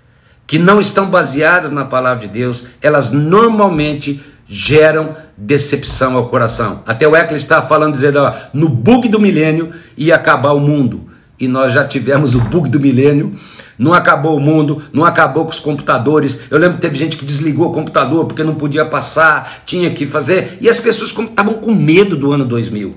que 0.46 0.58
não 0.58 0.78
estão 0.78 1.08
baseadas 1.08 1.72
na 1.72 1.86
palavra 1.86 2.26
de 2.26 2.32
Deus, 2.32 2.66
elas 2.82 3.10
normalmente 3.10 4.22
geram 4.46 5.16
decepção 5.38 6.14
ao 6.14 6.28
coração. 6.28 6.82
Até 6.86 7.08
o 7.08 7.16
Eccles 7.16 7.42
está 7.42 7.62
falando, 7.62 7.94
dizendo, 7.94 8.18
ó, 8.18 8.34
no 8.52 8.68
bug 8.68 9.08
do 9.08 9.18
milênio 9.18 9.72
ia 9.96 10.16
acabar 10.16 10.52
o 10.52 10.60
mundo. 10.60 11.08
E 11.40 11.48
nós 11.48 11.72
já 11.72 11.84
tivemos 11.84 12.34
o 12.34 12.40
bug 12.40 12.68
do 12.68 12.78
milênio 12.78 13.38
não 13.78 13.92
acabou 13.92 14.36
o 14.36 14.40
mundo, 14.40 14.82
não 14.92 15.04
acabou 15.04 15.44
com 15.44 15.50
os 15.50 15.60
computadores. 15.60 16.40
Eu 16.50 16.58
lembro 16.58 16.76
que 16.76 16.82
teve 16.82 16.96
gente 16.96 17.16
que 17.16 17.24
desligou 17.24 17.68
o 17.68 17.72
computador 17.72 18.26
porque 18.26 18.42
não 18.42 18.54
podia 18.54 18.84
passar, 18.84 19.62
tinha 19.66 19.90
que 19.90 20.06
fazer. 20.06 20.58
E 20.60 20.68
as 20.68 20.80
pessoas 20.80 21.10
estavam 21.10 21.54
com 21.54 21.74
medo 21.74 22.16
do 22.16 22.32
ano 22.32 22.44
2000. 22.44 22.96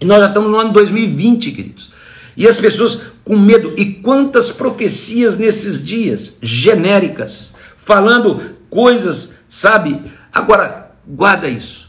E 0.00 0.04
nós 0.04 0.18
já 0.18 0.28
estamos 0.28 0.50
no 0.50 0.58
ano 0.58 0.72
2020, 0.72 1.50
queridos. 1.52 1.92
E 2.36 2.48
as 2.48 2.56
pessoas 2.56 3.02
com 3.24 3.38
medo. 3.38 3.74
E 3.76 3.86
quantas 3.86 4.50
profecias 4.50 5.38
nesses 5.38 5.82
dias, 5.84 6.36
genéricas, 6.42 7.54
falando 7.76 8.56
coisas, 8.68 9.34
sabe? 9.48 10.00
Agora, 10.32 10.90
guarda 11.06 11.48
isso. 11.48 11.88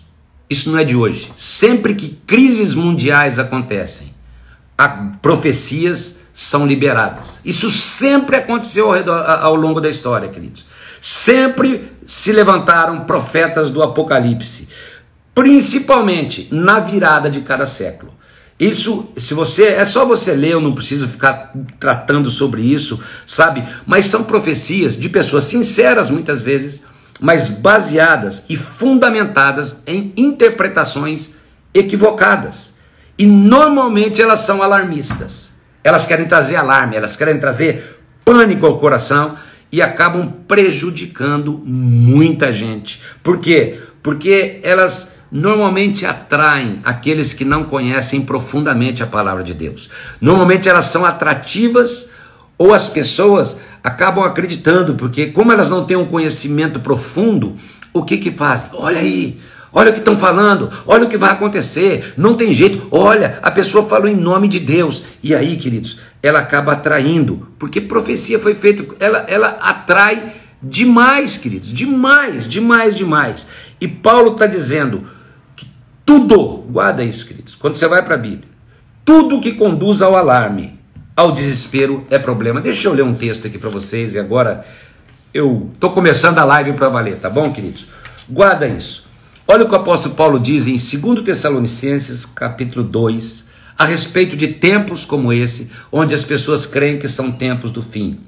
Isso 0.50 0.72
não 0.72 0.78
é 0.78 0.84
de 0.84 0.96
hoje. 0.96 1.32
Sempre 1.36 1.96
que 1.96 2.10
crises 2.28 2.76
mundiais 2.76 3.40
acontecem, 3.40 4.14
há 4.78 4.88
profecias 5.22 6.20
são 6.36 6.68
liberadas. 6.68 7.40
Isso 7.46 7.72
sempre 7.72 8.36
aconteceu 8.36 8.88
ao, 8.88 8.94
redor, 8.94 9.22
ao 9.22 9.56
longo 9.56 9.80
da 9.80 9.90
história, 9.90 10.28
queridos. 10.28 10.66
Sempre 11.02 11.94
se 12.06 12.34
levantaram 12.34 13.06
profetas 13.06 13.70
do 13.70 13.82
Apocalipse, 13.82 14.68
principalmente 15.34 16.50
na 16.52 16.82
virada 16.82 17.30
de 17.32 17.40
cada 17.40 17.66
século. 17.66 18.14
Isso, 18.60 19.10
se 19.16 19.34
você 19.34 19.68
é 19.68 19.86
só 19.86 20.06
você 20.06 20.34
ler, 20.34 20.52
eu 20.52 20.62
não 20.62 20.76
preciso 20.76 21.08
ficar 21.08 21.54
tratando 21.80 22.30
sobre 22.30 22.62
isso, 22.62 23.02
sabe? 23.26 23.64
Mas 23.86 24.08
são 24.08 24.26
profecias 24.26 25.00
de 25.00 25.08
pessoas 25.08 25.46
sinceras 25.46 26.10
muitas 26.10 26.42
vezes, 26.42 26.84
mas 27.18 27.48
baseadas 27.48 28.44
e 28.50 28.58
fundamentadas 28.58 29.82
em 29.88 30.12
interpretações 30.18 31.34
equivocadas. 31.74 32.74
E 33.18 33.26
normalmente 33.26 34.22
elas 34.22 34.42
são 34.42 34.62
alarmistas. 34.62 35.46
Elas 35.86 36.08
querem 36.08 36.26
trazer 36.26 36.56
alarme, 36.56 36.96
elas 36.96 37.16
querem 37.16 37.40
trazer 37.40 38.00
pânico 38.26 38.66
ao 38.66 38.80
coração 38.80 39.38
e 39.72 39.84
acabam 39.84 40.34
prejudicando 40.48 41.62
muita 41.64 42.52
gente. 42.52 43.00
Por 43.22 43.40
quê? 43.40 43.80
Porque 44.02 44.60
elas 44.64 45.14
normalmente 45.32 46.04
atraem 46.04 46.80
aqueles 46.84 47.34
que 47.34 47.46
não 47.46 47.66
conhecem 47.66 48.22
profundamente 48.22 49.04
a 49.04 49.06
palavra 49.06 49.44
de 49.44 49.54
Deus. 49.54 49.92
Normalmente 50.20 50.68
elas 50.68 50.86
são 50.86 51.06
atrativas 51.06 52.10
ou 52.58 52.74
as 52.74 52.90
pessoas 52.90 53.60
acabam 53.84 54.24
acreditando, 54.24 54.96
porque 54.96 55.28
como 55.28 55.52
elas 55.52 55.70
não 55.70 55.86
têm 55.86 55.98
um 55.98 56.08
conhecimento 56.08 56.80
profundo, 56.80 57.58
o 57.94 58.04
que 58.04 58.18
que 58.18 58.32
fazem? 58.32 58.70
Olha 58.74 59.00
aí, 59.00 59.40
olha 59.76 59.90
o 59.90 59.94
que 59.94 60.00
estão 60.00 60.18
falando, 60.18 60.72
olha 60.88 61.04
o 61.04 61.10
que 61.10 61.18
vai 61.18 61.32
acontecer, 61.32 62.14
não 62.16 62.34
tem 62.34 62.54
jeito, 62.54 62.88
olha, 62.90 63.40
a 63.44 63.52
pessoa 63.52 63.86
falou 63.86 64.08
em 64.08 64.16
nome 64.16 64.48
de 64.48 64.62
Deus. 64.62 65.04
E 65.22 65.36
aí, 65.36 65.58
queridos, 65.58 66.00
ela 66.24 66.40
acaba 66.40 66.72
atraindo, 66.72 67.50
porque 67.60 67.82
profecia 67.82 68.40
foi 68.40 68.56
feita, 68.56 68.86
ela, 69.02 69.26
ela 69.28 69.50
atrai 69.60 70.34
demais, 70.64 71.38
queridos, 71.38 71.70
demais, 71.70 72.48
demais, 72.48 72.96
demais. 72.96 73.48
E 73.80 73.88
Paulo 73.88 74.32
está 74.32 74.48
dizendo 74.48 75.04
que 75.58 75.68
tudo, 76.06 76.64
guarda 76.70 77.04
isso, 77.04 77.28
queridos, 77.28 77.54
quando 77.54 77.76
você 77.76 77.88
vai 77.88 78.02
para 78.02 78.16
a 78.16 78.18
Bíblia, 78.18 78.48
tudo 79.04 79.42
que 79.42 79.52
conduz 79.52 80.02
ao 80.02 80.16
alarme, 80.16 80.80
ao 81.18 81.34
desespero 81.34 82.06
é 82.10 82.18
problema. 82.18 82.62
Deixa 82.62 82.88
eu 82.88 82.94
ler 82.94 83.04
um 83.04 83.14
texto 83.14 83.46
aqui 83.46 83.58
para 83.58 83.70
vocês 83.70 84.16
e 84.16 84.20
agora 84.20 84.66
eu 85.34 85.70
tô 85.82 85.90
começando 85.90 86.38
a 86.40 86.46
live 86.46 86.74
para 86.74 86.88
valer, 86.88 87.18
tá 87.18 87.30
bom, 87.30 87.52
queridos? 87.52 87.88
Guarda 88.28 88.66
isso. 88.66 89.06
Olha 89.48 89.64
o 89.64 89.68
que 89.68 89.76
o 89.76 89.78
apóstolo 89.78 90.16
Paulo 90.16 90.40
diz 90.40 90.66
em 90.66 90.72
2 90.72 91.22
Tessalonicenses, 91.24 92.26
capítulo 92.26 92.84
2, 92.84 93.46
a 93.78 93.86
respeito 93.86 94.36
de 94.36 94.48
tempos 94.48 95.06
como 95.06 95.32
esse, 95.32 95.70
onde 95.92 96.16
as 96.16 96.24
pessoas 96.24 96.66
creem 96.66 96.98
que 96.98 97.08
são 97.08 97.32
tempos 97.32 97.70
do 97.70 97.84
fim. 97.84 98.22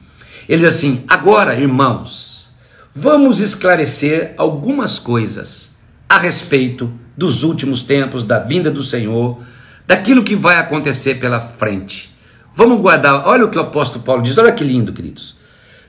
Ele 0.48 0.62
diz 0.62 0.76
assim: 0.76 1.04
"Agora, 1.08 1.60
irmãos, 1.60 2.52
vamos 2.94 3.40
esclarecer 3.40 4.36
algumas 4.38 5.00
coisas 5.00 5.76
a 6.08 6.20
respeito 6.20 6.94
dos 7.18 7.42
últimos 7.42 7.82
tempos, 7.82 8.24
da 8.24 8.38
vinda 8.38 8.70
do 8.70 8.84
Senhor, 8.84 9.42
daquilo 9.88 10.24
que 10.24 10.36
vai 10.36 10.58
acontecer 10.58 11.16
pela 11.16 11.40
frente." 11.40 12.16
Vamos 12.54 12.80
guardar, 12.80 13.28
olha 13.28 13.46
o 13.46 13.50
que 13.50 13.58
o 13.58 13.62
apóstolo 13.62 14.04
Paulo 14.04 14.22
diz, 14.22 14.38
olha 14.38 14.52
que 14.52 14.64
lindo, 14.64 14.94
queridos. 14.94 15.36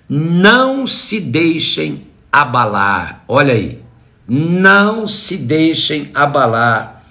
Não 0.09 0.87
se 0.87 1.21
deixem 1.21 2.07
abalar, 2.33 3.25
olha 3.29 3.53
aí, 3.53 3.83
não 4.29 5.09
se 5.09 5.39
deixem 5.39 6.11
abalar, 6.13 7.03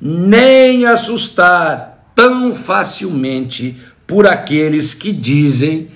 nem 0.00 0.86
assustar 0.86 2.10
tão 2.14 2.54
facilmente 2.54 3.76
por 4.06 4.26
aqueles 4.26 4.94
que 4.94 5.12
dizem 5.12 5.88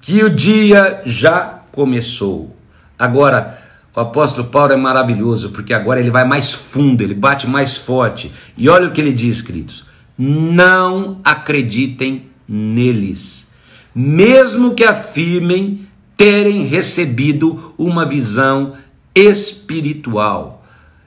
que 0.00 0.24
o 0.24 0.34
dia 0.34 1.02
já 1.04 1.60
começou. 1.70 2.56
Agora, 2.98 3.62
o 3.94 4.00
apóstolo 4.00 4.48
Paulo 4.48 4.72
é 4.72 4.76
maravilhoso, 4.76 5.50
porque 5.50 5.74
agora 5.74 6.00
ele 6.00 6.10
vai 6.10 6.26
mais 6.26 6.52
fundo, 6.52 7.02
ele 7.02 7.14
bate 7.14 7.46
mais 7.46 7.76
forte. 7.76 8.32
E 8.56 8.68
olha 8.68 8.88
o 8.88 8.92
que 8.92 9.00
ele 9.00 9.12
diz, 9.12 9.42
queridos: 9.42 9.84
não 10.18 11.20
acreditem 11.22 12.26
neles, 12.48 13.48
mesmo 13.94 14.74
que 14.74 14.84
afirmem 14.84 15.86
terem 16.16 16.66
recebido 16.66 17.74
uma 17.76 18.06
visão 18.06 18.74
espiritual. 19.14 20.64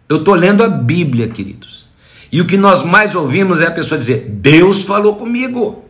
Eu 0.07 0.17
estou 0.17 0.35
lendo 0.35 0.63
a 0.63 0.67
Bíblia, 0.67 1.27
queridos. 1.27 1.85
E 2.31 2.41
o 2.41 2.47
que 2.47 2.57
nós 2.57 2.83
mais 2.83 3.15
ouvimos 3.15 3.61
é 3.61 3.67
a 3.67 3.71
pessoa 3.71 3.97
dizer: 3.97 4.27
Deus 4.29 4.81
falou 4.81 5.15
comigo. 5.15 5.85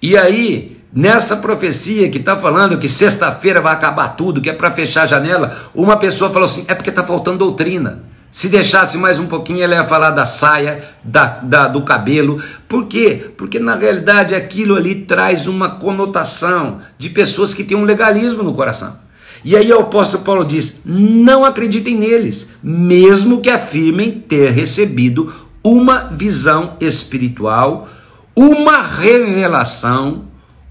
E 0.00 0.16
aí, 0.16 0.78
nessa 0.92 1.36
profecia 1.36 2.08
que 2.08 2.18
está 2.18 2.36
falando 2.36 2.78
que 2.78 2.88
sexta-feira 2.88 3.60
vai 3.60 3.72
acabar 3.72 4.08
tudo, 4.10 4.40
que 4.40 4.50
é 4.50 4.52
para 4.52 4.70
fechar 4.70 5.02
a 5.02 5.06
janela, 5.06 5.70
uma 5.74 5.96
pessoa 5.96 6.30
falou 6.30 6.46
assim: 6.46 6.64
é 6.68 6.74
porque 6.74 6.90
está 6.90 7.04
faltando 7.04 7.38
doutrina. 7.38 8.04
Se 8.32 8.48
deixasse 8.48 8.96
mais 8.96 9.18
um 9.18 9.26
pouquinho, 9.26 9.62
ela 9.62 9.74
ia 9.74 9.84
falar 9.84 10.08
da 10.08 10.24
saia, 10.24 10.82
da, 11.04 11.40
da, 11.42 11.68
do 11.68 11.82
cabelo. 11.82 12.42
Por 12.66 12.86
quê? 12.86 13.30
Porque 13.36 13.58
na 13.58 13.74
realidade 13.76 14.34
aquilo 14.34 14.74
ali 14.74 14.94
traz 15.02 15.46
uma 15.46 15.76
conotação 15.76 16.80
de 16.96 17.10
pessoas 17.10 17.52
que 17.52 17.62
têm 17.62 17.76
um 17.76 17.84
legalismo 17.84 18.42
no 18.42 18.54
coração. 18.54 18.96
E 19.44 19.56
aí 19.56 19.72
o 19.72 19.80
apóstolo 19.80 20.22
Paulo 20.22 20.44
diz: 20.44 20.82
não 20.84 21.44
acreditem 21.44 21.96
neles, 21.96 22.48
mesmo 22.62 23.40
que 23.40 23.50
afirmem 23.50 24.12
ter 24.12 24.50
recebido 24.50 25.32
uma 25.62 26.08
visão 26.08 26.76
espiritual, 26.80 27.88
uma 28.36 28.82
revelação 28.82 30.24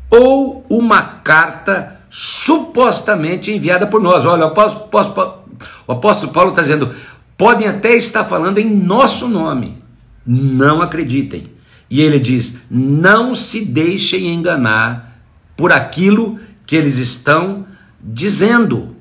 ou 0.10 0.66
uma 0.70 1.02
carta 1.02 2.02
supostamente 2.10 3.52
enviada 3.52 3.88
por 3.88 4.02
nós. 4.02 4.26
Olha, 4.26 4.46
o 4.46 4.50
apóstolo, 4.50 5.44
o 5.88 5.92
apóstolo 5.92 6.32
Paulo 6.32 6.50
está 6.50 6.62
dizendo: 6.62 6.94
podem 7.38 7.68
até 7.68 7.96
estar 7.96 8.26
falando 8.26 8.58
em 8.58 8.70
nosso 8.70 9.28
nome. 9.28 9.82
Não 10.26 10.82
acreditem. 10.82 11.48
E 11.90 12.02
ele 12.02 12.20
diz: 12.20 12.58
não 12.70 13.34
se 13.34 13.66
deixem 13.66 14.34
enganar 14.34 15.20
por 15.58 15.72
aquilo 15.72 16.40
que 16.66 16.76
eles 16.76 16.98
estão 16.98 17.66
dizendo, 18.04 18.96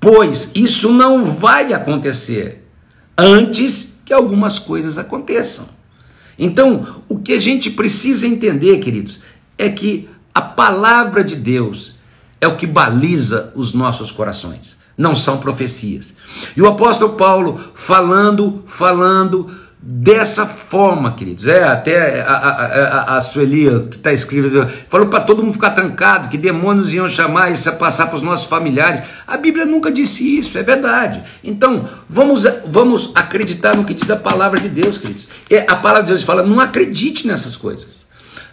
pois 0.00 0.50
isso 0.54 0.92
não 0.92 1.24
vai 1.24 1.72
acontecer 1.72 2.66
antes 3.16 4.00
que 4.04 4.12
algumas 4.12 4.58
coisas 4.58 4.98
aconteçam. 4.98 5.66
Então, 6.38 7.02
o 7.08 7.18
que 7.18 7.32
a 7.34 7.40
gente 7.40 7.70
precisa 7.70 8.26
entender, 8.26 8.78
queridos, 8.78 9.20
é 9.58 9.68
que 9.68 10.08
a 10.34 10.40
palavra 10.40 11.22
de 11.22 11.36
Deus 11.36 11.98
é 12.40 12.48
o 12.48 12.56
que 12.56 12.66
baliza 12.66 13.52
os 13.54 13.72
nossos 13.72 14.10
corações 14.10 14.82
não 14.96 15.14
são 15.14 15.38
profecias. 15.38 16.14
E 16.56 16.62
o 16.62 16.68
apóstolo 16.68 17.14
Paulo 17.14 17.60
falando, 17.74 18.62
falando 18.66 19.54
dessa 19.84 20.46
forma, 20.46 21.12
queridos. 21.14 21.48
É, 21.48 21.64
até 21.64 22.22
a, 22.22 22.32
a, 22.32 23.14
a, 23.14 23.16
a 23.16 23.20
Sueli, 23.20 23.88
que 23.90 23.96
está 23.96 24.12
escrito, 24.12 24.64
falou 24.88 25.08
para 25.08 25.24
todo 25.24 25.42
mundo 25.42 25.54
ficar 25.54 25.70
trancado, 25.70 26.28
que 26.28 26.38
demônios 26.38 26.94
iam 26.94 27.08
chamar 27.08 27.50
isso 27.50 27.68
a 27.68 27.72
passar 27.72 28.06
para 28.06 28.14
os 28.14 28.22
nossos 28.22 28.46
familiares. 28.46 29.02
A 29.26 29.36
Bíblia 29.36 29.66
nunca 29.66 29.90
disse 29.90 30.38
isso, 30.38 30.56
é 30.56 30.62
verdade. 30.62 31.24
Então, 31.42 31.88
vamos, 32.08 32.44
vamos 32.64 33.10
acreditar 33.16 33.76
no 33.76 33.84
que 33.84 33.92
diz 33.92 34.08
a 34.08 34.16
palavra 34.16 34.60
de 34.60 34.68
Deus, 34.68 34.98
queridos. 34.98 35.28
É, 35.50 35.66
a 35.68 35.74
palavra 35.74 36.04
de 36.04 36.10
Deus 36.10 36.22
fala, 36.22 36.44
não 36.44 36.60
acredite 36.60 37.26
nessas 37.26 37.56
coisas. 37.56 38.06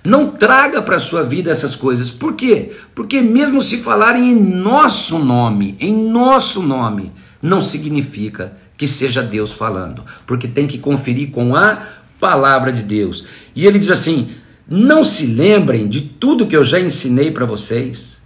Não 0.04 0.28
traga 0.28 0.82
para 0.82 0.96
a 0.96 1.00
sua 1.00 1.24
vida 1.24 1.52
essas 1.52 1.76
coisas. 1.76 2.10
Por 2.10 2.34
quê? 2.34 2.72
Porque 2.96 3.22
mesmo 3.22 3.62
se 3.62 3.78
falarem 3.78 4.32
em 4.32 4.36
nosso 4.36 5.20
nome, 5.20 5.76
em 5.80 5.94
nosso 5.94 6.64
nome, 6.64 7.12
não 7.42 7.62
significa 7.62 8.54
que 8.80 8.88
seja 8.88 9.22
Deus 9.22 9.52
falando, 9.52 10.06
porque 10.26 10.48
tem 10.48 10.66
que 10.66 10.78
conferir 10.78 11.32
com 11.32 11.54
a 11.54 11.84
palavra 12.18 12.72
de 12.72 12.82
Deus. 12.82 13.26
E 13.54 13.68
ele 13.68 13.78
diz 13.78 13.92
assim: 13.92 14.32
"Não 14.66 15.04
se 15.04 15.26
lembrem 15.26 15.90
de 15.90 16.00
tudo 16.00 16.48
que 16.48 16.56
eu 16.56 16.64
já 16.64 16.80
ensinei 16.80 17.30
para 17.30 17.46
vocês, 17.46 18.22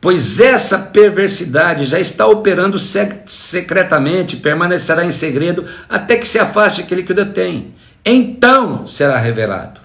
pois 0.00 0.40
essa 0.40 0.76
perversidade 0.76 1.86
já 1.86 2.00
está 2.00 2.26
operando 2.26 2.78
secretamente, 2.78 4.36
permanecerá 4.36 5.04
em 5.04 5.12
segredo 5.12 5.64
até 5.88 6.16
que 6.16 6.26
se 6.26 6.38
afaste 6.38 6.80
aquele 6.80 7.04
que 7.04 7.12
o 7.12 7.14
detém. 7.14 7.74
Então 8.04 8.88
será 8.88 9.18
revelado. 9.18 9.80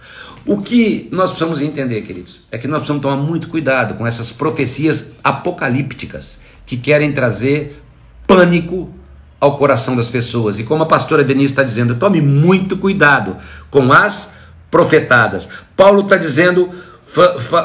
O 0.48 0.62
que 0.62 1.08
nós 1.12 1.30
precisamos 1.30 1.62
entender, 1.62 2.02
queridos, 2.02 2.48
é 2.52 2.58
que 2.58 2.68
nós 2.68 2.80
precisamos 2.80 3.04
tomar 3.04 3.18
muito 3.18 3.48
cuidado 3.50 3.94
com 3.94 4.08
essas 4.08 4.32
profecias 4.32 5.12
apocalípticas 5.24 6.40
que 6.66 6.76
querem 6.76 7.12
trazer 7.12 7.82
pânico 8.26 8.92
ao 9.40 9.58
coração 9.58 9.96
das 9.96 10.10
pessoas. 10.10 10.60
E 10.60 10.64
como 10.64 10.84
a 10.84 10.88
pastora 10.88 11.24
Denise 11.24 11.54
está 11.54 11.64
dizendo, 11.64 11.96
tome 11.96 12.22
muito 12.22 12.78
cuidado 12.78 13.38
com 13.70 13.92
as 13.94 14.34
profetadas. 14.70 15.50
Paulo 15.76 16.02
está 16.02 16.18
dizendo, 16.18 16.70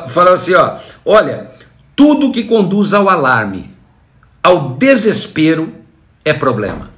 falando 0.08 0.34
assim, 0.34 0.54
ó, 0.54 0.76
olha, 1.04 1.50
tudo 1.96 2.32
que 2.32 2.44
conduz 2.44 2.94
ao 2.94 3.08
alarme, 3.08 3.70
ao 4.42 4.70
desespero, 4.70 5.72
é 6.24 6.32
problema. 6.32 6.90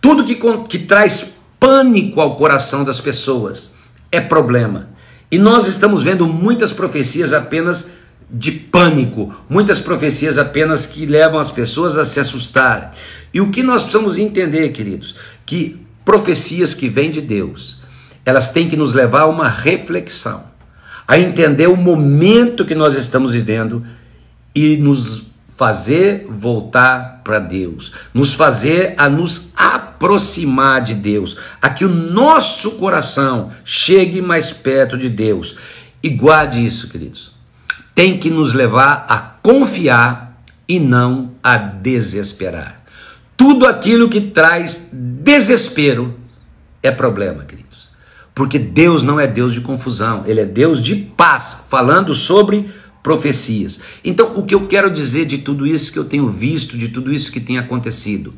Tudo 0.00 0.24
que, 0.24 0.36
que 0.68 0.78
traz 0.80 1.34
pânico 1.58 2.20
ao 2.20 2.36
coração 2.36 2.84
das 2.84 3.00
pessoas 3.00 3.72
é 4.12 4.20
problema. 4.20 4.90
E 5.30 5.38
nós 5.38 5.66
estamos 5.66 6.02
vendo 6.02 6.26
muitas 6.26 6.72
profecias 6.72 7.32
apenas 7.32 7.88
de 8.28 8.50
pânico, 8.50 9.34
muitas 9.48 9.78
profecias 9.78 10.36
apenas 10.36 10.86
que 10.86 11.06
levam 11.06 11.38
as 11.38 11.50
pessoas 11.50 11.96
a 11.96 12.04
se 12.04 12.18
assustarem. 12.18 12.88
E 13.32 13.40
o 13.40 13.50
que 13.50 13.62
nós 13.62 13.82
precisamos 13.82 14.18
entender, 14.18 14.70
queridos, 14.70 15.14
que 15.44 15.80
profecias 16.04 16.74
que 16.74 16.88
vêm 16.88 17.10
de 17.10 17.20
Deus, 17.20 17.80
elas 18.24 18.50
têm 18.50 18.68
que 18.68 18.76
nos 18.76 18.92
levar 18.92 19.22
a 19.22 19.26
uma 19.26 19.48
reflexão, 19.48 20.44
a 21.06 21.18
entender 21.18 21.68
o 21.68 21.76
momento 21.76 22.64
que 22.64 22.74
nós 22.74 22.96
estamos 22.96 23.32
vivendo 23.32 23.86
e 24.54 24.76
nos 24.76 25.24
fazer 25.56 26.26
voltar 26.28 27.22
para 27.22 27.38
Deus, 27.38 27.92
nos 28.12 28.34
fazer 28.34 28.94
a 28.98 29.08
nos 29.08 29.52
aproximar 29.56 30.82
de 30.82 30.94
Deus, 30.94 31.38
a 31.62 31.70
que 31.70 31.84
o 31.84 31.88
nosso 31.88 32.72
coração 32.72 33.50
chegue 33.64 34.20
mais 34.20 34.52
perto 34.52 34.98
de 34.98 35.08
Deus. 35.08 35.56
E 36.02 36.10
guarde 36.10 36.64
isso, 36.64 36.88
queridos. 36.88 37.35
Tem 37.96 38.16
que 38.16 38.30
nos 38.30 38.52
levar 38.52 39.06
a 39.08 39.18
confiar 39.18 40.40
e 40.68 40.78
não 40.78 41.32
a 41.42 41.56
desesperar. 41.56 42.84
Tudo 43.36 43.66
aquilo 43.66 44.08
que 44.08 44.20
traz 44.20 44.90
desespero 44.92 46.14
é 46.82 46.90
problema, 46.90 47.44
queridos. 47.44 47.88
Porque 48.34 48.58
Deus 48.58 49.02
não 49.02 49.18
é 49.18 49.26
Deus 49.26 49.52
de 49.54 49.62
confusão, 49.62 50.22
Ele 50.26 50.40
é 50.40 50.44
Deus 50.44 50.80
de 50.80 50.94
paz, 50.94 51.62
falando 51.68 52.14
sobre 52.14 52.70
profecias. 53.02 53.80
Então, 54.04 54.36
o 54.36 54.44
que 54.44 54.54
eu 54.54 54.66
quero 54.66 54.90
dizer 54.90 55.24
de 55.24 55.38
tudo 55.38 55.66
isso 55.66 55.92
que 55.92 55.98
eu 55.98 56.04
tenho 56.04 56.28
visto, 56.28 56.76
de 56.76 56.88
tudo 56.88 57.12
isso 57.12 57.32
que 57.32 57.40
tem 57.40 57.56
acontecido, 57.56 58.34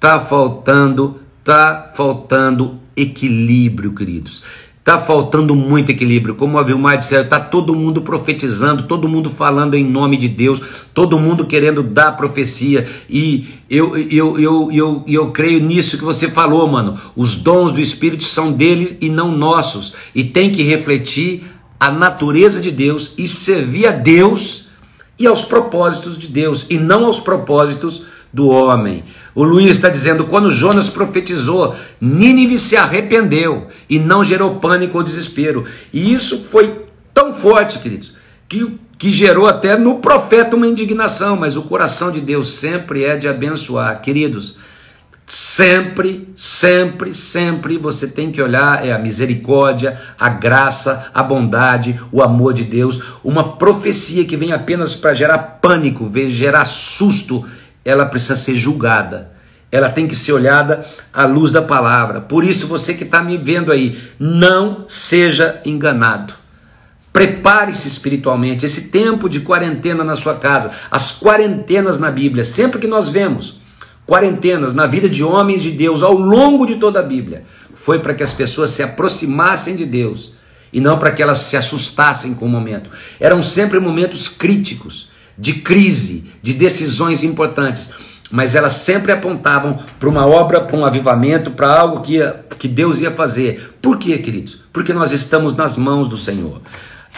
tá 0.00 0.18
faltando, 0.18 1.20
tá 1.42 1.92
faltando 1.94 2.80
equilíbrio, 2.96 3.92
queridos. 3.92 4.44
Tá 4.84 4.98
faltando 4.98 5.56
muito 5.56 5.90
equilíbrio. 5.90 6.34
Como 6.34 6.58
a 6.58 6.62
Vilmar 6.62 6.98
disse, 6.98 7.24
tá 7.24 7.40
todo 7.40 7.74
mundo 7.74 8.02
profetizando, 8.02 8.82
todo 8.82 9.08
mundo 9.08 9.30
falando 9.30 9.72
em 9.74 9.82
nome 9.82 10.18
de 10.18 10.28
Deus, 10.28 10.60
todo 10.92 11.18
mundo 11.18 11.46
querendo 11.46 11.82
dar 11.82 12.18
profecia. 12.18 12.86
E 13.08 13.48
eu, 13.70 13.96
eu, 13.96 14.38
eu, 14.38 14.68
eu, 14.70 15.04
eu 15.08 15.30
creio 15.30 15.58
nisso 15.58 15.96
que 15.96 16.04
você 16.04 16.28
falou, 16.28 16.68
mano. 16.68 16.98
Os 17.16 17.34
dons 17.34 17.72
do 17.72 17.80
Espírito 17.80 18.24
são 18.24 18.52
deles 18.52 18.94
e 19.00 19.08
não 19.08 19.32
nossos. 19.32 19.94
E 20.14 20.22
tem 20.22 20.52
que 20.52 20.62
refletir 20.62 21.44
a 21.80 21.90
natureza 21.90 22.60
de 22.60 22.70
Deus 22.70 23.14
e 23.16 23.26
servir 23.26 23.86
a 23.86 23.92
Deus 23.92 24.68
e 25.18 25.26
aos 25.26 25.44
propósitos 25.44 26.18
de 26.18 26.28
Deus 26.28 26.66
e 26.68 26.76
não 26.76 27.06
aos 27.06 27.20
propósitos 27.20 28.02
do 28.34 28.48
homem. 28.48 29.04
O 29.34 29.44
Luiz 29.44 29.70
está 29.70 29.88
dizendo: 29.88 30.24
quando 30.24 30.50
Jonas 30.50 30.88
profetizou, 30.90 31.74
Nínive 32.00 32.58
se 32.58 32.76
arrependeu 32.76 33.68
e 33.88 33.98
não 33.98 34.24
gerou 34.24 34.56
pânico 34.56 34.98
ou 34.98 35.04
desespero. 35.04 35.64
E 35.92 36.12
isso 36.12 36.44
foi 36.44 36.84
tão 37.14 37.32
forte, 37.32 37.78
queridos, 37.78 38.14
que, 38.48 38.76
que 38.98 39.12
gerou 39.12 39.46
até 39.46 39.78
no 39.78 40.00
profeta 40.00 40.56
uma 40.56 40.66
indignação. 40.66 41.36
Mas 41.36 41.56
o 41.56 41.62
coração 41.62 42.10
de 42.10 42.20
Deus 42.20 42.52
sempre 42.54 43.04
é 43.04 43.16
de 43.16 43.28
abençoar. 43.28 44.02
Queridos, 44.02 44.58
Sempre, 45.26 46.28
sempre, 46.36 47.14
sempre 47.14 47.78
você 47.78 48.06
tem 48.06 48.30
que 48.30 48.42
olhar 48.42 48.86
é 48.86 48.92
a 48.92 48.98
misericórdia, 48.98 49.98
a 50.18 50.28
graça, 50.28 51.06
a 51.14 51.22
bondade, 51.22 51.98
o 52.12 52.22
amor 52.22 52.52
de 52.52 52.62
Deus. 52.62 53.00
Uma 53.24 53.56
profecia 53.56 54.26
que 54.26 54.36
vem 54.36 54.52
apenas 54.52 54.94
para 54.94 55.14
gerar 55.14 55.38
pânico, 55.38 56.12
gerar 56.28 56.66
susto, 56.66 57.46
ela 57.84 58.06
precisa 58.06 58.36
ser 58.36 58.56
julgada. 58.56 59.32
Ela 59.70 59.90
tem 59.90 60.06
que 60.06 60.14
ser 60.14 60.32
olhada 60.32 60.86
à 61.12 61.24
luz 61.24 61.50
da 61.50 61.60
palavra. 61.60 62.20
Por 62.20 62.44
isso, 62.44 62.66
você 62.66 62.94
que 62.94 63.04
está 63.04 63.22
me 63.22 63.36
vendo 63.36 63.72
aí, 63.72 64.00
não 64.18 64.84
seja 64.86 65.60
enganado. 65.64 66.34
Prepare-se 67.12 67.88
espiritualmente. 67.88 68.64
Esse 68.64 68.88
tempo 68.88 69.28
de 69.28 69.40
quarentena 69.40 70.04
na 70.04 70.16
sua 70.16 70.36
casa, 70.36 70.70
as 70.90 71.18
quarentenas 71.18 71.98
na 71.98 72.10
Bíblia, 72.10 72.44
sempre 72.44 72.78
que 72.78 72.86
nós 72.86 73.08
vemos 73.08 73.60
quarentenas 74.06 74.74
na 74.74 74.86
vida 74.86 75.08
de 75.08 75.24
homens 75.24 75.62
de 75.62 75.70
Deus 75.70 76.02
ao 76.02 76.14
longo 76.14 76.66
de 76.66 76.76
toda 76.76 77.00
a 77.00 77.02
Bíblia 77.02 77.44
foi 77.74 77.98
para 77.98 78.14
que 78.14 78.22
as 78.22 78.32
pessoas 78.32 78.70
se 78.70 78.82
aproximassem 78.82 79.76
de 79.76 79.84
Deus 79.84 80.32
e 80.72 80.80
não 80.80 80.98
para 80.98 81.12
que 81.12 81.22
elas 81.22 81.40
se 81.40 81.56
assustassem 81.56 82.34
com 82.34 82.46
o 82.46 82.48
momento. 82.48 82.90
Eram 83.20 83.42
sempre 83.42 83.78
momentos 83.78 84.28
críticos, 84.28 85.10
de 85.36 85.54
crise, 85.54 86.30
de 86.42 86.52
decisões 86.52 87.22
importantes, 87.22 87.90
mas 88.30 88.54
elas 88.54 88.74
sempre 88.74 89.12
apontavam 89.12 89.78
para 89.98 90.08
uma 90.08 90.26
obra, 90.26 90.60
para 90.60 90.76
um 90.76 90.84
avivamento, 90.84 91.50
para 91.50 91.72
algo 91.72 92.00
que, 92.00 92.18
que 92.58 92.68
Deus 92.68 93.00
ia 93.00 93.10
fazer. 93.10 93.74
Por 93.80 93.98
quê, 93.98 94.18
queridos? 94.18 94.60
Porque 94.72 94.92
nós 94.92 95.12
estamos 95.12 95.54
nas 95.54 95.76
mãos 95.76 96.08
do 96.08 96.16
Senhor. 96.16 96.60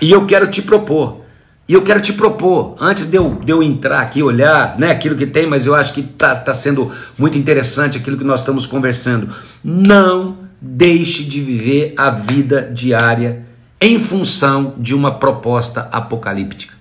E 0.01 0.11
eu 0.11 0.27
quero 0.27 0.49
te 0.49 0.61
propor 0.61 1.27
e 1.69 1.73
eu 1.73 1.83
quero 1.83 2.01
te 2.01 2.13
propor, 2.13 2.77
antes 2.79 3.07
de 3.07 3.17
eu, 3.17 3.41
de 3.45 3.51
eu 3.51 3.61
entrar 3.61 4.01
aqui, 4.01 4.23
olhar 4.23 4.79
né, 4.79 4.93
aquilo 4.93 5.17
que 5.17 5.27
tem, 5.27 5.49
mas 5.49 5.67
eu 5.67 5.75
acho 5.75 5.93
que 5.93 6.01
está 6.01 6.37
tá 6.37 6.55
sendo 6.55 6.93
muito 7.19 7.37
interessante 7.37 7.99
aquilo 7.99 8.17
que 8.17 8.23
nós 8.23 8.41
estamos 8.41 8.69
conversando. 8.69 9.35
Não 9.65 10.39
deixe 10.61 11.25
de 11.25 11.41
viver 11.41 11.93
a 11.97 12.09
vida 12.09 12.71
diária 12.73 13.45
em 13.81 13.99
função 13.99 14.75
de 14.79 14.95
uma 14.95 15.19
proposta 15.19 15.89
apocalíptica. 15.91 16.76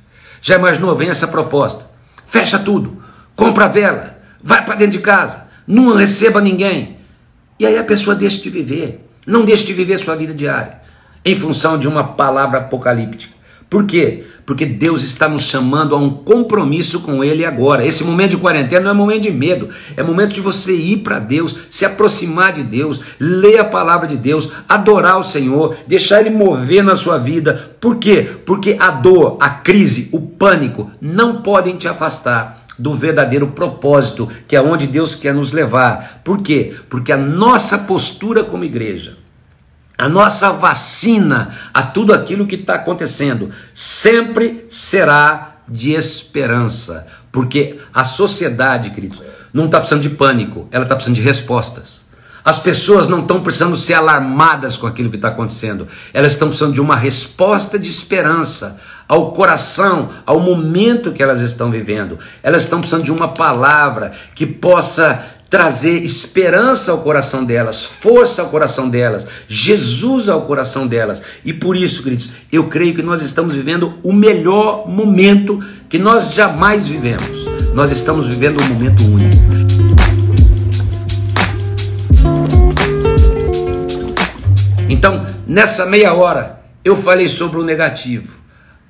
Já 0.46 0.58
imaginou? 0.58 0.96
Vem 0.96 1.10
essa 1.10 1.28
proposta. 1.28 1.90
Fecha 2.28 2.60
tudo, 2.60 3.02
compra 3.36 3.66
a 3.66 3.68
vela, 3.68 4.20
vai 4.44 4.64
para 4.64 4.76
dentro 4.76 4.92
de 4.92 5.04
casa, 5.04 5.48
não 5.66 5.96
receba 5.96 6.40
ninguém. 6.40 6.98
E 7.60 7.66
aí 7.66 7.80
a 7.80 7.84
pessoa 7.84 8.16
deixa 8.16 8.40
de 8.44 8.50
viver. 8.52 9.10
Não 9.26 9.44
deixe 9.44 9.64
de 9.64 9.74
viver 9.74 9.98
sua 9.98 10.16
vida 10.16 10.36
diária 10.36 10.82
em 11.26 11.36
função 11.36 11.80
de 11.80 11.88
uma 11.88 12.10
palavra 12.10 12.60
apocalíptica. 12.60 13.35
Por 13.76 13.86
quê? 13.86 14.24
Porque 14.46 14.66
Deus 14.66 15.04
está 15.04 15.28
nos 15.28 15.42
chamando 15.42 15.94
a 15.94 15.98
um 15.98 16.10
compromisso 16.10 17.02
com 17.02 17.22
Ele 17.22 17.44
agora. 17.44 17.86
Esse 17.86 18.06
momento 18.06 18.32
de 18.32 18.38
quarentena 18.38 18.86
não 18.86 18.92
é 18.92 18.94
momento 18.94 19.24
de 19.24 19.32
medo, 19.32 19.68
é 19.98 20.02
momento 20.02 20.34
de 20.34 20.40
você 20.40 20.74
ir 20.74 21.00
para 21.00 21.20
Deus, 21.20 21.58
se 21.70 21.84
aproximar 21.84 22.54
de 22.54 22.64
Deus, 22.64 23.02
ler 23.20 23.60
a 23.60 23.66
palavra 23.66 24.08
de 24.08 24.16
Deus, 24.16 24.50
adorar 24.70 25.20
o 25.20 25.24
Senhor, 25.24 25.76
deixar 25.86 26.22
Ele 26.22 26.30
mover 26.30 26.86
na 26.86 26.96
sua 26.96 27.18
vida. 27.18 27.76
Por 27.82 27.98
quê? 27.98 28.26
Porque 28.46 28.78
a 28.80 28.92
dor, 28.92 29.36
a 29.42 29.50
crise, 29.50 30.08
o 30.14 30.22
pânico 30.22 30.90
não 31.02 31.42
podem 31.42 31.76
te 31.76 31.90
afastar 31.90 32.68
do 32.80 32.94
verdadeiro 32.94 33.48
propósito, 33.48 34.30
que 34.48 34.56
é 34.56 34.62
onde 34.62 34.88
Deus 34.88 35.16
quer 35.16 35.34
nos 35.34 35.52
levar. 35.52 36.22
Por 36.24 36.42
quê? 36.42 36.74
Porque 36.88 37.12
a 37.12 37.18
nossa 37.18 37.80
postura 37.80 38.42
como 38.42 38.64
igreja 38.64 39.25
a 39.98 40.10
nossa 40.10 40.52
vacina 40.52 41.50
a 41.74 41.84
tudo 41.84 42.14
aquilo 42.14 42.48
que 42.48 42.56
está 42.56 42.76
acontecendo 42.76 43.50
sempre 43.74 44.66
será 44.70 45.56
de 45.68 45.94
esperança, 45.94 47.08
porque 47.32 47.80
a 47.94 48.04
sociedade, 48.04 48.92
queridos, 48.92 49.22
não 49.54 49.66
está 49.66 49.80
precisando 49.80 50.04
de 50.04 50.10
pânico, 50.10 50.68
ela 50.72 50.84
está 50.84 50.96
precisando 50.96 51.16
de 51.16 51.22
respostas. 51.22 52.06
As 52.44 52.60
pessoas 52.60 53.08
não 53.08 53.22
estão 53.22 53.42
precisando 53.42 53.76
ser 53.76 53.96
alarmadas 53.96 54.78
com 54.78 54.86
aquilo 54.86 55.10
que 55.10 55.16
está 55.16 55.30
acontecendo, 55.30 55.88
elas 56.14 56.34
estão 56.34 56.50
precisando 56.50 56.74
de 56.74 56.82
uma 56.82 56.96
resposta 56.96 57.80
de 57.80 57.90
esperança 57.90 58.80
ao 59.08 59.32
coração, 59.32 60.10
ao 60.26 60.40
momento 60.40 61.12
que 61.12 61.24
elas 61.24 61.42
estão 61.42 61.72
vivendo. 61.72 62.20
Elas 62.44 62.64
estão 62.64 62.80
precisando 62.80 63.04
de 63.04 63.12
uma 63.12 63.30
palavra 63.30 64.14
que 64.36 64.46
possa 64.46 65.26
trazer 65.56 66.04
esperança 66.04 66.92
ao 66.92 66.98
coração 66.98 67.46
delas, 67.46 67.86
força 67.86 68.42
ao 68.42 68.50
coração 68.50 68.90
delas, 68.90 69.26
Jesus 69.48 70.28
ao 70.28 70.42
coração 70.42 70.86
delas. 70.86 71.22
E 71.46 71.54
por 71.54 71.78
isso, 71.78 72.04
queridos, 72.04 72.30
eu 72.52 72.68
creio 72.68 72.94
que 72.94 73.02
nós 73.02 73.22
estamos 73.22 73.56
vivendo 73.56 73.94
o 74.04 74.12
melhor 74.12 74.86
momento 74.86 75.64
que 75.88 75.98
nós 75.98 76.34
jamais 76.34 76.90
vivemos. 76.90 77.46
Nós 77.74 77.90
estamos 77.90 78.28
vivendo 78.28 78.62
um 78.62 78.68
momento 78.68 79.02
único. 79.06 79.36
Então, 84.90 85.26
nessa 85.48 85.86
meia 85.86 86.14
hora, 86.14 86.60
eu 86.84 86.98
falei 86.98 87.30
sobre 87.30 87.60
o 87.60 87.64
negativo. 87.64 88.36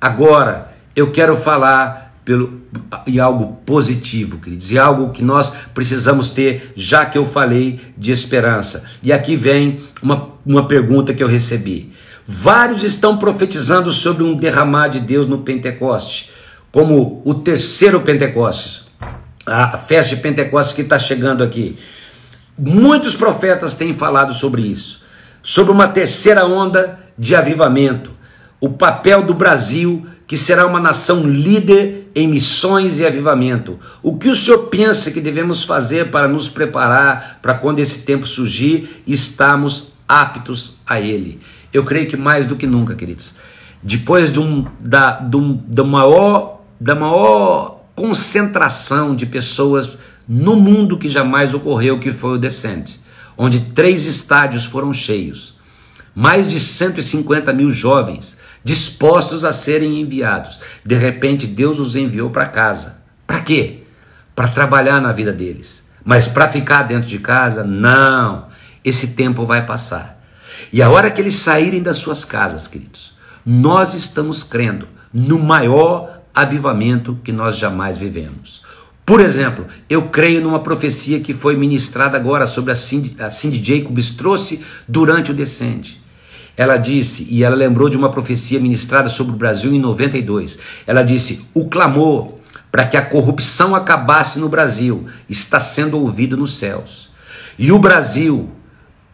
Agora, 0.00 0.72
eu 0.96 1.12
quero 1.12 1.36
falar 1.36 2.05
pelo, 2.26 2.60
e 3.06 3.20
algo 3.20 3.60
positivo, 3.64 4.38
queridos, 4.38 4.72
e 4.72 4.78
algo 4.78 5.12
que 5.12 5.22
nós 5.22 5.54
precisamos 5.72 6.28
ter, 6.28 6.72
já 6.74 7.06
que 7.06 7.16
eu 7.16 7.24
falei 7.24 7.80
de 7.96 8.10
esperança. 8.10 8.84
E 9.00 9.12
aqui 9.12 9.36
vem 9.36 9.84
uma, 10.02 10.30
uma 10.44 10.66
pergunta 10.66 11.14
que 11.14 11.22
eu 11.22 11.28
recebi. 11.28 11.92
Vários 12.26 12.82
estão 12.82 13.16
profetizando 13.16 13.92
sobre 13.92 14.24
um 14.24 14.34
derramar 14.34 14.88
de 14.88 14.98
Deus 14.98 15.28
no 15.28 15.38
Pentecoste, 15.38 16.28
como 16.72 17.22
o 17.24 17.32
terceiro 17.32 18.00
Pentecostes, 18.00 18.86
a 19.46 19.78
festa 19.78 20.16
de 20.16 20.20
Pentecostes 20.20 20.74
que 20.74 20.82
está 20.82 20.98
chegando 20.98 21.44
aqui. 21.44 21.78
Muitos 22.58 23.14
profetas 23.14 23.74
têm 23.74 23.94
falado 23.94 24.34
sobre 24.34 24.62
isso, 24.62 25.04
sobre 25.44 25.70
uma 25.70 25.86
terceira 25.86 26.44
onda 26.44 26.98
de 27.16 27.36
avivamento, 27.36 28.10
o 28.60 28.70
papel 28.70 29.22
do 29.22 29.32
Brasil 29.32 30.04
que 30.26 30.36
será 30.36 30.66
uma 30.66 30.80
nação 30.80 31.22
líder 31.22 32.10
em 32.14 32.26
missões 32.26 32.98
e 32.98 33.06
avivamento. 33.06 33.78
O 34.02 34.16
que 34.16 34.28
o 34.28 34.34
Senhor 34.34 34.66
pensa 34.66 35.10
que 35.10 35.20
devemos 35.20 35.62
fazer 35.62 36.10
para 36.10 36.26
nos 36.26 36.48
preparar 36.48 37.38
para 37.40 37.54
quando 37.54 37.78
esse 37.78 38.02
tempo 38.02 38.26
surgir, 38.26 39.02
estamos 39.06 39.92
aptos 40.08 40.78
a 40.86 41.00
ele? 41.00 41.38
Eu 41.72 41.84
creio 41.84 42.08
que 42.08 42.16
mais 42.16 42.46
do 42.46 42.56
que 42.56 42.66
nunca, 42.66 42.94
queridos, 42.94 43.34
depois 43.82 44.32
de 44.32 44.40
um, 44.40 44.66
da, 44.80 45.20
um, 45.32 45.60
da, 45.68 45.84
maior, 45.84 46.62
da 46.80 46.94
maior 46.94 47.82
concentração 47.94 49.14
de 49.14 49.26
pessoas 49.26 50.00
no 50.28 50.56
mundo 50.56 50.98
que 50.98 51.08
jamais 51.08 51.54
ocorreu, 51.54 52.00
que 52.00 52.12
foi 52.12 52.32
o 52.32 52.38
Descent, 52.38 52.96
onde 53.38 53.60
três 53.60 54.06
estádios 54.06 54.64
foram 54.64 54.92
cheios, 54.92 55.54
mais 56.12 56.50
de 56.50 56.58
150 56.58 57.52
mil 57.52 57.70
jovens 57.70 58.35
dispostos 58.66 59.44
a 59.44 59.52
serem 59.52 60.00
enviados. 60.00 60.58
De 60.84 60.96
repente, 60.96 61.46
Deus 61.46 61.78
os 61.78 61.94
enviou 61.94 62.30
para 62.30 62.48
casa. 62.48 62.96
Para 63.24 63.40
quê? 63.40 63.84
Para 64.34 64.48
trabalhar 64.48 65.00
na 65.00 65.12
vida 65.12 65.32
deles. 65.32 65.84
Mas 66.04 66.26
para 66.26 66.48
ficar 66.48 66.82
dentro 66.82 67.08
de 67.08 67.20
casa, 67.20 67.62
não. 67.62 68.48
Esse 68.84 69.14
tempo 69.14 69.46
vai 69.46 69.64
passar. 69.64 70.20
E 70.72 70.82
a 70.82 70.90
hora 70.90 71.12
que 71.12 71.20
eles 71.20 71.36
saírem 71.36 71.80
das 71.80 71.98
suas 71.98 72.24
casas, 72.24 72.66
queridos, 72.66 73.16
nós 73.44 73.94
estamos 73.94 74.42
crendo 74.42 74.88
no 75.14 75.38
maior 75.38 76.22
avivamento 76.34 77.20
que 77.22 77.30
nós 77.30 77.56
jamais 77.56 77.96
vivemos. 77.96 78.64
Por 79.04 79.20
exemplo, 79.20 79.64
eu 79.88 80.08
creio 80.08 80.40
numa 80.40 80.58
profecia 80.58 81.20
que 81.20 81.32
foi 81.32 81.54
ministrada 81.56 82.16
agora 82.16 82.48
sobre 82.48 82.72
a 82.72 82.76
Cindy, 82.76 83.14
a 83.22 83.30
Cindy 83.30 83.62
Jacobs 83.62 84.10
trouxe 84.10 84.64
durante 84.88 85.30
o 85.30 85.34
descende. 85.34 86.04
Ela 86.56 86.76
disse, 86.76 87.26
e 87.30 87.44
ela 87.44 87.54
lembrou 87.54 87.88
de 87.88 87.96
uma 87.96 88.10
profecia 88.10 88.58
ministrada 88.58 89.08
sobre 89.08 89.34
o 89.34 89.36
Brasil 89.36 89.74
em 89.74 89.78
92. 89.78 90.58
Ela 90.86 91.02
disse: 91.02 91.46
O 91.52 91.66
clamor 91.68 92.34
para 92.70 92.86
que 92.86 92.96
a 92.96 93.04
corrupção 93.04 93.74
acabasse 93.74 94.38
no 94.38 94.48
Brasil 94.48 95.06
está 95.28 95.60
sendo 95.60 95.98
ouvido 95.98 96.36
nos 96.36 96.58
céus. 96.58 97.10
E 97.58 97.72
o 97.72 97.78
Brasil 97.78 98.50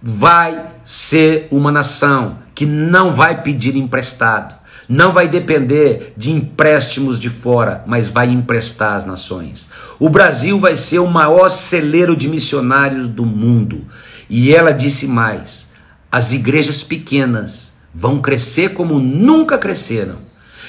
vai 0.02 0.72
ser 0.84 1.48
uma 1.50 1.70
nação 1.70 2.38
que 2.54 2.66
não 2.66 3.14
vai 3.14 3.42
pedir 3.42 3.76
emprestado 3.76 4.62
não 4.92 5.10
vai 5.10 5.26
depender 5.26 6.12
de 6.18 6.30
empréstimos 6.30 7.18
de 7.18 7.30
fora, 7.30 7.82
mas 7.86 8.08
vai 8.08 8.28
emprestar 8.28 8.94
às 8.94 9.06
nações. 9.06 9.70
O 9.98 10.10
Brasil 10.10 10.58
vai 10.58 10.76
ser 10.76 10.98
o 10.98 11.06
maior 11.06 11.48
celeiro 11.48 12.14
de 12.14 12.28
missionários 12.28 13.08
do 13.08 13.24
mundo. 13.24 13.86
E 14.28 14.54
ela 14.54 14.70
disse 14.70 15.06
mais: 15.06 15.70
as 16.12 16.34
igrejas 16.34 16.82
pequenas 16.82 17.72
vão 17.94 18.20
crescer 18.20 18.74
como 18.74 19.00
nunca 19.00 19.56
cresceram. 19.56 20.18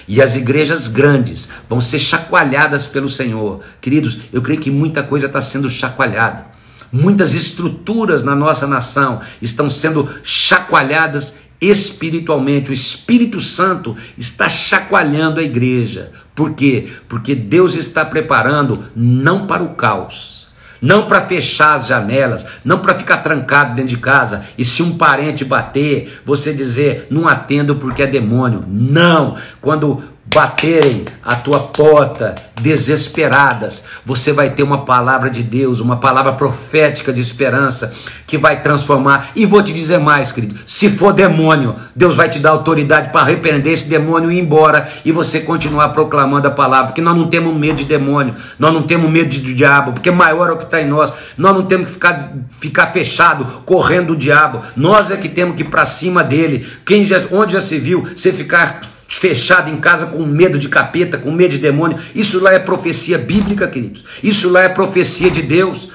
E 0.08 0.21
as 0.21 0.38
igrejas 0.38 0.88
grandes 0.88 1.49
vão 1.67 1.82
ser 1.82 1.99
chacoalhadas 1.99 2.88
pelo 2.88 3.10
Senhor. 3.10 3.62
Queridos, 3.82 4.21
eu 4.32 4.41
creio 4.41 4.62
que 4.62 4.71
muita 4.71 5.03
coisa 5.03 5.27
está 5.27 5.41
sendo 5.41 5.69
chacoalhada. 5.69 6.47
Muitas 6.91 7.34
estruturas 7.34 8.23
na 8.23 8.36
nossa 8.36 8.65
nação 8.65 9.19
estão 9.41 9.69
sendo 9.69 10.10
chacoalhadas 10.23 11.36
espiritualmente. 11.60 12.69
O 12.69 12.73
Espírito 12.73 13.39
Santo 13.39 13.95
está 14.17 14.47
chacoalhando 14.47 15.39
a 15.39 15.43
igreja. 15.43 16.12
Por 16.36 16.53
quê? 16.53 16.89
Porque 17.10 17.36
Deus 17.36 17.75
está 17.75 18.06
preparando 18.06 18.86
não 18.95 19.47
para 19.47 19.63
o 19.63 19.75
caos, 19.75 20.42
não 20.84 21.08
para 21.08 21.22
fechar 21.22 21.76
as 21.76 21.88
janelas, 21.88 22.46
não 22.65 22.80
para 22.80 22.93
ficar 22.93 23.17
trancado 23.19 23.74
dentro 23.74 23.89
de 23.89 23.98
casa 23.98 24.43
e 24.58 24.65
se 24.65 24.84
um 24.84 24.98
parente 24.98 25.46
bater, 25.46 26.22
você 26.26 26.54
dizer 26.54 27.08
não 27.10 27.26
atendo 27.26 27.76
porque 27.76 28.04
é 28.04 28.08
demônio. 28.08 28.65
Não! 28.67 29.38
Quando 29.62 30.04
baterem 30.26 31.06
a 31.22 31.36
tua 31.36 31.60
porta 31.60 32.36
desesperadas, 32.62 33.84
você 34.06 34.32
vai 34.32 34.52
ter 34.52 34.64
uma 34.64 34.86
palavra 34.86 35.30
de 35.30 35.44
Deus, 35.44 35.82
uma 35.82 35.98
palavra 35.98 36.32
profética 36.32 37.12
de 37.12 37.20
esperança 37.20 37.94
que 38.26 38.38
vai 38.38 38.62
transformar. 38.62 39.32
E 39.36 39.46
vou 39.46 39.62
te 39.62 39.74
dizer 39.74 40.00
mais, 40.00 40.32
querido: 40.32 40.56
se 40.66 40.90
for 40.90 41.14
demônio, 41.14 41.76
Deus 41.96 42.16
vai 42.16 42.30
te 42.30 42.40
dar 42.40 42.52
autoridade 42.52 43.12
para 43.12 43.28
repreender 43.28 43.74
esse 43.74 43.88
demônio 43.90 44.32
e 44.32 44.38
ir 44.38 44.40
embora 44.40 44.88
e 45.04 45.12
você 45.12 45.42
continuar 45.42 45.90
proclamando 45.90 46.48
a 46.48 46.52
palavra. 46.52 46.88
Porque 46.88 47.02
nós 47.02 47.18
não 47.18 47.28
temos 47.28 47.54
medo 47.56 47.78
de 47.78 47.86
demônio, 47.86 48.36
nós 48.58 48.74
não 48.74 48.84
temos 48.84 49.12
medo 49.12 49.30
de 49.30 49.54
diabo, 49.54 49.92
porque 49.92 50.10
maior 50.10 50.50
é 50.50 50.54
o 50.54 50.58
que 50.58 50.64
está 50.64 50.82
em 50.82 50.88
nós. 50.88 51.12
Nós 51.38 51.54
não 51.54 51.66
temos 51.66 51.88
que 51.88 51.94
ficar, 51.94 52.32
ficar 52.62 52.88
fechado, 52.88 53.46
correndo 53.66 54.08
do 54.08 54.16
diabo. 54.16 54.62
Nós 54.76 55.12
é 55.12 55.18
que 55.18 55.28
temos 55.28 55.56
que 55.56 55.64
ir 55.64 55.66
para 55.66 55.86
cima 55.86 56.24
dele. 56.24 56.66
Quem 56.86 57.04
já, 57.04 57.22
onde 57.30 57.54
já 57.54 57.62
se 57.62 57.78
viu 57.78 58.08
você 58.16 58.32
ficar 58.32 58.92
fechado 59.17 59.69
em 59.69 59.78
casa 59.78 60.06
com 60.06 60.26
medo 60.26 60.58
de 60.58 60.69
capeta, 60.69 61.17
com 61.17 61.32
medo 61.32 61.52
de 61.52 61.58
demônio. 61.58 61.97
Isso 62.15 62.41
lá 62.41 62.54
é 62.54 62.60
profecia 62.60 63.17
bíblica, 63.17 63.67
queridos. 63.67 64.04
Isso 64.21 64.49
lá 64.49 64.63
é 64.63 64.69
profecia 64.69 65.30
de 65.30 65.41
Deus. 65.41 65.89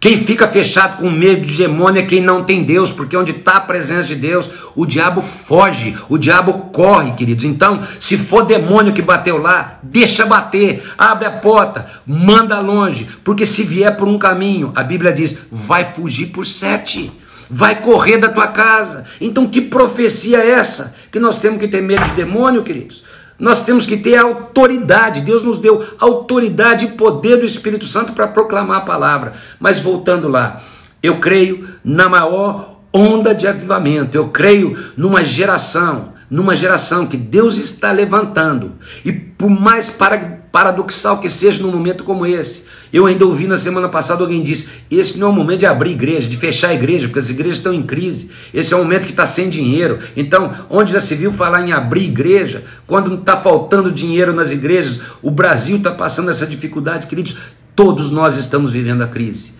Quem 0.00 0.18
fica 0.18 0.46
fechado 0.46 0.98
com 0.98 1.10
medo 1.10 1.44
de 1.44 1.56
demônio 1.56 2.00
é 2.00 2.06
quem 2.06 2.20
não 2.20 2.44
tem 2.44 2.62
Deus, 2.62 2.92
porque 2.92 3.16
onde 3.16 3.32
está 3.32 3.54
a 3.54 3.60
presença 3.60 4.06
de 4.06 4.14
Deus, 4.14 4.48
o 4.76 4.86
diabo 4.86 5.20
foge, 5.20 5.96
o 6.08 6.16
diabo 6.16 6.70
corre, 6.72 7.12
queridos. 7.12 7.44
Então, 7.44 7.80
se 7.98 8.16
for 8.16 8.44
demônio 8.44 8.92
que 8.92 9.02
bateu 9.02 9.38
lá, 9.38 9.80
deixa 9.82 10.24
bater, 10.24 10.84
abre 10.96 11.26
a 11.26 11.32
porta, 11.32 11.86
manda 12.06 12.60
longe, 12.60 13.08
porque 13.24 13.44
se 13.44 13.64
vier 13.64 13.96
por 13.96 14.06
um 14.06 14.18
caminho, 14.18 14.70
a 14.76 14.84
Bíblia 14.84 15.12
diz, 15.12 15.36
vai 15.50 15.84
fugir 15.84 16.26
por 16.26 16.46
sete 16.46 17.10
vai 17.50 17.76
correr 17.80 18.18
da 18.18 18.28
tua 18.28 18.48
casa. 18.48 19.04
Então, 19.20 19.46
que 19.46 19.60
profecia 19.60 20.38
é 20.38 20.50
essa? 20.50 20.94
Que 21.10 21.18
nós 21.18 21.38
temos 21.38 21.58
que 21.58 21.68
ter 21.68 21.80
medo 21.80 22.04
de 22.04 22.12
demônio, 22.12 22.62
queridos? 22.62 23.04
Nós 23.38 23.64
temos 23.64 23.86
que 23.86 23.96
ter 23.96 24.16
autoridade. 24.16 25.20
Deus 25.20 25.42
nos 25.42 25.58
deu 25.58 25.86
autoridade 25.98 26.86
e 26.86 26.90
poder 26.92 27.36
do 27.36 27.46
Espírito 27.46 27.86
Santo 27.86 28.12
para 28.12 28.26
proclamar 28.26 28.78
a 28.78 28.84
palavra. 28.84 29.32
Mas 29.60 29.80
voltando 29.80 30.28
lá, 30.28 30.62
eu 31.02 31.20
creio 31.20 31.68
na 31.84 32.08
maior 32.08 32.80
onda 32.92 33.34
de 33.34 33.46
avivamento. 33.46 34.16
Eu 34.16 34.28
creio 34.28 34.76
numa 34.96 35.22
geração, 35.22 36.14
numa 36.28 36.56
geração 36.56 37.06
que 37.06 37.16
Deus 37.16 37.58
está 37.58 37.92
levantando. 37.92 38.72
E 39.04 39.12
por 39.12 39.48
mais 39.48 39.88
paradoxal 40.50 41.18
que 41.18 41.28
seja 41.28 41.62
num 41.62 41.70
momento 41.70 42.04
como 42.04 42.26
esse, 42.26 42.64
eu 42.92 43.06
ainda 43.06 43.26
ouvi 43.26 43.46
na 43.46 43.56
semana 43.56 43.88
passada 43.88 44.22
alguém 44.22 44.42
disse: 44.42 44.68
esse 44.90 45.18
não 45.18 45.28
é 45.28 45.30
o 45.30 45.34
momento 45.34 45.60
de 45.60 45.66
abrir 45.66 45.90
igreja, 45.90 46.28
de 46.28 46.36
fechar 46.36 46.68
a 46.68 46.74
igreja, 46.74 47.06
porque 47.06 47.18
as 47.18 47.30
igrejas 47.30 47.58
estão 47.58 47.72
em 47.72 47.82
crise. 47.82 48.30
Esse 48.52 48.72
é 48.72 48.76
o 48.76 48.80
momento 48.80 49.04
que 49.04 49.10
está 49.10 49.26
sem 49.26 49.50
dinheiro. 49.50 49.98
Então, 50.16 50.52
onde 50.70 50.92
já 50.92 51.00
se 51.00 51.14
viu 51.14 51.32
falar 51.32 51.66
em 51.66 51.72
abrir 51.72 52.04
igreja, 52.04 52.64
quando 52.86 53.14
está 53.14 53.36
faltando 53.36 53.92
dinheiro 53.92 54.32
nas 54.32 54.50
igrejas, 54.50 55.00
o 55.22 55.30
Brasil 55.30 55.76
está 55.76 55.90
passando 55.90 56.30
essa 56.30 56.46
dificuldade, 56.46 57.06
queridos. 57.06 57.36
Todos 57.76 58.10
nós 58.10 58.36
estamos 58.36 58.72
vivendo 58.72 59.02
a 59.02 59.06
crise. 59.06 59.52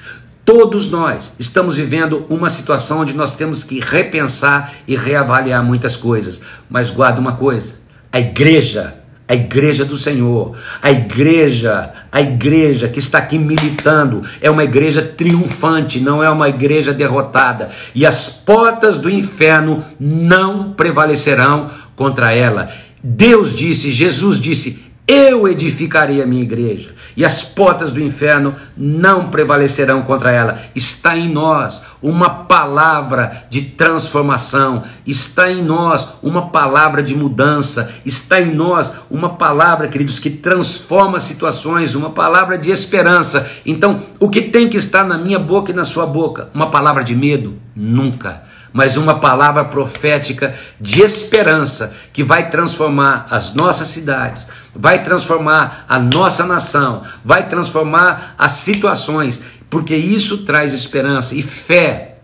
Todos 0.44 0.90
nós 0.90 1.34
estamos 1.38 1.76
vivendo 1.76 2.24
uma 2.30 2.48
situação 2.48 3.00
onde 3.00 3.12
nós 3.12 3.36
temos 3.36 3.62
que 3.62 3.80
repensar 3.80 4.72
e 4.88 4.96
reavaliar 4.96 5.62
muitas 5.62 5.94
coisas. 5.94 6.40
Mas 6.70 6.90
guarda 6.90 7.20
uma 7.20 7.36
coisa: 7.36 7.74
a 8.10 8.18
igreja 8.18 8.94
a 9.28 9.34
igreja 9.34 9.84
do 9.84 9.96
Senhor, 9.96 10.56
a 10.80 10.90
igreja, 10.90 11.92
a 12.10 12.20
igreja 12.20 12.88
que 12.88 12.98
está 12.98 13.18
aqui 13.18 13.38
militando, 13.38 14.22
é 14.40 14.50
uma 14.50 14.64
igreja 14.64 15.02
triunfante, 15.02 16.00
não 16.00 16.24
é 16.24 16.30
uma 16.30 16.48
igreja 16.48 16.94
derrotada, 16.94 17.68
e 17.94 18.06
as 18.06 18.26
portas 18.26 18.96
do 18.96 19.10
inferno 19.10 19.84
não 20.00 20.72
prevalecerão 20.72 21.70
contra 21.94 22.32
ela. 22.32 22.72
Deus 23.04 23.54
disse, 23.54 23.90
Jesus 23.90 24.40
disse: 24.40 24.87
eu 25.08 25.48
edificarei 25.48 26.22
a 26.22 26.26
minha 26.26 26.42
igreja, 26.42 26.90
e 27.16 27.24
as 27.24 27.42
portas 27.42 27.90
do 27.90 27.98
inferno 27.98 28.54
não 28.76 29.30
prevalecerão 29.30 30.02
contra 30.02 30.30
ela. 30.30 30.58
Está 30.74 31.16
em 31.16 31.32
nós 31.32 31.82
uma 32.02 32.28
palavra 32.44 33.44
de 33.48 33.62
transformação, 33.62 34.84
está 35.06 35.50
em 35.50 35.64
nós 35.64 36.06
uma 36.22 36.50
palavra 36.50 37.02
de 37.02 37.14
mudança, 37.14 37.90
está 38.04 38.38
em 38.38 38.54
nós 38.54 38.92
uma 39.10 39.30
palavra, 39.30 39.88
queridos, 39.88 40.20
que 40.20 40.28
transforma 40.28 41.18
situações, 41.18 41.94
uma 41.94 42.10
palavra 42.10 42.58
de 42.58 42.70
esperança. 42.70 43.50
Então, 43.64 44.02
o 44.20 44.28
que 44.28 44.42
tem 44.42 44.68
que 44.68 44.76
estar 44.76 45.04
na 45.04 45.16
minha 45.16 45.38
boca 45.38 45.72
e 45.72 45.74
na 45.74 45.86
sua 45.86 46.04
boca? 46.04 46.50
Uma 46.52 46.70
palavra 46.70 47.02
de 47.02 47.14
medo? 47.14 47.56
Nunca 47.74 48.42
mas 48.72 48.96
uma 48.96 49.18
palavra 49.18 49.64
profética 49.64 50.54
de 50.80 51.02
esperança 51.02 51.94
que 52.12 52.22
vai 52.22 52.50
transformar 52.50 53.26
as 53.30 53.54
nossas 53.54 53.88
cidades, 53.88 54.46
vai 54.78 55.02
transformar 55.02 55.84
a 55.88 55.98
nossa 55.98 56.46
nação, 56.46 57.02
vai 57.24 57.48
transformar 57.48 58.34
as 58.38 58.52
situações, 58.52 59.42
porque 59.68 59.96
isso 59.96 60.44
traz 60.44 60.72
esperança 60.72 61.34
e 61.34 61.42
fé 61.42 62.14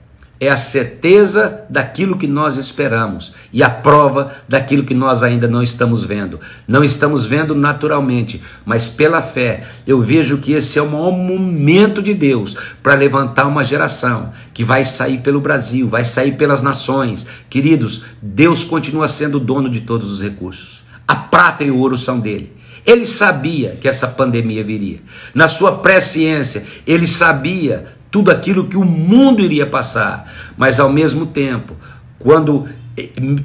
é 0.41 0.51
a 0.51 0.57
certeza 0.57 1.65
daquilo 1.71 2.19
que 2.19 2.27
nós 2.27 2.57
esperamos 2.57 3.33
e 3.53 3.63
a 3.63 3.71
prova 3.71 4.33
daquilo 4.49 4.85
que 4.85 4.93
nós 4.93 5.23
ainda 5.23 5.47
não 5.47 5.63
estamos 5.63 6.05
vendo. 6.05 6.41
Não 6.67 6.83
estamos 6.83 7.25
vendo 7.25 7.55
naturalmente, 7.55 8.43
mas 8.65 8.89
pela 8.89 9.23
fé 9.23 9.65
eu 9.87 10.01
vejo 10.03 10.39
que 10.39 10.53
esse 10.53 10.79
é 10.79 10.83
o 10.83 10.91
maior 10.91 11.13
momento 11.13 12.03
de 12.03 12.13
Deus 12.13 12.57
para 12.83 12.95
levantar 12.95 13.47
uma 13.47 13.65
geração 13.65 14.33
que 14.53 14.65
vai 14.65 14.85
sair 14.85 15.19
pelo 15.19 15.41
Brasil, 15.41 15.89
vai 15.89 16.05
sair 16.05 16.33
pelas 16.33 16.63
nações. 16.63 17.27
Queridos, 17.49 18.03
Deus 18.21 18.65
continua 18.65 19.09
sendo 19.09 19.41
dono 19.41 19.71
de 19.71 19.83
todos 19.83 20.11
os 20.11 20.21
recursos. 20.21 20.84
A 21.07 21.15
prata 21.15 21.65
e 21.65 21.71
o 21.71 21.79
ouro 21.79 21.99
são 21.99 22.19
dele. 22.19 22.53
Ele 22.87 23.07
sabia 23.07 23.77
que 23.81 23.89
essa 23.89 24.07
pandemia 24.07 24.63
viria. 24.63 25.01
Na 25.35 25.49
sua 25.49 25.79
presciência, 25.79 26.65
ele 26.87 27.07
sabia 27.07 27.87
tudo 28.11 28.31
aquilo 28.31 28.69
que 28.69 28.77
o 28.77 28.85
mundo 28.85 29.43
iria 29.43 29.67
passar, 29.67 30.31
mas 30.57 30.79
ao 30.79 30.91
mesmo 30.91 31.27
tempo, 31.27 31.75
quando 32.19 32.67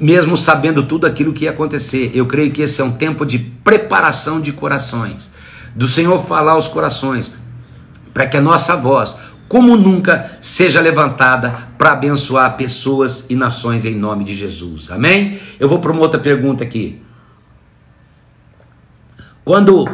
mesmo 0.00 0.36
sabendo 0.36 0.84
tudo 0.84 1.06
aquilo 1.06 1.32
que 1.32 1.44
ia 1.44 1.50
acontecer. 1.50 2.12
Eu 2.14 2.26
creio 2.26 2.52
que 2.52 2.62
esse 2.62 2.80
é 2.80 2.84
um 2.84 2.92
tempo 2.92 3.26
de 3.26 3.38
preparação 3.38 4.40
de 4.40 4.52
corações, 4.52 5.30
do 5.74 5.86
Senhor 5.86 6.24
falar 6.24 6.52
aos 6.52 6.68
corações, 6.68 7.34
para 8.14 8.26
que 8.26 8.36
a 8.36 8.40
nossa 8.40 8.76
voz, 8.76 9.16
como 9.48 9.76
nunca, 9.76 10.38
seja 10.40 10.80
levantada 10.80 11.68
para 11.76 11.92
abençoar 11.92 12.56
pessoas 12.56 13.24
e 13.28 13.34
nações 13.34 13.84
em 13.84 13.94
nome 13.94 14.24
de 14.24 14.34
Jesus. 14.34 14.90
Amém? 14.90 15.38
Eu 15.58 15.68
vou 15.68 15.80
para 15.80 15.90
uma 15.90 16.00
outra 16.00 16.20
pergunta 16.20 16.62
aqui. 16.62 17.00
Quando 19.44 19.88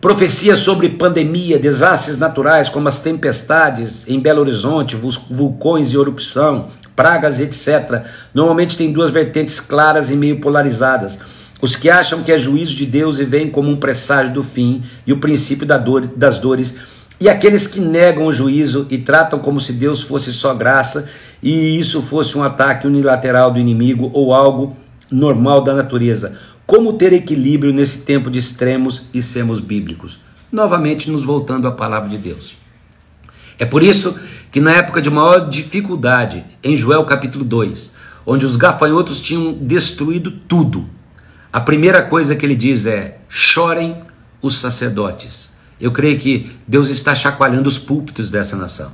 profecias 0.00 0.58
sobre 0.58 0.88
pandemia, 0.88 1.58
desastres 1.58 2.18
naturais, 2.18 2.68
como 2.68 2.88
as 2.88 3.00
tempestades 3.00 4.06
em 4.08 4.18
Belo 4.18 4.40
Horizonte, 4.40 4.96
vulcões 4.96 5.92
e 5.92 5.96
erupção, 5.96 6.68
pragas, 6.94 7.40
etc., 7.40 8.02
normalmente 8.34 8.76
tem 8.76 8.92
duas 8.92 9.10
vertentes 9.10 9.60
claras 9.60 10.10
e 10.10 10.16
meio 10.16 10.40
polarizadas. 10.40 11.20
Os 11.62 11.76
que 11.76 11.88
acham 11.88 12.22
que 12.22 12.32
é 12.32 12.38
juízo 12.38 12.74
de 12.74 12.86
Deus 12.86 13.18
e 13.20 13.24
veem 13.24 13.48
como 13.48 13.70
um 13.70 13.76
presságio 13.76 14.34
do 14.34 14.42
fim 14.42 14.82
e 15.06 15.12
o 15.12 15.20
princípio 15.20 15.66
da 15.66 15.78
dor, 15.78 16.08
das 16.16 16.38
dores, 16.38 16.76
e 17.20 17.28
aqueles 17.28 17.66
que 17.66 17.80
negam 17.80 18.26
o 18.26 18.32
juízo 18.32 18.86
e 18.90 18.98
tratam 18.98 19.38
como 19.38 19.60
se 19.60 19.72
Deus 19.72 20.02
fosse 20.02 20.32
só 20.32 20.54
graça 20.54 21.08
e 21.42 21.78
isso 21.78 22.00
fosse 22.02 22.38
um 22.38 22.44
ataque 22.44 22.86
unilateral 22.86 23.52
do 23.52 23.58
inimigo 23.58 24.10
ou 24.12 24.32
algo 24.32 24.76
normal 25.10 25.62
da 25.62 25.74
natureza. 25.74 26.38
Como 26.68 26.92
ter 26.92 27.14
equilíbrio 27.14 27.72
nesse 27.72 28.02
tempo 28.02 28.30
de 28.30 28.38
extremos 28.38 29.06
e 29.14 29.22
sermos 29.22 29.58
bíblicos? 29.58 30.18
Novamente, 30.52 31.10
nos 31.10 31.24
voltando 31.24 31.66
à 31.66 31.72
palavra 31.72 32.10
de 32.10 32.18
Deus. 32.18 32.58
É 33.58 33.64
por 33.64 33.82
isso 33.82 34.20
que 34.52 34.60
na 34.60 34.72
época 34.72 35.00
de 35.00 35.08
maior 35.08 35.48
dificuldade, 35.48 36.44
em 36.62 36.76
Joel 36.76 37.06
capítulo 37.06 37.42
2, 37.42 37.94
onde 38.26 38.44
os 38.44 38.56
gafanhotos 38.56 39.18
tinham 39.18 39.54
destruído 39.54 40.30
tudo, 40.30 40.84
a 41.50 41.58
primeira 41.58 42.02
coisa 42.02 42.36
que 42.36 42.44
ele 42.44 42.54
diz 42.54 42.84
é: 42.84 43.18
chorem 43.30 44.02
os 44.42 44.58
sacerdotes. 44.58 45.50
Eu 45.80 45.90
creio 45.90 46.18
que 46.18 46.50
Deus 46.66 46.90
está 46.90 47.14
chacoalhando 47.14 47.66
os 47.66 47.78
púlpitos 47.78 48.30
dessa 48.30 48.56
nação. 48.56 48.92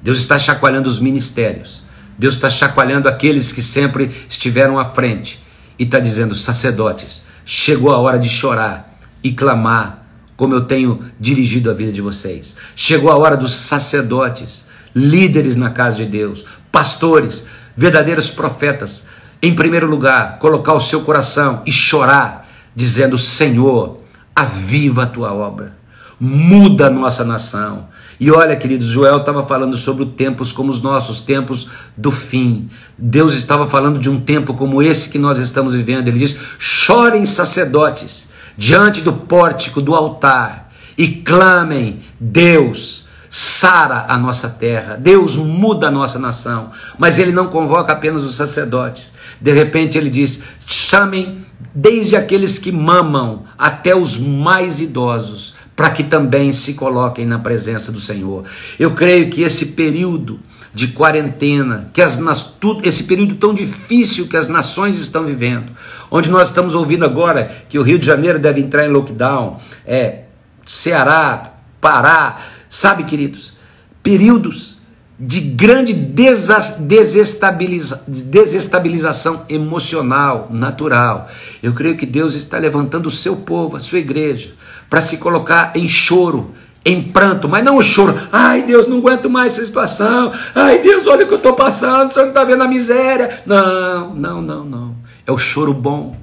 Deus 0.00 0.16
está 0.16 0.38
chacoalhando 0.38 0.88
os 0.88 0.98
ministérios. 0.98 1.82
Deus 2.16 2.32
está 2.32 2.48
chacoalhando 2.48 3.10
aqueles 3.10 3.52
que 3.52 3.62
sempre 3.62 4.10
estiveram 4.26 4.78
à 4.78 4.86
frente 4.86 5.49
e 5.80 5.84
está 5.84 5.98
dizendo: 5.98 6.34
sacerdotes, 6.34 7.24
chegou 7.44 7.90
a 7.90 7.98
hora 7.98 8.18
de 8.18 8.28
chorar 8.28 8.98
e 9.24 9.32
clamar, 9.32 10.04
como 10.36 10.54
eu 10.54 10.66
tenho 10.66 11.02
dirigido 11.18 11.70
a 11.70 11.74
vida 11.74 11.90
de 11.90 12.02
vocês. 12.02 12.54
Chegou 12.76 13.10
a 13.10 13.16
hora 13.16 13.36
dos 13.36 13.54
sacerdotes 13.54 14.66
líderes 14.94 15.56
na 15.56 15.70
casa 15.70 15.96
de 15.96 16.04
Deus, 16.04 16.44
pastores, 16.70 17.46
verdadeiros 17.74 18.30
profetas, 18.30 19.06
em 19.42 19.54
primeiro 19.54 19.86
lugar, 19.86 20.38
colocar 20.38 20.74
o 20.74 20.80
seu 20.80 21.00
coração 21.00 21.62
e 21.64 21.72
chorar, 21.72 22.46
dizendo: 22.76 23.16
Senhor, 23.18 24.00
aviva 24.36 25.04
a 25.04 25.06
tua 25.06 25.32
obra, 25.32 25.78
muda 26.20 26.88
a 26.88 26.90
nossa 26.90 27.24
nação. 27.24 27.88
E 28.20 28.30
olha, 28.30 28.54
queridos, 28.54 28.86
Joel 28.86 29.16
estava 29.16 29.46
falando 29.46 29.78
sobre 29.78 30.04
tempos 30.04 30.52
como 30.52 30.70
os 30.70 30.82
nossos, 30.82 31.20
tempos 31.20 31.68
do 31.96 32.10
fim. 32.10 32.68
Deus 32.98 33.32
estava 33.32 33.66
falando 33.66 33.98
de 33.98 34.10
um 34.10 34.20
tempo 34.20 34.52
como 34.52 34.82
esse 34.82 35.08
que 35.08 35.18
nós 35.18 35.38
estamos 35.38 35.74
vivendo. 35.74 36.06
Ele 36.06 36.18
diz: 36.18 36.36
chorem 36.58 37.24
sacerdotes 37.24 38.28
diante 38.58 39.00
do 39.00 39.14
pórtico 39.14 39.80
do 39.80 39.94
altar 39.94 40.70
e 40.98 41.08
clamem, 41.08 42.00
Deus 42.20 43.08
sara 43.30 44.04
a 44.08 44.18
nossa 44.18 44.50
terra, 44.50 44.96
Deus 44.96 45.36
muda 45.36 45.86
a 45.86 45.90
nossa 45.90 46.18
nação, 46.18 46.72
mas 46.98 47.18
ele 47.18 47.32
não 47.32 47.46
convoca 47.46 47.92
apenas 47.92 48.22
os 48.22 48.34
sacerdotes. 48.34 49.12
De 49.40 49.50
repente 49.50 49.96
ele 49.96 50.10
diz: 50.10 50.42
chamem 50.66 51.46
desde 51.74 52.16
aqueles 52.16 52.58
que 52.58 52.70
mamam 52.70 53.44
até 53.56 53.94
os 53.94 54.18
mais 54.18 54.80
idosos, 54.80 55.54
para 55.80 55.88
que 55.92 56.04
também 56.04 56.52
se 56.52 56.74
coloquem 56.74 57.24
na 57.24 57.38
presença 57.38 57.90
do 57.90 57.98
Senhor. 57.98 58.44
Eu 58.78 58.90
creio 58.90 59.30
que 59.30 59.40
esse 59.40 59.64
período 59.68 60.38
de 60.74 60.88
quarentena, 60.88 61.88
que 61.94 62.02
as, 62.02 62.18
tudo, 62.60 62.86
esse 62.86 63.04
período 63.04 63.36
tão 63.36 63.54
difícil 63.54 64.28
que 64.28 64.36
as 64.36 64.46
nações 64.46 64.98
estão 64.98 65.24
vivendo, 65.24 65.72
onde 66.10 66.28
nós 66.28 66.48
estamos 66.50 66.74
ouvindo 66.74 67.02
agora 67.02 67.50
que 67.66 67.78
o 67.78 67.82
Rio 67.82 67.98
de 67.98 68.04
Janeiro 68.04 68.38
deve 68.38 68.60
entrar 68.60 68.84
em 68.84 68.90
lockdown, 68.90 69.58
é, 69.86 70.24
Ceará, 70.66 71.54
Pará, 71.80 72.40
Sabe, 72.68 73.04
queridos, 73.04 73.54
períodos 74.02 74.79
de 75.22 75.38
grande 75.38 75.92
desestabiliza 75.92 78.02
desestabilização 78.08 79.44
emocional, 79.50 80.48
natural. 80.50 81.28
Eu 81.62 81.74
creio 81.74 81.98
que 81.98 82.06
Deus 82.06 82.34
está 82.34 82.56
levantando 82.56 83.06
o 83.06 83.10
seu 83.10 83.36
povo, 83.36 83.76
a 83.76 83.80
sua 83.80 83.98
igreja, 83.98 84.54
para 84.88 85.02
se 85.02 85.18
colocar 85.18 85.72
em 85.76 85.86
choro, 85.86 86.54
em 86.82 87.02
pranto, 87.02 87.46
mas 87.46 87.62
não 87.62 87.76
o 87.76 87.82
choro. 87.82 88.18
Ai, 88.32 88.62
Deus, 88.62 88.88
não 88.88 88.96
aguento 88.96 89.28
mais 89.28 89.52
essa 89.52 89.66
situação. 89.66 90.32
Ai, 90.54 90.80
Deus, 90.80 91.06
olha 91.06 91.26
o 91.26 91.28
que 91.28 91.34
eu 91.34 91.36
estou 91.36 91.52
passando, 91.52 92.10
o 92.10 92.14
senhor 92.14 92.24
não 92.24 92.32
está 92.32 92.44
vendo 92.44 92.62
a 92.62 92.68
miséria. 92.68 93.42
Não, 93.44 94.14
não, 94.14 94.40
não, 94.40 94.64
não. 94.64 94.96
É 95.26 95.30
o 95.30 95.36
choro 95.36 95.74
bom. 95.74 96.16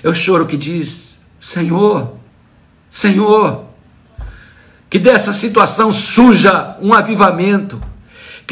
É 0.00 0.08
o 0.08 0.14
choro 0.14 0.46
que 0.46 0.56
diz: 0.56 1.20
Senhor, 1.40 2.12
Senhor, 2.88 3.64
que 4.88 5.00
dessa 5.00 5.32
situação 5.32 5.90
surja 5.90 6.76
um 6.80 6.94
avivamento, 6.94 7.80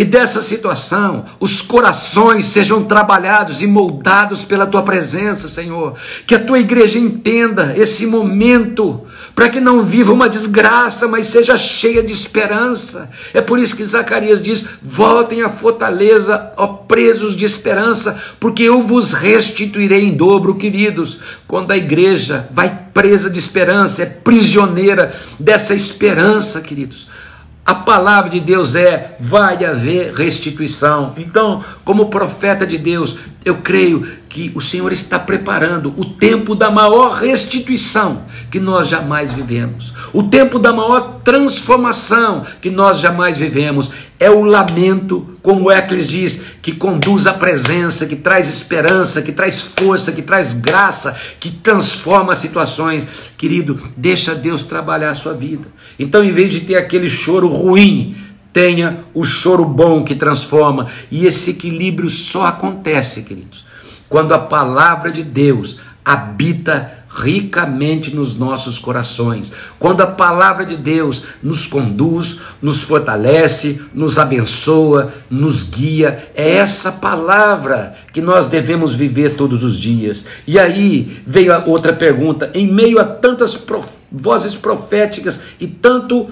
que 0.01 0.05
dessa 0.07 0.41
situação 0.41 1.27
os 1.39 1.61
corações 1.61 2.47
sejam 2.47 2.85
trabalhados 2.85 3.61
e 3.61 3.67
moldados 3.67 4.43
pela 4.43 4.67
tua 4.67 4.83
presença, 4.83 5.47
Senhor. 5.47 5.93
Que 6.27 6.35
a 6.35 6.43
tua 6.43 6.59
igreja 6.59 6.99
entenda 6.99 7.75
esse 7.77 8.07
momento, 8.07 9.03
para 9.35 9.51
que 9.51 9.61
não 9.61 9.83
viva 9.83 10.11
uma 10.11 10.27
desgraça, 10.27 11.07
mas 11.07 11.27
seja 11.27 11.59
cheia 11.59 12.03
de 12.03 12.15
esperança. 12.15 13.11
É 13.35 13.43
por 13.43 13.59
isso 13.59 13.77
que 13.77 13.85
Zacarias 13.85 14.43
diz: 14.43 14.65
Voltem 14.83 15.43
à 15.43 15.51
fortaleza, 15.51 16.51
ó 16.57 16.67
presos 16.67 17.37
de 17.37 17.45
esperança, 17.45 18.19
porque 18.41 18.63
eu 18.63 18.83
vos 18.83 19.13
restituirei 19.13 20.07
em 20.07 20.17
dobro, 20.17 20.55
queridos. 20.55 21.21
Quando 21.47 21.73
a 21.73 21.77
igreja 21.77 22.49
vai 22.51 22.75
presa 22.95 23.29
de 23.29 23.39
esperança, 23.39 24.03
é 24.03 24.07
prisioneira 24.07 25.15
dessa 25.39 25.75
esperança, 25.75 26.59
queridos. 26.63 27.07
A 27.71 27.75
palavra 27.77 28.29
de 28.29 28.41
Deus 28.41 28.75
é: 28.75 29.15
vai 29.21 29.65
haver 29.65 30.13
restituição. 30.13 31.15
Então, 31.17 31.65
como 31.85 32.11
profeta 32.11 32.67
de 32.67 32.77
Deus, 32.77 33.17
eu 33.45 33.59
creio 33.59 34.07
que 34.29 34.53
o 34.55 34.61
Senhor 34.61 34.93
está 34.93 35.19
preparando 35.19 35.93
o 35.97 36.05
tempo 36.05 36.55
da 36.55 36.71
maior 36.71 37.15
restituição 37.15 38.25
que 38.51 38.61
nós 38.61 38.87
jamais 38.87 39.33
vivemos, 39.33 39.95
o 40.13 40.25
tempo 40.25 40.59
da 40.59 40.73
maior 40.73 41.21
transformação 41.25 42.45
que 42.61 42.71
nós 42.71 42.99
jamais 42.99 43.39
vivemos. 43.39 43.91
É 44.19 44.31
o 44.31 44.45
lamento, 44.45 45.39
como 45.41 45.73
Ecles 45.73 46.07
diz, 46.07 46.43
que 46.61 46.73
conduz 46.73 47.27
à 47.27 47.33
presença, 47.33 48.05
que 48.05 48.17
traz 48.17 48.51
esperança, 48.51 49.23
que 49.23 49.33
traz 49.33 49.63
força, 49.63 50.13
que 50.13 50.21
traz 50.21 50.53
graça, 50.53 51.17
que 51.41 51.51
transforma 51.51 52.37
situações. 52.37 53.09
Querido, 53.39 53.81
deixa 53.97 54.35
Deus 54.35 54.63
trabalhar 54.63 55.09
a 55.09 55.15
sua 55.15 55.33
vida. 55.33 55.67
Então, 55.99 56.23
em 56.23 56.33
vez 56.33 56.53
de 56.53 56.61
ter 56.61 56.77
aquele 56.77 57.09
choro 57.09 57.49
ruim, 57.49 58.15
tenha 58.53 59.05
o 59.15 59.25
choro 59.25 59.65
bom 59.65 60.05
que 60.05 60.15
transforma. 60.15 60.87
E 61.11 61.27
esse 61.27 61.51
equilíbrio 61.51 62.09
só 62.09 62.47
acontece, 62.47 63.23
queridos, 63.23 63.65
quando 64.09 64.33
a 64.33 64.39
palavra 64.39 65.11
de 65.11 65.23
Deus 65.23 65.79
habita 66.05 67.01
ricamente 67.11 68.15
nos 68.15 68.39
nossos 68.39 68.79
corações. 68.79 69.53
Quando 69.79 70.01
a 70.01 70.07
palavra 70.07 70.65
de 70.65 70.77
Deus 70.77 71.25
nos 71.43 71.67
conduz, 71.67 72.41
nos 72.63 72.83
fortalece, 72.83 73.81
nos 73.93 74.17
abençoa, 74.17 75.13
nos 75.29 75.65
guia, 75.65 76.31
é 76.35 76.53
essa 76.53 76.93
palavra 76.93 77.97
que 78.13 78.21
nós 78.21 78.49
devemos 78.49 78.95
viver 78.95 79.35
todos 79.35 79.65
os 79.65 79.77
dias. 79.77 80.25
E 80.47 80.59
aí 80.59 81.23
veio 81.27 81.53
outra 81.67 81.93
pergunta: 81.93 82.51
em 82.55 82.67
meio 82.67 83.01
a 83.01 83.05
tantas 83.05 83.57
prof... 83.57 83.89
vozes 84.11 84.55
proféticas 84.55 85.41
e 85.59 85.67
tanto 85.67 86.29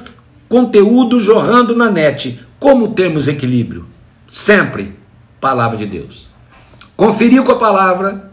conteúdo 0.48 1.20
jorrando 1.20 1.76
na 1.76 1.90
net. 1.90 2.40
Como 2.58 2.88
termos 2.88 3.28
equilíbrio? 3.28 3.86
Sempre 4.30 4.94
palavra 5.40 5.76
de 5.76 5.86
Deus. 5.86 6.30
Conferiu 6.96 7.44
com 7.44 7.52
a 7.52 7.58
palavra, 7.58 8.30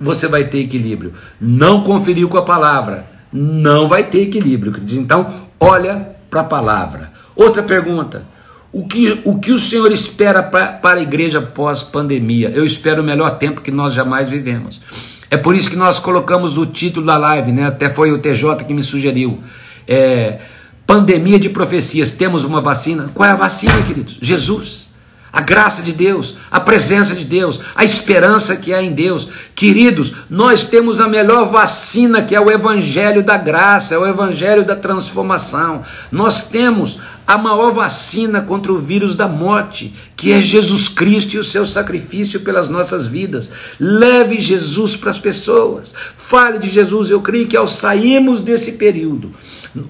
você 0.00 0.26
vai 0.26 0.44
ter 0.44 0.60
equilíbrio. 0.60 1.12
Não 1.40 1.84
conferiu 1.84 2.28
com 2.28 2.38
a 2.38 2.42
palavra, 2.42 3.06
não 3.32 3.88
vai 3.88 4.04
ter 4.04 4.22
equilíbrio. 4.22 4.74
Então, 4.92 5.28
olha 5.60 6.16
para 6.30 6.40
a 6.40 6.44
palavra. 6.44 7.12
Outra 7.34 7.62
pergunta. 7.62 8.24
O 8.72 8.86
que, 8.86 9.20
o 9.24 9.38
que 9.38 9.52
o 9.52 9.58
Senhor 9.58 9.90
espera 9.90 10.42
pra, 10.42 10.68
para 10.68 10.98
a 10.98 11.02
igreja 11.02 11.40
pós-pandemia? 11.40 12.50
Eu 12.50 12.64
espero 12.64 13.02
o 13.02 13.04
melhor 13.04 13.38
tempo 13.38 13.62
que 13.62 13.70
nós 13.70 13.94
jamais 13.94 14.28
vivemos. 14.28 14.82
É 15.30 15.36
por 15.36 15.56
isso 15.56 15.70
que 15.70 15.76
nós 15.76 15.98
colocamos 15.98 16.58
o 16.58 16.66
título 16.66 17.06
da 17.06 17.16
live, 17.16 17.52
né? 17.52 17.66
Até 17.66 17.88
foi 17.88 18.12
o 18.12 18.18
TJ 18.18 18.64
que 18.66 18.74
me 18.74 18.82
sugeriu. 18.82 19.40
É, 19.88 20.40
Pandemia 20.86 21.38
de 21.38 21.48
profecias, 21.48 22.12
temos 22.12 22.44
uma 22.44 22.60
vacina? 22.60 23.10
Qual 23.12 23.28
é 23.28 23.32
a 23.32 23.36
vacina, 23.36 23.82
queridos? 23.82 24.18
Jesus. 24.22 24.94
a 25.36 25.42
graça 25.42 25.82
de 25.82 25.92
Deus, 25.92 26.34
a 26.50 26.58
presença 26.58 27.14
de 27.14 27.22
Deus, 27.22 27.60
a 27.74 27.84
esperança 27.84 28.56
que 28.56 28.72
há 28.72 28.82
em 28.82 28.94
Deus. 28.94 29.28
Queridos, 29.54 30.14
nós 30.30 30.64
temos 30.64 30.98
a 30.98 31.06
melhor 31.06 31.50
vacina 31.50 32.22
que 32.22 32.34
é 32.34 32.40
o 32.40 32.50
Evangelho 32.50 33.22
da 33.22 33.36
graça, 33.36 33.94
é 33.94 33.98
o 33.98 34.06
Evangelho 34.06 34.64
da 34.64 34.74
transformação. 34.74 35.82
Nós 36.10 36.48
temos 36.48 36.98
a 37.26 37.36
maior 37.36 37.70
vacina 37.70 38.40
contra 38.40 38.72
o 38.72 38.78
vírus 38.78 39.14
da 39.14 39.28
morte, 39.28 39.94
que 40.16 40.32
é 40.32 40.40
Jesus 40.40 40.88
Cristo 40.88 41.34
e 41.34 41.38
o 41.38 41.44
seu 41.44 41.66
sacrifício 41.66 42.40
pelas 42.40 42.70
nossas 42.70 43.06
vidas. 43.06 43.52
Leve 43.78 44.40
Jesus 44.40 44.96
para 44.96 45.10
as 45.10 45.18
pessoas, 45.18 45.92
fale 46.16 46.58
de 46.58 46.70
Jesus. 46.70 47.10
Eu 47.10 47.20
creio 47.20 47.46
que 47.46 47.58
ao 47.58 47.68
sairmos 47.68 48.40
desse 48.40 48.72
período, 48.72 49.34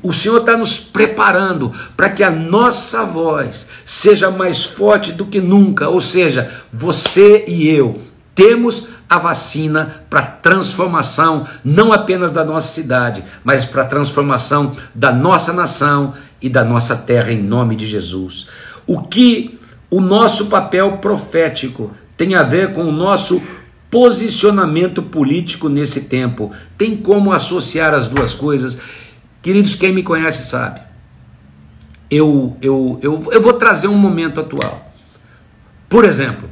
o 0.03 0.13
Senhor 0.13 0.39
está 0.39 0.57
nos 0.57 0.79
preparando 0.79 1.73
para 1.97 2.11
que 2.11 2.23
a 2.23 2.31
nossa 2.31 3.05
voz 3.05 3.69
seja 3.85 4.31
mais 4.31 4.65
forte 4.65 5.13
do 5.13 5.27
que 5.27 5.41
nunca. 5.41 5.89
Ou 5.89 6.01
seja, 6.01 6.51
você 6.73 7.45
e 7.47 7.69
eu 7.69 8.03
temos 8.35 8.89
a 9.09 9.19
vacina 9.19 10.05
para 10.11 10.23
transformação, 10.23 11.47
não 11.65 11.93
apenas 11.93 12.31
da 12.31 12.45
nossa 12.45 12.69
cidade, 12.69 13.25
mas 13.43 13.65
para 13.65 13.87
transformação 13.87 14.77
da 14.95 15.11
nossa 15.11 15.53
nação 15.53 16.13
e 16.43 16.49
da 16.49 16.63
nossa 16.63 16.95
terra, 16.95 17.33
em 17.33 17.43
nome 17.43 17.77
de 17.77 17.87
Jesus. 17.87 18.47
O 18.87 19.03
que 19.03 19.59
o 19.89 20.01
nosso 20.01 20.47
papel 20.47 20.99
profético 20.99 21.93
tem 22.17 22.35
a 22.35 22.43
ver 22.43 22.75
com 22.75 22.85
o 22.85 22.93
nosso 22.93 23.41
posicionamento 23.91 25.03
político 25.03 25.69
nesse 25.71 26.03
tempo? 26.03 26.53
Tem 26.77 26.95
como 26.95 27.33
associar 27.33 27.95
as 27.95 28.07
duas 28.07 28.35
coisas? 28.35 28.79
Queridos, 29.47 29.77
quem 29.77 29.93
me 29.93 30.03
conhece 30.03 30.45
sabe. 30.45 30.81
Eu, 32.11 32.57
eu, 32.61 32.99
eu, 33.01 33.29
eu 33.31 33.41
vou 33.41 33.53
trazer 33.53 33.87
um 33.87 33.97
momento 33.97 34.41
atual. 34.41 34.91
Por 35.89 36.05
exemplo, 36.05 36.51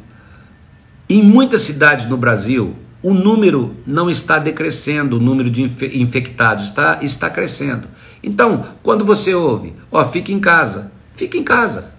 em 1.09 1.20
muitas 1.20 1.62
cidades 1.62 2.09
no 2.09 2.16
Brasil, 2.16 2.76
o 3.03 3.12
número 3.12 3.74
não 3.84 4.09
está 4.09 4.38
decrescendo, 4.38 5.16
o 5.16 5.20
número 5.20 5.51
de 5.51 5.61
infectados 6.01 6.66
está, 6.66 7.01
está 7.03 7.28
crescendo. 7.28 7.88
Então, 8.22 8.64
quando 8.80 9.05
você 9.05 9.34
ouve, 9.34 9.74
ó, 9.90 10.05
fique 10.05 10.32
em 10.32 10.38
casa, 10.38 10.92
fique 11.16 11.36
em 11.36 11.42
casa. 11.42 11.92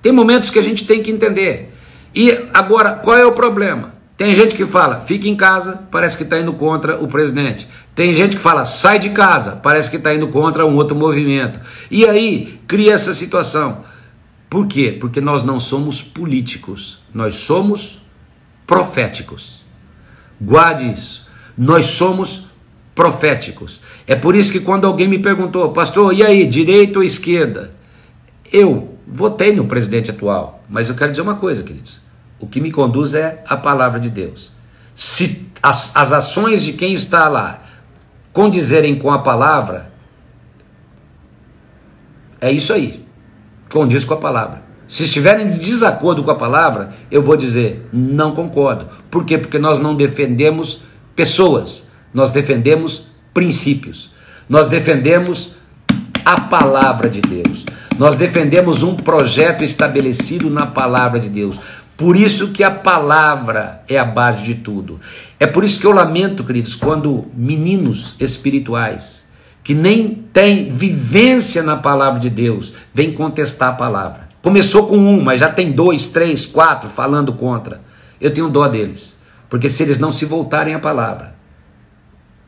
Tem 0.00 0.12
momentos 0.12 0.48
que 0.48 0.58
a 0.58 0.62
gente 0.62 0.86
tem 0.86 1.02
que 1.02 1.10
entender. 1.10 1.74
E 2.14 2.30
agora, 2.54 2.92
qual 2.92 3.18
é 3.18 3.26
o 3.26 3.32
problema? 3.32 3.92
Tem 4.16 4.34
gente 4.34 4.54
que 4.54 4.64
fala, 4.64 5.00
fique 5.00 5.28
em 5.28 5.36
casa, 5.36 5.82
parece 5.90 6.16
que 6.16 6.22
está 6.22 6.38
indo 6.38 6.54
contra 6.54 7.02
o 7.02 7.06
presidente. 7.06 7.68
Tem 7.94 8.14
gente 8.14 8.36
que 8.36 8.42
fala, 8.42 8.64
sai 8.64 8.98
de 8.98 9.10
casa, 9.10 9.56
parece 9.56 9.90
que 9.90 9.96
está 9.96 10.14
indo 10.14 10.28
contra 10.28 10.64
um 10.64 10.74
outro 10.76 10.96
movimento. 10.96 11.60
E 11.90 12.06
aí 12.06 12.58
cria 12.66 12.94
essa 12.94 13.14
situação. 13.14 13.84
Por 14.48 14.66
quê? 14.66 14.96
Porque 14.98 15.20
nós 15.20 15.42
não 15.42 15.60
somos 15.60 16.02
políticos, 16.02 17.00
nós 17.12 17.34
somos 17.34 18.02
proféticos. 18.66 19.62
Guarde 20.40 20.90
isso. 20.90 21.28
Nós 21.56 21.86
somos 21.86 22.48
proféticos. 22.94 23.82
É 24.06 24.14
por 24.14 24.34
isso 24.34 24.52
que 24.52 24.60
quando 24.60 24.86
alguém 24.86 25.08
me 25.08 25.18
perguntou, 25.18 25.70
pastor, 25.72 26.14
e 26.14 26.24
aí, 26.24 26.46
direita 26.46 26.98
ou 26.98 27.04
esquerda? 27.04 27.74
Eu 28.50 28.98
votei 29.06 29.52
no 29.52 29.66
presidente 29.66 30.10
atual, 30.10 30.64
mas 30.68 30.88
eu 30.88 30.94
quero 30.94 31.10
dizer 31.10 31.22
uma 31.22 31.36
coisa, 31.36 31.62
queridos. 31.62 32.00
O 32.40 32.46
que 32.46 32.60
me 32.60 32.72
conduz 32.72 33.14
é 33.14 33.42
a 33.46 33.56
palavra 33.56 34.00
de 34.00 34.10
Deus. 34.10 34.52
Se 34.94 35.46
as, 35.62 35.94
as 35.94 36.12
ações 36.12 36.62
de 36.62 36.72
quem 36.72 36.92
está 36.92 37.28
lá 37.28 37.61
condizerem 38.32 38.94
com 38.94 39.10
a 39.10 39.18
palavra, 39.18 39.92
é 42.40 42.50
isso 42.50 42.72
aí. 42.72 43.04
Condiz 43.70 44.04
com 44.04 44.14
a 44.14 44.18
palavra. 44.18 44.62
Se 44.88 45.04
estiverem 45.04 45.46
em 45.46 45.58
desacordo 45.58 46.22
com 46.22 46.30
a 46.30 46.34
palavra, 46.34 46.92
eu 47.10 47.22
vou 47.22 47.36
dizer, 47.36 47.88
não 47.92 48.34
concordo. 48.34 48.88
Por 49.10 49.24
quê? 49.24 49.38
Porque 49.38 49.58
nós 49.58 49.78
não 49.78 49.94
defendemos 49.94 50.82
pessoas, 51.16 51.88
nós 52.12 52.30
defendemos 52.30 53.08
princípios. 53.32 54.12
Nós 54.48 54.68
defendemos 54.68 55.56
a 56.24 56.40
palavra 56.42 57.08
de 57.08 57.20
Deus. 57.22 57.64
Nós 57.98 58.16
defendemos 58.16 58.82
um 58.82 58.94
projeto 58.94 59.62
estabelecido 59.62 60.50
na 60.50 60.66
palavra 60.66 61.20
de 61.20 61.28
Deus. 61.28 61.58
Por 62.02 62.16
isso 62.16 62.48
que 62.48 62.64
a 62.64 62.70
palavra 62.72 63.84
é 63.86 63.96
a 63.96 64.04
base 64.04 64.42
de 64.42 64.56
tudo. 64.56 64.98
É 65.38 65.46
por 65.46 65.62
isso 65.62 65.78
que 65.78 65.86
eu 65.86 65.92
lamento, 65.92 66.42
queridos, 66.42 66.74
quando 66.74 67.26
meninos 67.32 68.16
espirituais 68.18 69.24
que 69.62 69.72
nem 69.72 70.12
têm 70.32 70.68
vivência 70.68 71.62
na 71.62 71.76
palavra 71.76 72.18
de 72.18 72.28
Deus 72.28 72.74
vêm 72.92 73.12
contestar 73.12 73.68
a 73.68 73.76
palavra. 73.76 74.26
Começou 74.42 74.88
com 74.88 74.98
um, 74.98 75.22
mas 75.22 75.38
já 75.38 75.48
tem 75.48 75.70
dois, 75.70 76.08
três, 76.08 76.44
quatro 76.44 76.90
falando 76.90 77.34
contra. 77.34 77.80
Eu 78.20 78.34
tenho 78.34 78.50
dó 78.50 78.66
deles, 78.66 79.16
porque 79.48 79.68
se 79.68 79.84
eles 79.84 79.98
não 79.98 80.10
se 80.10 80.24
voltarem 80.24 80.74
à 80.74 80.80
palavra, 80.80 81.36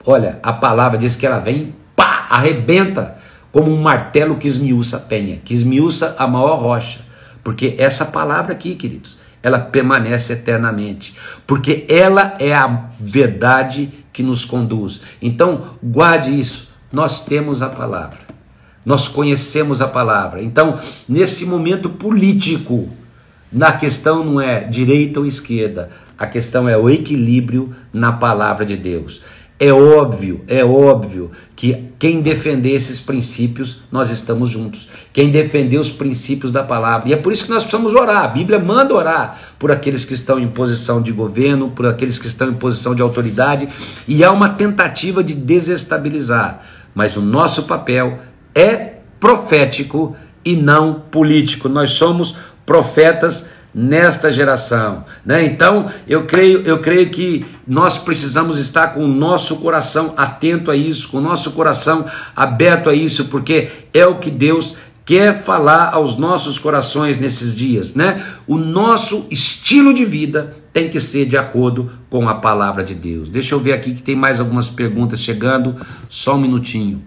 olha, 0.05 0.41
a 0.43 0.53
palavra 0.53 0.99
diz 0.99 1.15
que 1.15 1.25
ela 1.25 1.39
vem, 1.39 1.77
pá, 1.95 2.27
arrebenta 2.29 3.19
como 3.53 3.73
um 3.73 3.81
martelo 3.81 4.35
que 4.35 4.49
esmiuça 4.49 4.97
a 4.97 5.01
penha, 5.01 5.39
que 5.45 5.55
esmiuça 5.55 6.17
a 6.19 6.27
maior 6.27 6.57
rocha. 6.57 7.03
Porque 7.45 7.77
essa 7.79 8.05
palavra 8.05 8.53
aqui, 8.53 8.75
queridos, 8.75 9.23
ela 9.45 9.59
permanece 9.59 10.33
eternamente, 10.33 11.15
porque 11.47 11.85
ela 11.87 12.35
é 12.41 12.55
a 12.55 12.87
verdade 12.99 13.93
que 14.11 14.23
nos 14.23 14.43
conduz. 14.43 15.03
Então, 15.21 15.77
guarde 15.83 16.31
isso. 16.41 16.73
Nós 16.91 17.27
temos 17.27 17.61
a 17.61 17.69
palavra. 17.69 18.21
Nós 18.87 19.07
conhecemos 19.07 19.83
a 19.83 19.87
palavra. 19.87 20.43
Então, 20.43 20.81
nesse 21.07 21.45
momento 21.45 21.91
político, 21.91 22.89
na 23.53 23.73
questão 23.73 24.25
não 24.25 24.41
é 24.41 24.61
direita 24.61 25.21
ou 25.21 25.27
esquerda, 25.27 25.91
a 26.17 26.27
questão 26.27 26.67
é 26.67 26.79
o 26.79 26.89
equilíbrio 26.89 27.75
na 27.93 28.13
palavra 28.13 28.65
de 28.65 28.79
Deus. 28.79 29.21
É 29.59 29.73
óbvio, 29.73 30.43
é 30.49 30.65
óbvio 30.65 31.31
que 31.55 31.85
quem 31.97 32.21
defender 32.21 32.73
esses 32.73 33.01
princípios, 33.01 33.83
nós 33.91 34.11
estamos 34.11 34.51
juntos. 34.51 34.89
Quem 35.13 35.31
defender 35.31 35.79
os 35.79 35.91
princípios 35.91 36.51
da 36.51 36.65
palavra. 36.65 37.09
E 37.09 37.13
é 37.13 37.17
por 37.17 37.33
isso 37.33 37.45
que 37.45 37.51
nós 37.51 37.63
precisamos 37.63 37.95
orar. 37.95 38.25
A 38.25 38.29
Bíblia 38.29 38.59
manda 38.59 38.93
orar 38.93 39.55
por 39.57 39.71
aqueles 39.71 40.05
que 40.05 40.13
estão 40.13 40.41
em 40.41 40.49
posição 40.49 41.01
de 41.01 41.13
governo, 41.13 41.71
por 41.71 41.87
aqueles 41.87 42.19
que 42.19 42.27
estão 42.27 42.49
em 42.49 42.55
posição 42.55 42.97
de 42.97 43.03
autoridade. 43.03 43.69
E 44.09 44.25
há 44.25 44.33
uma 44.33 44.49
tentativa 44.49 45.23
de 45.23 45.35
desestabilizar. 45.35 46.61
Mas 46.93 47.17
o 47.17 47.23
nosso 47.23 47.63
papel 47.63 48.19
é 48.55 48.95
profético 49.21 50.17
e 50.45 50.57
não 50.57 50.95
político. 50.95 51.69
Nós 51.69 51.91
somos 51.91 52.37
profetas 52.67 53.49
nesta 53.75 54.31
geração, 54.31 55.05
né? 55.25 55.45
Então, 55.45 55.91
eu 56.07 56.27
creio, 56.27 56.62
eu 56.62 56.79
creio 56.79 57.11
que 57.11 57.45
nós 57.66 57.99
precisamos 57.99 58.57
estar 58.57 58.89
com 58.89 59.05
o 59.05 59.09
nosso 59.09 59.57
coração 59.57 60.14
atento 60.16 60.70
a 60.70 60.77
isso, 60.77 61.09
com 61.09 61.18
o 61.18 61.20
nosso 61.20 61.51
coração 61.53 62.07
aberto 62.37 62.89
a 62.89 62.95
isso, 62.95 63.25
porque 63.27 63.68
é 63.93 64.07
o 64.07 64.18
que 64.18 64.31
Deus 64.31 64.77
quer 65.05 65.43
falar 65.43 65.93
aos 65.93 66.16
nossos 66.16 66.59
corações 66.59 67.18
nesses 67.18 67.55
dias, 67.55 67.95
né? 67.95 68.25
O 68.47 68.57
nosso 68.57 69.27
estilo 69.31 69.93
de 69.93 70.05
vida 70.05 70.57
tem 70.72 70.89
que 70.89 71.01
ser 71.01 71.27
de 71.27 71.37
acordo 71.37 71.91
com 72.09 72.29
a 72.29 72.35
palavra 72.35 72.83
de 72.83 72.95
Deus. 72.95 73.29
Deixa 73.29 73.55
eu 73.55 73.61
ver 73.61 73.72
aqui 73.72 73.93
que 73.93 74.03
tem 74.03 74.16
mais 74.16 74.41
algumas 74.41 74.70
perguntas 74.70 75.20
chegando, 75.20 75.77
só 76.09 76.37
um 76.37 76.41
minutinho. 76.41 77.03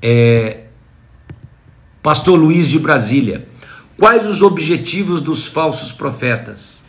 É, 0.00 0.64
Pastor 2.02 2.38
Luiz 2.38 2.68
de 2.68 2.78
Brasília. 2.78 3.48
Quais 3.98 4.26
os 4.26 4.42
objetivos 4.42 5.20
dos 5.20 5.46
falsos 5.46 5.92
profetas? 5.92 6.82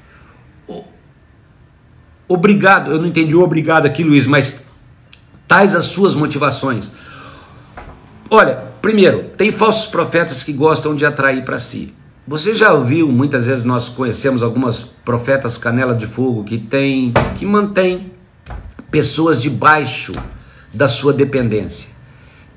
Obrigado, 2.28 2.92
eu 2.92 3.00
não 3.00 3.08
entendi 3.08 3.34
o 3.34 3.42
obrigado 3.42 3.86
aqui, 3.86 4.04
Luiz, 4.04 4.28
mas 4.28 4.66
tais 5.48 5.74
as 5.74 5.86
suas 5.86 6.14
motivações. 6.14 6.92
Olha, 8.30 8.56
primeiro, 8.82 9.30
tem 9.38 9.54
falsos 9.54 9.88
profetas 9.88 10.44
que 10.44 10.52
gostam 10.52 10.94
de 10.94 11.06
atrair 11.06 11.46
para 11.46 11.60
si. 11.60 11.94
Você 12.28 12.54
já 12.54 12.74
ouviu, 12.74 13.10
muitas 13.10 13.46
vezes 13.46 13.64
nós 13.64 13.88
conhecemos 13.88 14.44
algumas 14.44 14.82
profetas 14.82 15.58
canela 15.58 15.96
de 15.96 16.06
fogo 16.06 16.44
que 16.44 16.58
tem, 16.58 17.14
que 17.38 17.46
mantém 17.46 18.12
pessoas 18.92 19.42
debaixo 19.42 20.12
da 20.74 20.90
sua 20.90 21.14
dependência. 21.14 21.97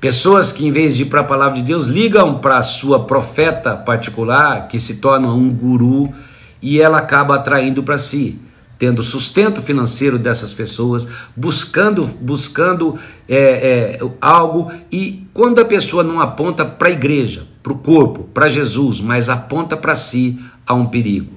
Pessoas 0.01 0.51
que, 0.51 0.65
em 0.65 0.71
vez 0.71 0.95
de 0.95 1.03
ir 1.03 1.05
para 1.05 1.21
a 1.21 1.23
palavra 1.23 1.57
de 1.57 1.61
Deus, 1.61 1.85
ligam 1.85 2.39
para 2.39 2.57
a 2.57 2.63
sua 2.63 3.05
profeta 3.05 3.75
particular, 3.75 4.67
que 4.67 4.79
se 4.79 4.95
torna 4.95 5.31
um 5.31 5.53
guru, 5.53 6.11
e 6.59 6.81
ela 6.81 6.97
acaba 6.97 7.35
atraindo 7.35 7.83
para 7.83 7.99
si, 7.99 8.39
tendo 8.79 9.03
sustento 9.03 9.61
financeiro 9.61 10.17
dessas 10.17 10.55
pessoas, 10.55 11.07
buscando, 11.37 12.03
buscando 12.19 12.97
é, 13.29 13.99
é, 13.99 13.99
algo, 14.19 14.71
e 14.91 15.27
quando 15.35 15.59
a 15.59 15.65
pessoa 15.65 16.03
não 16.03 16.19
aponta 16.19 16.65
para 16.65 16.87
a 16.87 16.93
igreja, 16.93 17.43
para 17.61 17.71
o 17.71 17.77
corpo, 17.77 18.23
para 18.33 18.49
Jesus, 18.49 18.99
mas 18.99 19.29
aponta 19.29 19.77
para 19.77 19.95
si, 19.95 20.39
há 20.65 20.73
um 20.73 20.87
perigo. 20.87 21.33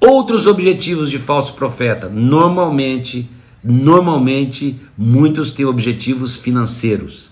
Outros 0.00 0.46
objetivos 0.46 1.10
de 1.10 1.18
falso 1.18 1.52
profeta, 1.52 2.08
normalmente, 2.08 3.28
normalmente, 3.62 4.80
muitos 4.96 5.52
têm 5.52 5.66
objetivos 5.66 6.34
financeiros 6.34 7.29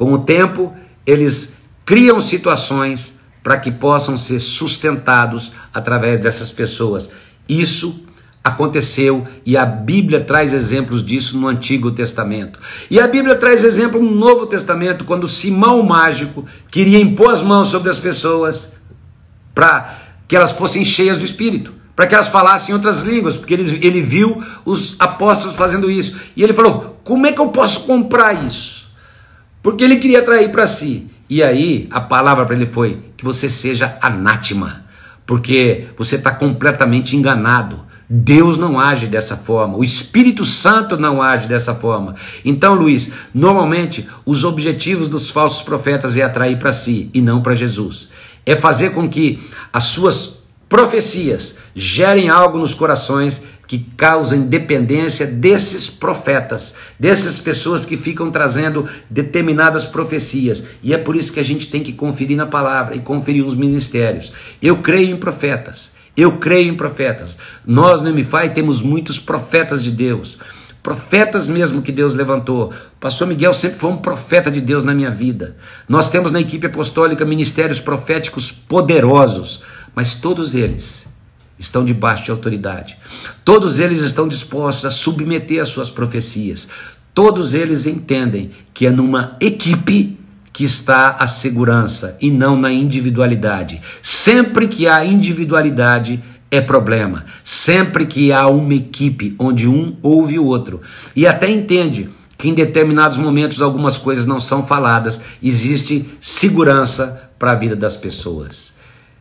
com 0.00 0.14
o 0.14 0.18
tempo, 0.18 0.72
eles 1.04 1.52
criam 1.84 2.22
situações 2.22 3.20
para 3.42 3.58
que 3.58 3.70
possam 3.70 4.16
ser 4.16 4.40
sustentados 4.40 5.52
através 5.74 6.18
dessas 6.18 6.50
pessoas. 6.50 7.10
Isso 7.46 8.06
aconteceu 8.42 9.28
e 9.44 9.58
a 9.58 9.66
Bíblia 9.66 10.22
traz 10.22 10.54
exemplos 10.54 11.04
disso 11.04 11.36
no 11.36 11.46
Antigo 11.46 11.90
Testamento. 11.90 12.58
E 12.90 12.98
a 12.98 13.06
Bíblia 13.06 13.34
traz 13.34 13.62
exemplo 13.62 14.02
no 14.02 14.10
Novo 14.10 14.46
Testamento, 14.46 15.04
quando 15.04 15.28
Simão 15.28 15.80
o 15.80 15.86
Mágico 15.86 16.46
queria 16.70 16.98
impor 16.98 17.32
as 17.32 17.42
mãos 17.42 17.68
sobre 17.68 17.90
as 17.90 17.98
pessoas 17.98 18.72
para 19.54 19.98
que 20.26 20.34
elas 20.34 20.52
fossem 20.52 20.82
cheias 20.82 21.18
do 21.18 21.26
Espírito, 21.26 21.74
para 21.94 22.06
que 22.06 22.14
elas 22.14 22.28
falassem 22.28 22.74
outras 22.74 23.02
línguas, 23.02 23.36
porque 23.36 23.52
ele, 23.52 23.86
ele 23.86 24.00
viu 24.00 24.42
os 24.64 24.96
apóstolos 24.98 25.56
fazendo 25.56 25.90
isso. 25.90 26.18
E 26.34 26.42
ele 26.42 26.54
falou: 26.54 26.98
Como 27.04 27.26
é 27.26 27.32
que 27.32 27.40
eu 27.42 27.48
posso 27.48 27.84
comprar 27.84 28.46
isso? 28.46 28.79
Porque 29.62 29.84
ele 29.84 29.96
queria 29.96 30.20
atrair 30.20 30.50
para 30.50 30.66
si. 30.66 31.08
E 31.28 31.42
aí 31.42 31.86
a 31.90 32.00
palavra 32.00 32.44
para 32.44 32.54
ele 32.54 32.66
foi: 32.66 32.98
que 33.16 33.24
você 33.24 33.48
seja 33.48 33.98
anátema, 34.00 34.84
porque 35.26 35.86
você 35.96 36.16
está 36.16 36.30
completamente 36.30 37.16
enganado. 37.16 37.88
Deus 38.12 38.58
não 38.58 38.80
age 38.80 39.06
dessa 39.06 39.36
forma, 39.36 39.76
o 39.76 39.84
Espírito 39.84 40.44
Santo 40.44 40.96
não 40.96 41.22
age 41.22 41.46
dessa 41.46 41.76
forma. 41.76 42.16
Então, 42.44 42.74
Luiz, 42.74 43.12
normalmente 43.32 44.08
os 44.26 44.42
objetivos 44.42 45.08
dos 45.08 45.30
falsos 45.30 45.62
profetas 45.62 46.16
é 46.16 46.22
atrair 46.22 46.58
para 46.58 46.72
si 46.72 47.08
e 47.14 47.20
não 47.20 47.40
para 47.40 47.54
Jesus. 47.54 48.10
É 48.44 48.56
fazer 48.56 48.90
com 48.94 49.08
que 49.08 49.38
as 49.72 49.84
suas 49.84 50.39
profecias 50.70 51.58
gerem 51.74 52.30
algo 52.30 52.56
nos 52.56 52.72
corações 52.72 53.42
que 53.66 53.78
causem 53.96 54.42
dependência 54.42 55.26
desses 55.26 55.88
profetas, 55.88 56.74
dessas 56.98 57.38
pessoas 57.38 57.84
que 57.84 57.96
ficam 57.96 58.30
trazendo 58.30 58.88
determinadas 59.08 59.84
profecias. 59.84 60.66
E 60.82 60.94
é 60.94 60.98
por 60.98 61.14
isso 61.14 61.32
que 61.32 61.38
a 61.38 61.44
gente 61.44 61.70
tem 61.70 61.82
que 61.82 61.92
conferir 61.92 62.36
na 62.36 62.46
palavra 62.46 62.96
e 62.96 63.00
conferir 63.00 63.44
nos 63.44 63.54
ministérios. 63.54 64.32
Eu 64.62 64.78
creio 64.78 65.14
em 65.14 65.16
profetas. 65.16 65.92
Eu 66.16 66.38
creio 66.38 66.72
em 66.72 66.76
profetas. 66.76 67.36
Nós 67.64 68.00
no 68.00 68.12
MFI 68.12 68.50
temos 68.54 68.82
muitos 68.82 69.18
profetas 69.18 69.84
de 69.84 69.90
Deus. 69.90 70.38
Profetas 70.82 71.46
mesmo 71.46 71.82
que 71.82 71.92
Deus 71.92 72.14
levantou. 72.14 72.72
Pastor 72.98 73.28
Miguel 73.28 73.52
sempre 73.52 73.78
foi 73.78 73.90
um 73.90 73.98
profeta 73.98 74.50
de 74.50 74.60
Deus 74.60 74.82
na 74.82 74.94
minha 74.94 75.10
vida. 75.10 75.56
Nós 75.88 76.08
temos 76.08 76.32
na 76.32 76.40
equipe 76.40 76.66
apostólica 76.66 77.24
ministérios 77.24 77.78
proféticos 77.80 78.50
poderosos, 78.50 79.62
mas 79.94 80.14
todos 80.14 80.54
eles 80.54 81.08
estão 81.58 81.84
debaixo 81.84 82.24
de 82.24 82.30
autoridade. 82.30 82.96
Todos 83.44 83.78
eles 83.78 84.00
estão 84.00 84.26
dispostos 84.26 84.84
a 84.86 84.90
submeter 84.90 85.60
as 85.60 85.68
suas 85.68 85.90
profecias. 85.90 86.68
Todos 87.12 87.52
eles 87.52 87.86
entendem 87.86 88.50
que 88.72 88.86
é 88.86 88.90
numa 88.90 89.36
equipe 89.40 90.18
que 90.52 90.64
está 90.64 91.10
a 91.10 91.26
segurança 91.26 92.16
e 92.20 92.30
não 92.30 92.56
na 92.58 92.72
individualidade. 92.72 93.80
Sempre 94.02 94.68
que 94.68 94.88
há 94.88 95.04
individualidade 95.04 96.22
é 96.50 96.60
problema. 96.60 97.26
Sempre 97.44 98.06
que 98.06 98.32
há 98.32 98.48
uma 98.48 98.74
equipe 98.74 99.34
onde 99.38 99.68
um 99.68 99.96
ouve 100.02 100.38
o 100.38 100.44
outro 100.44 100.80
e 101.14 101.26
até 101.26 101.48
entende 101.48 102.08
que 102.36 102.48
em 102.48 102.54
determinados 102.54 103.18
momentos 103.18 103.60
algumas 103.60 103.98
coisas 103.98 104.24
não 104.24 104.40
são 104.40 104.66
faladas, 104.66 105.20
existe 105.42 106.08
segurança 106.20 107.30
para 107.38 107.52
a 107.52 107.54
vida 107.54 107.76
das 107.76 107.96
pessoas. 107.96 108.79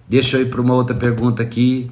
Deixa 0.09 0.37
eu 0.37 0.41
ir 0.41 0.49
para 0.49 0.59
uma 0.59 0.73
outra 0.73 0.95
pergunta 0.95 1.43
aqui. 1.43 1.91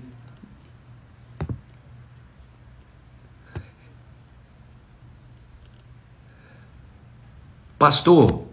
Pastor, 7.78 8.46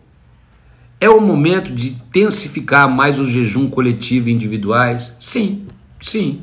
é 1.00 1.08
o 1.08 1.18
momento 1.18 1.72
de 1.72 1.88
intensificar 1.88 2.86
mais 2.86 3.18
o 3.18 3.24
jejum 3.24 3.70
coletivo 3.70 4.28
e 4.28 4.32
individuais? 4.32 5.16
Sim, 5.18 5.66
sim. 5.98 6.42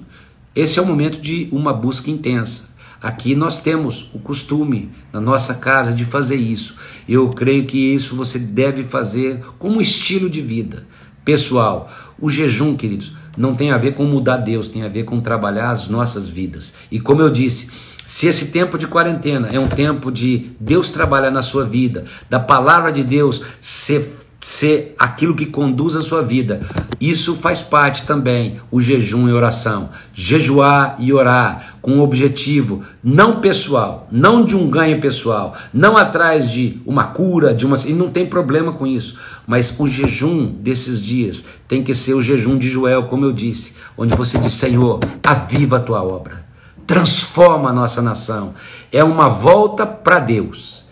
Esse 0.55 0.79
é 0.79 0.81
o 0.81 0.85
momento 0.87 1.21
de 1.21 1.47
uma 1.51 1.71
busca 1.71 2.09
intensa. 2.09 2.71
Aqui 2.99 3.35
nós 3.35 3.61
temos 3.61 4.09
o 4.15 4.19
costume 4.19 4.89
na 5.13 5.21
nossa 5.21 5.53
casa 5.53 5.93
de 5.93 6.03
fazer 6.05 6.37
isso. 6.37 6.75
Eu 7.07 7.29
creio 7.29 7.67
que 7.67 7.93
isso 7.93 8.15
você 8.15 8.39
deve 8.39 8.83
fazer 8.83 9.43
como 9.59 9.79
estilo 9.79 10.27
de 10.27 10.41
vida 10.41 10.87
pessoal. 11.23 11.91
O 12.21 12.29
jejum, 12.29 12.75
queridos, 12.75 13.13
não 13.35 13.55
tem 13.55 13.71
a 13.71 13.77
ver 13.77 13.93
com 13.93 14.05
mudar 14.05 14.37
Deus, 14.37 14.69
tem 14.69 14.83
a 14.83 14.87
ver 14.87 15.03
com 15.03 15.19
trabalhar 15.19 15.71
as 15.71 15.89
nossas 15.89 16.27
vidas. 16.27 16.75
E 16.91 16.99
como 16.99 17.21
eu 17.21 17.29
disse, 17.29 17.69
se 18.07 18.27
esse 18.27 18.51
tempo 18.51 18.77
de 18.77 18.87
quarentena 18.87 19.47
é 19.51 19.59
um 19.59 19.67
tempo 19.67 20.11
de 20.11 20.51
Deus 20.59 20.89
trabalhar 20.89 21.31
na 21.31 21.41
sua 21.41 21.65
vida, 21.65 22.05
da 22.29 22.39
palavra 22.39 22.91
de 22.91 23.03
Deus 23.03 23.41
ser 23.59 24.07
ser 24.41 24.95
aquilo 24.97 25.35
que 25.35 25.45
conduz 25.45 25.95
a 25.95 26.01
sua 26.01 26.23
vida. 26.23 26.61
Isso 26.99 27.35
faz 27.35 27.61
parte 27.61 28.07
também 28.07 28.59
o 28.71 28.81
jejum 28.81 29.29
e 29.29 29.31
oração. 29.31 29.91
Jejuar 30.13 30.95
e 30.97 31.13
orar 31.13 31.75
com 31.79 31.91
um 31.91 32.01
objetivo 32.01 32.83
não 33.03 33.39
pessoal, 33.39 34.07
não 34.11 34.43
de 34.43 34.55
um 34.55 34.67
ganho 34.67 34.99
pessoal, 34.99 35.55
não 35.71 35.95
atrás 35.95 36.49
de 36.49 36.81
uma 36.85 37.05
cura, 37.05 37.53
de 37.53 37.65
uma 37.65 37.77
e 37.85 37.93
não 37.93 38.09
tem 38.09 38.25
problema 38.25 38.73
com 38.73 38.87
isso, 38.87 39.19
mas 39.45 39.73
o 39.79 39.87
jejum 39.87 40.47
desses 40.47 41.01
dias 41.01 41.45
tem 41.67 41.83
que 41.83 41.93
ser 41.93 42.15
o 42.15 42.21
jejum 42.21 42.57
de 42.57 42.69
Joel, 42.69 43.03
como 43.03 43.25
eu 43.25 43.31
disse, 43.31 43.75
onde 43.95 44.15
você 44.15 44.39
diz: 44.39 44.53
Senhor, 44.53 44.99
aviva 45.23 45.77
a 45.77 45.81
tua 45.81 46.03
obra. 46.03 46.45
Transforma 46.87 47.69
a 47.69 47.73
nossa 47.73 48.01
nação. 48.01 48.55
É 48.91 49.03
uma 49.03 49.29
volta 49.29 49.85
para 49.85 50.19
Deus. 50.19 50.89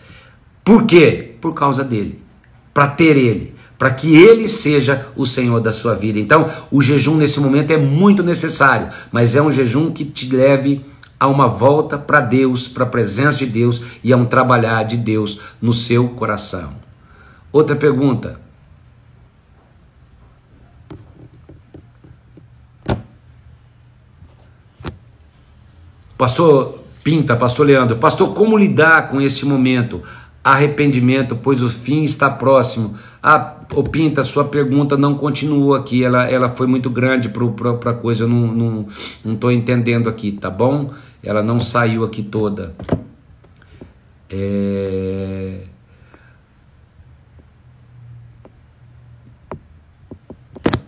Por 0.64 0.86
quê? 0.86 1.34
Por 1.40 1.52
causa 1.52 1.82
dele 1.82 2.29
para 2.72 2.88
ter 2.88 3.16
Ele, 3.16 3.54
para 3.78 3.90
que 3.90 4.14
Ele 4.14 4.48
seja 4.48 5.06
o 5.16 5.26
Senhor 5.26 5.60
da 5.60 5.72
sua 5.72 5.94
vida. 5.94 6.18
Então, 6.18 6.48
o 6.70 6.80
jejum 6.82 7.16
nesse 7.16 7.40
momento 7.40 7.70
é 7.70 7.76
muito 7.76 8.22
necessário, 8.22 8.88
mas 9.10 9.34
é 9.34 9.42
um 9.42 9.50
jejum 9.50 9.90
que 9.90 10.04
te 10.04 10.30
leve 10.34 10.84
a 11.18 11.26
uma 11.26 11.46
volta 11.46 11.98
para 11.98 12.20
Deus, 12.20 12.66
para 12.66 12.84
a 12.84 12.88
presença 12.88 13.38
de 13.38 13.46
Deus 13.46 13.82
e 14.02 14.12
a 14.12 14.16
um 14.16 14.24
trabalhar 14.24 14.84
de 14.84 14.96
Deus 14.96 15.38
no 15.60 15.72
seu 15.72 16.08
coração. 16.08 16.72
Outra 17.52 17.76
pergunta. 17.76 18.40
Pastor 26.16 26.80
Pinta, 27.02 27.34
Pastor 27.34 27.66
Leandro, 27.66 27.96
Pastor, 27.96 28.34
como 28.34 28.58
lidar 28.58 29.08
com 29.08 29.20
esse 29.20 29.46
momento? 29.46 30.02
Arrependimento, 30.52 31.36
pois 31.36 31.62
o 31.62 31.70
fim 31.70 32.02
está 32.02 32.30
próximo. 32.30 32.96
Ah, 33.22 33.56
Pinta, 33.92 34.24
sua 34.24 34.44
pergunta 34.44 34.96
não 34.96 35.14
continuou 35.14 35.74
aqui, 35.74 36.02
ela, 36.02 36.28
ela 36.28 36.50
foi 36.50 36.66
muito 36.66 36.90
grande 36.90 37.28
para 37.28 37.90
a 37.90 37.94
coisa, 37.94 38.24
eu 38.24 38.28
não 38.28 38.46
estou 38.46 38.56
não, 39.24 39.38
não 39.40 39.52
entendendo 39.52 40.08
aqui, 40.08 40.32
tá 40.32 40.50
bom? 40.50 40.92
Ela 41.22 41.42
não 41.42 41.60
saiu 41.60 42.04
aqui 42.04 42.22
toda. 42.22 42.74
É... 44.28 45.60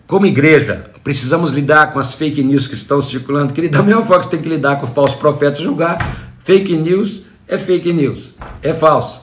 Como 0.05 0.25
igreja, 0.25 0.91
precisamos 1.03 1.51
lidar 1.51 1.93
com 1.93 1.99
as 1.99 2.13
fake 2.13 2.43
news 2.43 2.67
que 2.67 2.75
estão 2.75 3.01
circulando, 3.01 3.53
que 3.53 3.69
da 3.69 3.81
mesma 3.81 4.05
forma 4.05 4.23
que 4.23 4.29
tem 4.29 4.41
que 4.41 4.49
lidar 4.49 4.75
com 4.75 4.85
o 4.85 4.89
falso 4.89 5.17
profeta 5.17 5.61
julgar, 5.61 6.33
fake 6.39 6.75
news 6.75 7.25
é 7.47 7.57
fake 7.57 7.93
news, 7.93 8.35
é 8.61 8.73
falso 8.73 9.22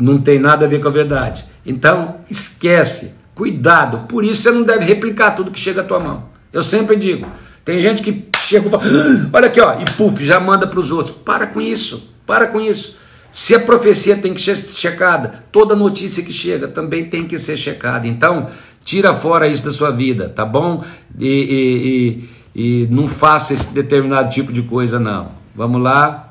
não 0.00 0.18
tem 0.18 0.38
nada 0.38 0.64
a 0.64 0.68
ver 0.68 0.80
com 0.80 0.88
a 0.88 0.92
verdade. 0.92 1.44
Então, 1.64 2.16
esquece, 2.28 3.14
cuidado. 3.34 4.06
Por 4.08 4.24
isso 4.24 4.42
você 4.42 4.50
não 4.50 4.62
deve 4.62 4.84
replicar 4.84 5.32
tudo 5.32 5.50
que 5.50 5.60
chega 5.60 5.82
à 5.82 5.84
tua 5.84 6.00
mão. 6.00 6.24
Eu 6.52 6.62
sempre 6.62 6.96
digo, 6.96 7.26
tem 7.64 7.80
gente 7.80 8.02
que 8.02 8.28
chega 8.38 8.66
e 8.66 8.70
fala, 8.70 8.82
ah, 8.84 9.30
olha 9.32 9.46
aqui, 9.46 9.60
ó, 9.60 9.80
e 9.80 9.84
puf, 9.96 10.24
já 10.24 10.40
manda 10.40 10.66
para 10.66 10.80
os 10.80 10.90
outros. 10.90 11.16
Para 11.16 11.46
com 11.46 11.60
isso, 11.60 12.12
para 12.26 12.46
com 12.46 12.60
isso. 12.60 12.98
Se 13.32 13.54
a 13.54 13.60
profecia 13.60 14.16
tem 14.16 14.34
que 14.34 14.40
ser 14.40 14.56
checada, 14.56 15.44
toda 15.52 15.76
notícia 15.76 16.24
que 16.24 16.32
chega 16.32 16.66
também 16.66 17.04
tem 17.04 17.26
que 17.26 17.38
ser 17.38 17.56
checada. 17.56 18.08
Então, 18.08 18.48
tira 18.84 19.14
fora 19.14 19.46
isso 19.46 19.64
da 19.64 19.70
sua 19.70 19.90
vida, 19.90 20.28
tá 20.28 20.44
bom? 20.44 20.82
E, 21.16 21.28
e, 21.28 22.28
e, 22.56 22.82
e 22.82 22.86
não 22.90 23.06
faça 23.06 23.54
esse 23.54 23.72
determinado 23.72 24.30
tipo 24.30 24.52
de 24.52 24.62
coisa, 24.62 24.98
não. 24.98 25.32
Vamos 25.54 25.80
lá. 25.80 26.29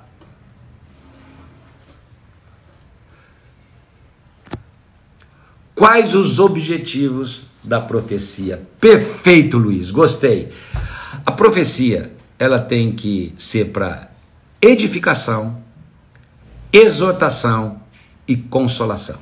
Quais 5.79 6.13
os 6.13 6.41
objetivos 6.41 7.45
da 7.63 7.79
profecia? 7.79 8.61
Perfeito, 8.81 9.57
Luiz, 9.57 9.89
gostei. 9.91 10.51
A 11.25 11.31
profecia, 11.31 12.11
ela 12.37 12.59
tem 12.59 12.91
que 12.91 13.33
ser 13.37 13.69
para 13.69 14.11
edificação, 14.61 15.63
exortação 16.73 17.79
e 18.27 18.35
consolação. 18.35 19.19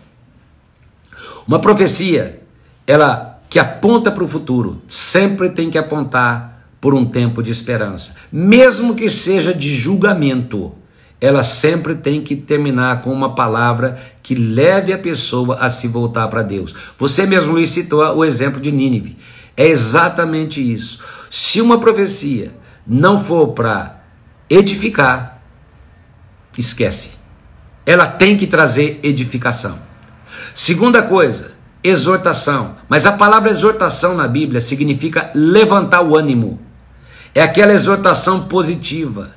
Uma 1.47 1.59
profecia, 1.61 2.41
ela 2.87 3.39
que 3.51 3.59
aponta 3.59 4.11
para 4.11 4.23
o 4.23 4.27
futuro, 4.27 4.81
sempre 4.87 5.51
tem 5.51 5.69
que 5.69 5.77
apontar 5.77 6.67
por 6.81 6.95
um 6.95 7.05
tempo 7.05 7.43
de 7.43 7.51
esperança, 7.51 8.15
mesmo 8.31 8.95
que 8.95 9.11
seja 9.11 9.53
de 9.53 9.75
julgamento 9.75 10.73
ela 11.19 11.43
sempre 11.43 11.95
tem 11.95 12.21
que 12.21 12.35
terminar 12.35 13.01
com 13.01 13.11
uma 13.11 13.33
palavra 13.33 13.99
que 14.21 14.35
leve 14.35 14.93
a 14.93 14.97
pessoa 14.97 15.57
a 15.59 15.69
se 15.69 15.87
voltar 15.87 16.27
para 16.27 16.43
Deus. 16.43 16.75
Você 16.97 17.25
mesmo 17.25 17.53
Luiz 17.53 17.71
citou 17.71 18.03
o 18.15 18.23
exemplo 18.23 18.61
de 18.61 18.71
Nínive. 18.71 19.17
É 19.55 19.67
exatamente 19.67 20.61
isso. 20.61 21.03
Se 21.31 21.59
uma 21.59 21.79
profecia 21.79 22.53
não 22.85 23.17
for 23.17 23.47
para 23.49 24.03
edificar, 24.47 25.41
esquece. 26.57 27.17
Ela 27.85 28.05
tem 28.05 28.37
que 28.37 28.45
trazer 28.45 28.99
edificação. 29.01 29.79
Segunda 30.53 31.01
coisa, 31.01 31.53
exortação. 31.83 32.75
Mas 32.87 33.05
a 33.05 33.11
palavra 33.11 33.49
exortação 33.49 34.13
na 34.15 34.27
Bíblia 34.27 34.61
significa 34.61 35.31
levantar 35.33 36.01
o 36.01 36.15
ânimo. 36.15 36.59
É 37.33 37.41
aquela 37.41 37.73
exortação 37.73 38.47
positiva. 38.47 39.36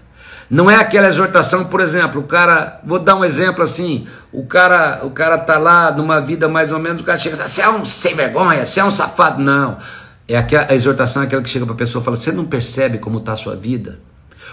Não 0.50 0.68
é 0.68 0.74
aquela 0.74 1.06
exortação, 1.06 1.64
por 1.66 1.80
exemplo, 1.80 2.20
o 2.20 2.24
cara, 2.24 2.80
vou 2.84 2.98
dar 2.98 3.14
um 3.14 3.24
exemplo 3.24 3.62
assim, 3.62 4.08
o 4.32 4.44
cara, 4.44 5.00
o 5.04 5.10
cara 5.10 5.38
tá 5.38 5.56
lá 5.56 5.92
numa 5.92 6.20
vida 6.20 6.48
mais 6.48 6.72
ou 6.72 6.78
menos, 6.80 7.02
o 7.02 7.04
cara 7.04 7.18
chega, 7.18 7.48
você 7.48 7.62
é 7.62 7.68
um 7.68 7.84
sem 7.84 8.16
vergonha, 8.16 8.66
você 8.66 8.80
é 8.80 8.84
um 8.84 8.90
safado, 8.90 9.40
não. 9.40 9.78
É 10.26 10.36
aquela, 10.36 10.66
a 10.68 10.74
exortação 10.74 11.22
é 11.22 11.26
aquela 11.26 11.40
que 11.40 11.48
chega 11.48 11.64
para 11.64 11.74
a 11.74 11.78
pessoa 11.78 12.02
e 12.02 12.04
fala: 12.04 12.16
Você 12.16 12.32
não 12.32 12.44
percebe 12.44 12.98
como 12.98 13.18
está 13.18 13.32
a 13.32 13.36
sua 13.36 13.54
vida? 13.54 14.00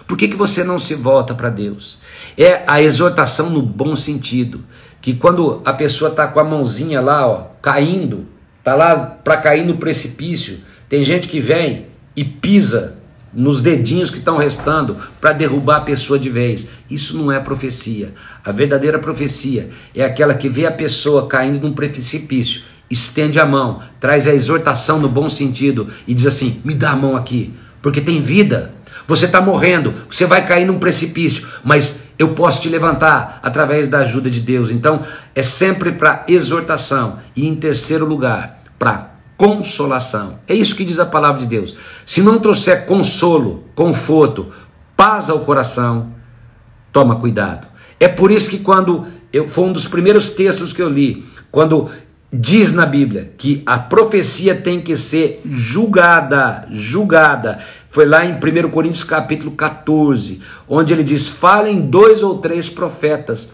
Por 0.08 0.18
que, 0.18 0.28
que 0.28 0.36
você 0.36 0.64
não 0.64 0.80
se 0.80 0.96
volta 0.96 1.34
para 1.34 1.50
Deus? 1.50 2.00
É 2.38 2.64
a 2.68 2.82
exortação 2.82 3.50
no 3.50 3.62
bom 3.62 3.96
sentido. 3.96 4.64
Que 5.02 5.14
quando 5.14 5.62
a 5.66 5.74
pessoa 5.74 6.10
está 6.10 6.28
com 6.28 6.40
a 6.40 6.44
mãozinha 6.44 7.00
lá, 7.00 7.28
ó, 7.28 7.48
caindo, 7.62 8.26
está 8.60 8.74
lá 8.74 8.96
para 8.96 9.38
cair 9.38 9.66
no 9.66 9.78
precipício, 9.78 10.60
tem 10.90 11.04
gente 11.04 11.28
que 11.28 11.40
vem 11.40 11.88
e 12.16 12.26
pisa 12.26 12.97
nos 13.38 13.62
dedinhos 13.62 14.10
que 14.10 14.18
estão 14.18 14.36
restando 14.36 14.98
para 15.22 15.32
derrubar 15.32 15.78
a 15.78 15.82
pessoa 15.82 16.18
de 16.18 16.28
vez. 16.28 16.68
Isso 16.90 17.16
não 17.16 17.32
é 17.32 17.40
profecia. 17.40 18.14
A 18.44 18.52
verdadeira 18.52 18.98
profecia 18.98 19.70
é 19.94 20.04
aquela 20.04 20.34
que 20.34 20.50
vê 20.50 20.66
a 20.66 20.72
pessoa 20.72 21.28
caindo 21.28 21.62
num 21.62 21.74
precipício 21.74 22.64
estende 22.90 23.40
a 23.40 23.46
mão, 23.46 23.82
traz 24.00 24.28
a 24.28 24.34
exortação 24.34 25.00
no 25.00 25.10
bom 25.10 25.28
sentido 25.28 25.90
e 26.08 26.14
diz 26.14 26.26
assim: 26.26 26.62
me 26.64 26.74
dá 26.74 26.92
a 26.92 26.96
mão 26.96 27.16
aqui, 27.16 27.54
porque 27.82 28.02
tem 28.02 28.22
vida. 28.22 28.72
Você 29.06 29.26
está 29.26 29.40
morrendo, 29.40 29.94
você 30.10 30.26
vai 30.26 30.46
cair 30.46 30.66
num 30.66 30.80
precipício, 30.80 31.48
mas 31.64 32.02
eu 32.20 32.30
posso 32.30 32.62
te 32.62 32.70
levantar 32.70 33.40
através 33.44 33.88
da 33.88 34.00
ajuda 34.00 34.30
de 34.30 34.42
Deus. 34.42 34.70
Então, 34.70 35.02
é 35.36 35.44
sempre 35.44 35.92
para 35.92 36.26
exortação. 36.28 37.20
E 37.36 37.48
em 37.48 37.56
terceiro 37.56 38.06
lugar, 38.06 38.64
para 38.78 39.17
consolação. 39.38 40.40
É 40.48 40.54
isso 40.54 40.76
que 40.76 40.84
diz 40.84 41.00
a 41.00 41.06
palavra 41.06 41.40
de 41.40 41.46
Deus. 41.46 41.76
Se 42.06 42.22
não 42.22 42.40
trouxer 42.40 42.86
consolo, 42.86 43.64
conforto, 43.76 44.48
paz 44.96 45.30
ao 45.30 45.42
coração, 45.42 46.12
toma 46.92 47.18
cuidado. 47.18 47.68
É 48.00 48.08
por 48.08 48.32
isso 48.32 48.50
que 48.50 48.60
quando 48.60 49.06
eu 49.32 49.48
foi 49.48 49.66
um 49.66 49.74
dos 49.74 49.88
primeiros 49.88 50.32
textos 50.32 50.74
que 50.74 50.82
eu 50.82 50.90
li, 50.90 51.26
quando 51.52 51.90
diz 52.32 52.74
na 52.74 52.86
Bíblia 52.86 53.34
que 53.38 53.64
a 53.66 53.80
profecia 53.80 54.56
tem 54.56 54.82
que 54.82 54.98
ser 54.98 55.42
julgada, 55.46 56.68
julgada. 56.72 57.60
Foi 57.90 58.06
lá 58.06 58.26
em 58.26 58.34
1 58.34 58.70
Coríntios 58.70 59.04
capítulo 59.04 59.52
14, 59.52 60.42
onde 60.68 60.94
ele 60.94 61.04
diz: 61.04 61.28
falem 61.28 61.82
dois 61.82 62.24
ou 62.24 62.40
três 62.40 62.70
profetas, 62.70 63.54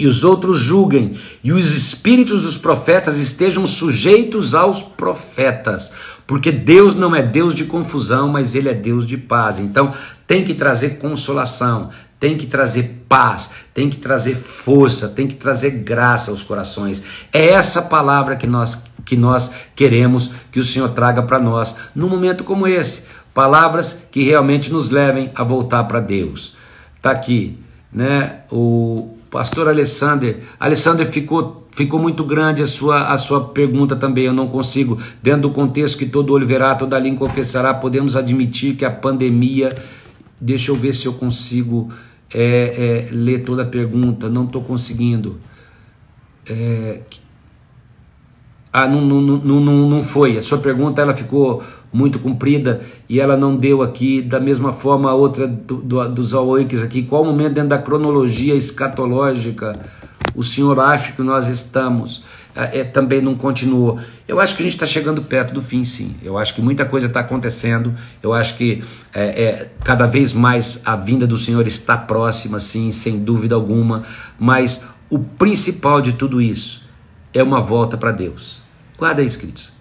e 0.00 0.06
os 0.06 0.24
outros 0.24 0.58
julguem, 0.58 1.18
e 1.44 1.52
os 1.52 1.76
espíritos 1.76 2.40
dos 2.40 2.56
profetas 2.56 3.18
estejam 3.18 3.66
sujeitos 3.66 4.54
aos 4.54 4.82
profetas, 4.82 5.92
porque 6.26 6.50
Deus 6.50 6.94
não 6.94 7.14
é 7.14 7.22
Deus 7.22 7.54
de 7.54 7.66
confusão, 7.66 8.26
mas 8.26 8.54
Ele 8.54 8.70
é 8.70 8.74
Deus 8.74 9.06
de 9.06 9.18
paz. 9.18 9.58
Então 9.58 9.92
tem 10.26 10.42
que 10.42 10.54
trazer 10.54 10.96
consolação, 10.96 11.90
tem 12.18 12.38
que 12.38 12.46
trazer 12.46 13.04
paz, 13.06 13.50
tem 13.74 13.90
que 13.90 13.98
trazer 13.98 14.36
força, 14.36 15.06
tem 15.06 15.26
que 15.26 15.34
trazer 15.34 15.70
graça 15.70 16.30
aos 16.30 16.42
corações. 16.42 17.02
É 17.30 17.50
essa 17.50 17.82
palavra 17.82 18.36
que 18.36 18.46
nós 18.46 18.82
que 19.04 19.16
nós 19.16 19.50
queremos 19.76 20.30
que 20.50 20.60
o 20.60 20.64
Senhor 20.64 20.88
traga 20.90 21.22
para 21.22 21.38
nós 21.38 21.76
num 21.94 22.08
momento 22.08 22.42
como 22.42 22.66
esse. 22.66 23.06
Palavras 23.34 24.02
que 24.10 24.24
realmente 24.24 24.72
nos 24.72 24.88
levem 24.88 25.30
a 25.34 25.44
voltar 25.44 25.84
para 25.84 26.00
Deus. 26.00 26.56
Tá 27.02 27.10
aqui, 27.10 27.58
né? 27.92 28.40
O 28.50 29.19
pastor 29.30 29.68
Alessander, 29.68 30.40
Alessander 30.58 31.06
ficou 31.06 31.66
ficou 31.72 32.00
muito 32.00 32.24
grande 32.24 32.62
a 32.62 32.66
sua 32.66 33.12
a 33.12 33.16
sua 33.16 33.48
pergunta 33.48 33.94
também. 33.94 34.24
Eu 34.24 34.32
não 34.32 34.48
consigo, 34.48 34.98
dentro 35.22 35.42
do 35.42 35.50
contexto 35.50 35.96
que 35.96 36.06
todo 36.06 36.32
olho 36.32 36.46
verá, 36.46 36.74
toda 36.74 36.98
língua 36.98 37.28
confessará, 37.28 37.72
podemos 37.72 38.16
admitir 38.16 38.76
que 38.76 38.84
a 38.84 38.90
pandemia 38.90 39.72
Deixa 40.40 40.70
eu 40.70 40.74
ver 40.76 40.94
se 40.94 41.06
eu 41.06 41.12
consigo 41.12 41.92
é, 42.32 43.08
é, 43.10 43.14
ler 43.14 43.44
toda 43.44 43.62
a 43.62 43.66
pergunta, 43.66 44.30
não 44.30 44.44
estou 44.44 44.62
conseguindo. 44.62 45.38
É, 46.48 47.02
ah, 48.72 48.86
não, 48.86 49.00
não, 49.00 49.60
não, 49.60 49.90
não, 49.90 50.04
foi. 50.04 50.38
A 50.38 50.42
sua 50.42 50.58
pergunta 50.58 51.02
ela 51.02 51.14
ficou 51.14 51.62
muito 51.92 52.20
comprida 52.20 52.80
e 53.08 53.18
ela 53.18 53.36
não 53.36 53.56
deu 53.56 53.82
aqui. 53.82 54.22
Da 54.22 54.38
mesma 54.38 54.72
forma, 54.72 55.10
a 55.10 55.14
outra 55.14 55.48
do, 55.48 55.76
do, 55.78 56.08
dos 56.08 56.34
Aoiques 56.34 56.80
aqui. 56.82 57.02
Qual 57.02 57.24
momento 57.24 57.54
dentro 57.54 57.70
da 57.70 57.78
cronologia 57.78 58.54
escatológica 58.54 59.72
o 60.36 60.44
senhor 60.44 60.78
acha 60.78 61.12
que 61.12 61.22
nós 61.22 61.48
estamos? 61.48 62.24
É, 62.54 62.80
é, 62.80 62.84
também 62.84 63.20
não 63.20 63.34
continuou. 63.34 63.98
Eu 64.26 64.38
acho 64.38 64.56
que 64.56 64.62
a 64.62 64.64
gente 64.64 64.74
está 64.74 64.86
chegando 64.86 65.20
perto 65.22 65.52
do 65.52 65.60
fim, 65.60 65.84
sim. 65.84 66.14
Eu 66.22 66.38
acho 66.38 66.54
que 66.54 66.62
muita 66.62 66.84
coisa 66.84 67.08
está 67.08 67.20
acontecendo. 67.20 67.92
Eu 68.22 68.32
acho 68.32 68.56
que 68.56 68.84
é, 69.12 69.42
é, 69.42 69.70
cada 69.82 70.06
vez 70.06 70.32
mais 70.32 70.80
a 70.84 70.94
vinda 70.94 71.26
do 71.26 71.36
Senhor 71.36 71.66
está 71.66 71.96
próxima, 71.96 72.60
sim, 72.60 72.92
sem 72.92 73.18
dúvida 73.18 73.56
alguma. 73.56 74.04
Mas 74.38 74.82
o 75.08 75.18
principal 75.18 76.00
de 76.00 76.12
tudo 76.12 76.40
isso 76.40 76.89
é 77.32 77.42
uma 77.42 77.60
volta 77.60 77.96
para 77.96 78.12
Deus. 78.12 78.62
Guarda 78.98 79.22
aí, 79.22 79.30
queridos. 79.30 79.72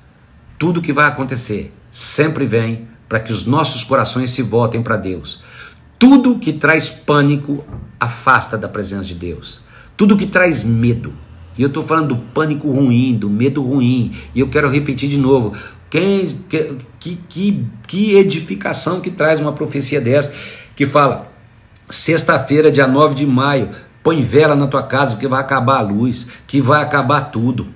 Tudo 0.58 0.82
que 0.82 0.94
vai 0.94 1.08
acontecer 1.08 1.74
sempre 1.92 2.46
vem 2.46 2.88
para 3.08 3.20
que 3.20 3.32
os 3.32 3.46
nossos 3.46 3.84
corações 3.84 4.32
se 4.32 4.42
voltem 4.42 4.84
para 4.84 4.98
Deus. 4.98 5.42
Tudo 5.98 6.40
que 6.40 6.54
traz 6.54 6.90
pânico 6.90 7.66
afasta 8.00 8.58
da 8.58 8.68
presença 8.68 9.06
de 9.06 9.16
Deus. 9.16 9.62
Tudo 9.98 10.16
que 10.16 10.28
traz 10.28 10.64
medo 10.64 11.14
e 11.60 11.62
eu 11.62 11.68
estou 11.68 11.84
falando 11.84 12.16
do 12.16 12.16
pânico 12.16 12.72
ruim, 12.72 13.18
do 13.18 13.30
medo 13.30 13.62
ruim. 13.62 14.14
E 14.34 14.40
eu 14.40 14.48
quero 14.48 14.70
repetir 14.70 15.10
de 15.10 15.18
novo. 15.18 15.54
Quem, 15.90 16.40
que, 16.48 17.18
que, 17.28 17.66
que 17.86 18.16
edificação 18.16 19.02
que 19.02 19.12
traz 19.12 19.42
uma 19.42 19.52
profecia 19.52 20.00
dessa 20.00 20.34
que 20.74 20.88
fala: 20.88 21.30
sexta-feira, 21.90 22.72
dia 22.72 22.88
9 22.88 23.14
de 23.14 23.26
maio, 23.26 23.72
põe 24.04 24.22
vela 24.22 24.56
na 24.56 24.68
tua 24.68 24.84
casa 24.84 25.12
porque 25.12 25.28
vai 25.28 25.42
acabar 25.42 25.78
a 25.78 25.82
luz, 25.82 26.28
que 26.48 26.62
vai 26.62 26.82
acabar 26.82 27.32
tudo. 27.32 27.68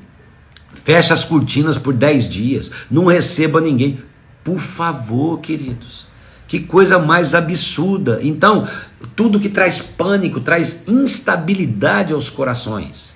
Fecha 0.73 1.13
as 1.13 1.23
cortinas 1.23 1.77
por 1.77 1.93
10 1.93 2.27
dias, 2.27 2.71
não 2.89 3.05
receba 3.05 3.61
ninguém. 3.61 3.99
Por 4.43 4.59
favor, 4.59 5.39
queridos. 5.39 6.07
Que 6.47 6.59
coisa 6.59 6.99
mais 6.99 7.33
absurda. 7.33 8.19
Então, 8.21 8.67
tudo 9.15 9.39
que 9.39 9.49
traz 9.49 9.81
pânico, 9.81 10.39
traz 10.39 10.83
instabilidade 10.87 12.13
aos 12.13 12.29
corações 12.29 13.13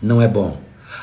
não 0.00 0.20
é 0.20 0.28
bom. 0.28 0.60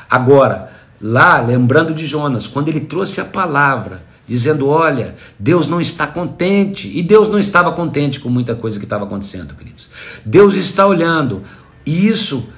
Agora, 0.08 0.70
lá, 1.00 1.40
lembrando 1.40 1.94
de 1.94 2.06
Jonas, 2.06 2.46
quando 2.46 2.68
ele 2.68 2.80
trouxe 2.80 3.20
a 3.20 3.24
palavra, 3.24 4.02
dizendo: 4.26 4.68
Olha, 4.68 5.16
Deus 5.38 5.68
não 5.68 5.80
está 5.80 6.06
contente, 6.06 6.90
e 6.96 7.02
Deus 7.02 7.28
não 7.28 7.38
estava 7.38 7.72
contente 7.72 8.20
com 8.20 8.28
muita 8.28 8.54
coisa 8.54 8.78
que 8.78 8.84
estava 8.84 9.04
acontecendo, 9.04 9.54
queridos. 9.54 9.88
Deus 10.24 10.54
está 10.54 10.86
olhando, 10.86 11.42
e 11.84 12.06
isso 12.08 12.52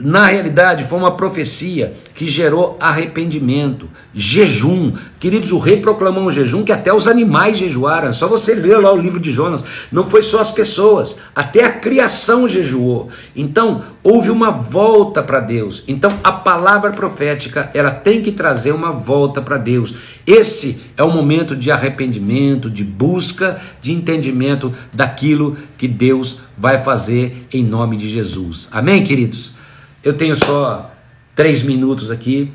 na 0.00 0.24
realidade, 0.24 0.84
foi 0.84 0.98
uma 0.98 1.14
profecia 1.14 1.94
que 2.14 2.26
gerou 2.26 2.76
arrependimento, 2.80 3.88
jejum. 4.14 4.92
Queridos, 5.18 5.52
o 5.52 5.58
rei 5.58 5.80
proclamou 5.80 6.24
um 6.24 6.30
jejum 6.30 6.64
que 6.64 6.72
até 6.72 6.92
os 6.92 7.06
animais 7.06 7.58
jejuaram. 7.58 8.12
Só 8.12 8.26
você 8.26 8.54
ler 8.54 8.78
lá 8.78 8.92
o 8.92 9.00
livro 9.00 9.20
de 9.20 9.30
Jonas. 9.30 9.62
Não 9.92 10.04
foi 10.06 10.22
só 10.22 10.40
as 10.40 10.50
pessoas, 10.50 11.18
até 11.34 11.64
a 11.64 11.72
criação 11.72 12.48
jejuou. 12.48 13.08
Então, 13.36 13.82
houve 14.02 14.30
uma 14.30 14.50
volta 14.50 15.22
para 15.22 15.40
Deus. 15.40 15.84
Então, 15.86 16.18
a 16.24 16.32
palavra 16.32 16.90
profética, 16.90 17.70
ela 17.74 17.90
tem 17.90 18.22
que 18.22 18.32
trazer 18.32 18.72
uma 18.72 18.92
volta 18.92 19.42
para 19.42 19.58
Deus. 19.58 19.94
Esse 20.26 20.80
é 20.96 21.02
o 21.02 21.12
momento 21.12 21.54
de 21.54 21.70
arrependimento, 21.70 22.70
de 22.70 22.84
busca, 22.84 23.60
de 23.82 23.92
entendimento 23.92 24.72
daquilo 24.92 25.56
que 25.76 25.86
Deus 25.86 26.40
vai 26.56 26.82
fazer 26.82 27.46
em 27.52 27.64
nome 27.64 27.96
de 27.96 28.08
Jesus. 28.08 28.68
Amém, 28.72 29.04
queridos? 29.04 29.59
Eu 30.02 30.14
tenho 30.14 30.36
só 30.36 30.90
três 31.36 31.62
minutos 31.62 32.10
aqui 32.10 32.50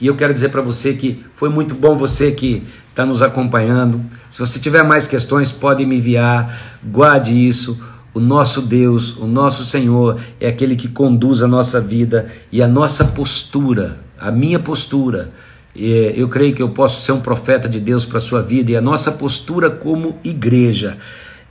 e 0.00 0.06
eu 0.06 0.16
quero 0.16 0.32
dizer 0.34 0.48
para 0.48 0.60
você 0.60 0.94
que 0.94 1.24
foi 1.34 1.48
muito 1.48 1.74
bom 1.74 1.94
você 1.94 2.32
que 2.32 2.66
está 2.88 3.06
nos 3.06 3.22
acompanhando. 3.22 4.04
Se 4.28 4.40
você 4.40 4.58
tiver 4.58 4.82
mais 4.82 5.06
questões, 5.06 5.52
pode 5.52 5.84
me 5.86 5.98
enviar. 5.98 6.78
Guarde 6.82 7.32
isso. 7.32 7.80
O 8.12 8.18
nosso 8.18 8.60
Deus, 8.62 9.16
o 9.16 9.26
nosso 9.26 9.64
Senhor, 9.64 10.20
é 10.40 10.48
aquele 10.48 10.74
que 10.74 10.88
conduz 10.88 11.44
a 11.44 11.46
nossa 11.46 11.80
vida 11.80 12.28
e 12.50 12.60
a 12.60 12.66
nossa 12.66 13.04
postura, 13.04 14.00
a 14.18 14.32
minha 14.32 14.58
postura. 14.58 15.30
Eu 15.76 16.28
creio 16.28 16.52
que 16.52 16.60
eu 16.60 16.70
posso 16.70 17.04
ser 17.04 17.12
um 17.12 17.20
profeta 17.20 17.68
de 17.68 17.78
Deus 17.78 18.04
para 18.04 18.18
a 18.18 18.20
sua 18.20 18.42
vida 18.42 18.72
e 18.72 18.76
a 18.76 18.80
nossa 18.80 19.12
postura 19.12 19.70
como 19.70 20.18
igreja 20.24 20.98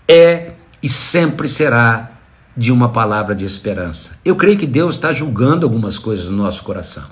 é 0.06 0.52
e 0.84 0.90
sempre 0.90 1.48
será 1.48 2.18
de 2.56 2.72
uma 2.72 2.89
palavra 2.89 3.36
de 3.36 3.45
esperança. 3.45 4.20
Eu 4.24 4.36
creio 4.36 4.58
que 4.58 4.68
Deus 4.68 4.95
está 4.95 5.14
julgando 5.14 5.66
algumas 5.66 5.97
coisas 5.97 6.30
no 6.30 6.38
nosso 6.38 6.64
coração. 6.64 7.06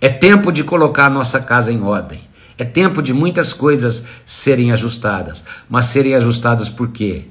É 0.00 0.08
tempo 0.08 0.52
de 0.52 0.62
colocar 0.62 1.06
a 1.06 1.10
nossa 1.10 1.40
casa 1.40 1.72
em 1.72 1.82
ordem. 1.82 2.20
É 2.56 2.64
tempo 2.64 3.02
de 3.02 3.12
muitas 3.12 3.52
coisas 3.52 4.06
serem 4.24 4.70
ajustadas. 4.70 5.44
Mas 5.68 5.86
serem 5.86 6.14
ajustadas 6.14 6.68
por 6.68 6.88
quê? 6.88 7.24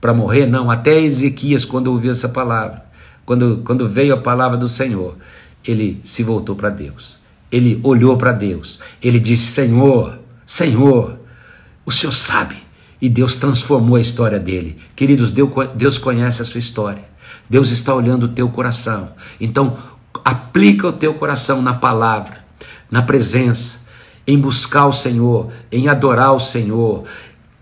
Para 0.00 0.14
morrer? 0.14 0.46
Não. 0.46 0.70
Até 0.70 1.00
Ezequias, 1.00 1.64
quando 1.64 1.88
ouviu 1.88 2.10
essa 2.10 2.28
palavra, 2.28 2.84
quando, 3.24 3.62
quando 3.64 3.88
veio 3.88 4.14
a 4.14 4.20
palavra 4.20 4.56
do 4.56 4.68
Senhor, 4.68 5.16
ele 5.64 6.00
se 6.02 6.22
voltou 6.22 6.56
para 6.56 6.70
Deus. 6.70 7.18
Ele 7.50 7.78
olhou 7.82 8.16
para 8.16 8.32
Deus. 8.32 8.80
Ele 9.02 9.20
disse: 9.20 9.52
Senhor, 9.52 10.18
Senhor, 10.46 11.18
o 11.84 11.92
Senhor 11.92 12.12
sabe. 12.12 12.56
E 13.00 13.08
Deus 13.08 13.36
transformou 13.36 13.96
a 13.96 14.00
história 14.00 14.38
dele. 14.38 14.78
Queridos, 14.96 15.32
Deus 15.74 15.98
conhece 15.98 16.42
a 16.42 16.44
sua 16.44 16.58
história. 16.58 17.04
Deus 17.48 17.70
está 17.70 17.94
olhando 17.94 18.24
o 18.24 18.28
teu 18.28 18.48
coração. 18.48 19.10
Então, 19.40 19.76
aplica 20.24 20.88
o 20.88 20.92
teu 20.92 21.14
coração 21.14 21.62
na 21.62 21.74
palavra, 21.74 22.44
na 22.90 23.02
presença, 23.02 23.86
em 24.26 24.38
buscar 24.38 24.86
o 24.86 24.92
Senhor, 24.92 25.50
em 25.70 25.88
adorar 25.88 26.34
o 26.34 26.40
Senhor. 26.40 27.04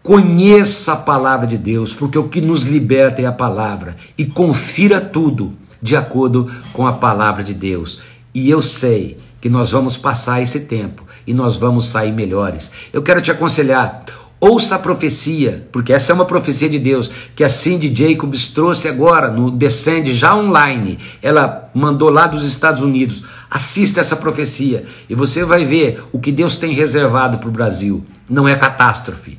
Conheça 0.03 0.95
a 0.95 0.97
palavra 0.97 1.47
de 1.47 1.59
Deus, 1.59 1.93
porque 1.93 2.19
o 2.19 2.29
que 2.29 2.41
nos 2.41 2.63
liberta 2.63 3.23
é 3.23 3.27
a 3.27 3.33
palavra. 3.33 3.97
E 4.17 4.25
confira 4.25 5.01
tudo 5.01 5.53
de 5.83 5.95
acordo 5.95 6.51
com 6.73 6.87
a 6.87 6.95
palavra 6.95 7.45
de 7.45 7.55
Deus. 7.55 8.01
E 8.35 8.49
eu 8.49 8.63
sei 8.63 9.19
que 9.41 9.49
nós 9.49 9.71
vamos 9.71 9.97
passar 9.97 10.43
esse 10.43 10.61
tempo 10.61 11.05
e 11.27 11.35
nós 11.35 11.57
vamos 11.57 11.87
sair 11.87 12.13
melhores. 12.13 12.71
Eu 12.93 13.03
quero 13.03 13.21
te 13.21 13.31
aconselhar. 13.31 14.05
Ouça 14.39 14.77
a 14.77 14.79
profecia, 14.79 15.67
porque 15.73 15.95
essa 15.95 16.13
é 16.13 16.15
uma 16.15 16.27
profecia 16.27 16.69
de 16.69 16.79
Deus, 16.79 17.11
que 17.35 17.43
a 17.43 17.49
Cindy 17.49 17.95
Jacobs 17.95 18.49
trouxe 18.49 18.87
agora 18.87 19.31
no 19.31 19.51
Descende 19.51 20.13
já 20.13 20.37
online. 20.37 20.99
Ela 21.23 21.71
mandou 21.75 22.11
lá 22.11 22.27
dos 22.27 22.45
Estados 22.45 22.83
Unidos. 22.83 23.25
Assista 23.51 24.01
essa 24.01 24.15
profecia 24.15 24.85
e 25.09 25.15
você 25.15 25.43
vai 25.43 25.65
ver 25.65 26.05
o 26.13 26.19
que 26.19 26.31
Deus 26.31 26.59
tem 26.59 26.75
reservado 26.75 27.39
para 27.39 27.49
o 27.49 27.53
Brasil. 27.53 28.05
Não 28.29 28.47
é 28.47 28.55
catástrofe, 28.57 29.39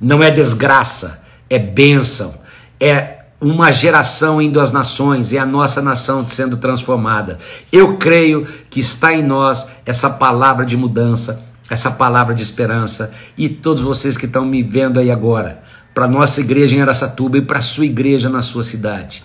não 0.00 0.22
é 0.22 0.30
desgraça, 0.30 1.22
é 1.50 1.58
bênção, 1.58 2.34
é 2.80 3.18
uma 3.40 3.70
geração 3.70 4.40
indo 4.40 4.60
às 4.60 4.72
nações, 4.72 5.32
é 5.32 5.38
a 5.38 5.46
nossa 5.46 5.82
nação 5.82 6.26
sendo 6.26 6.56
transformada. 6.56 7.38
Eu 7.70 7.98
creio 7.98 8.46
que 8.70 8.80
está 8.80 9.12
em 9.12 9.22
nós 9.22 9.70
essa 9.84 10.08
palavra 10.08 10.64
de 10.64 10.76
mudança 10.76 11.47
essa 11.70 11.90
palavra 11.90 12.34
de 12.34 12.42
esperança 12.42 13.12
e 13.36 13.48
todos 13.48 13.82
vocês 13.82 14.16
que 14.16 14.26
estão 14.26 14.44
me 14.44 14.62
vendo 14.62 14.98
aí 14.98 15.10
agora, 15.10 15.62
para 15.94 16.06
nossa 16.06 16.40
igreja 16.40 16.76
em 16.76 16.80
Aracatuba 16.80 17.38
e 17.38 17.42
para 17.42 17.60
sua 17.60 17.84
igreja 17.84 18.28
na 18.28 18.42
sua 18.42 18.62
cidade. 18.62 19.24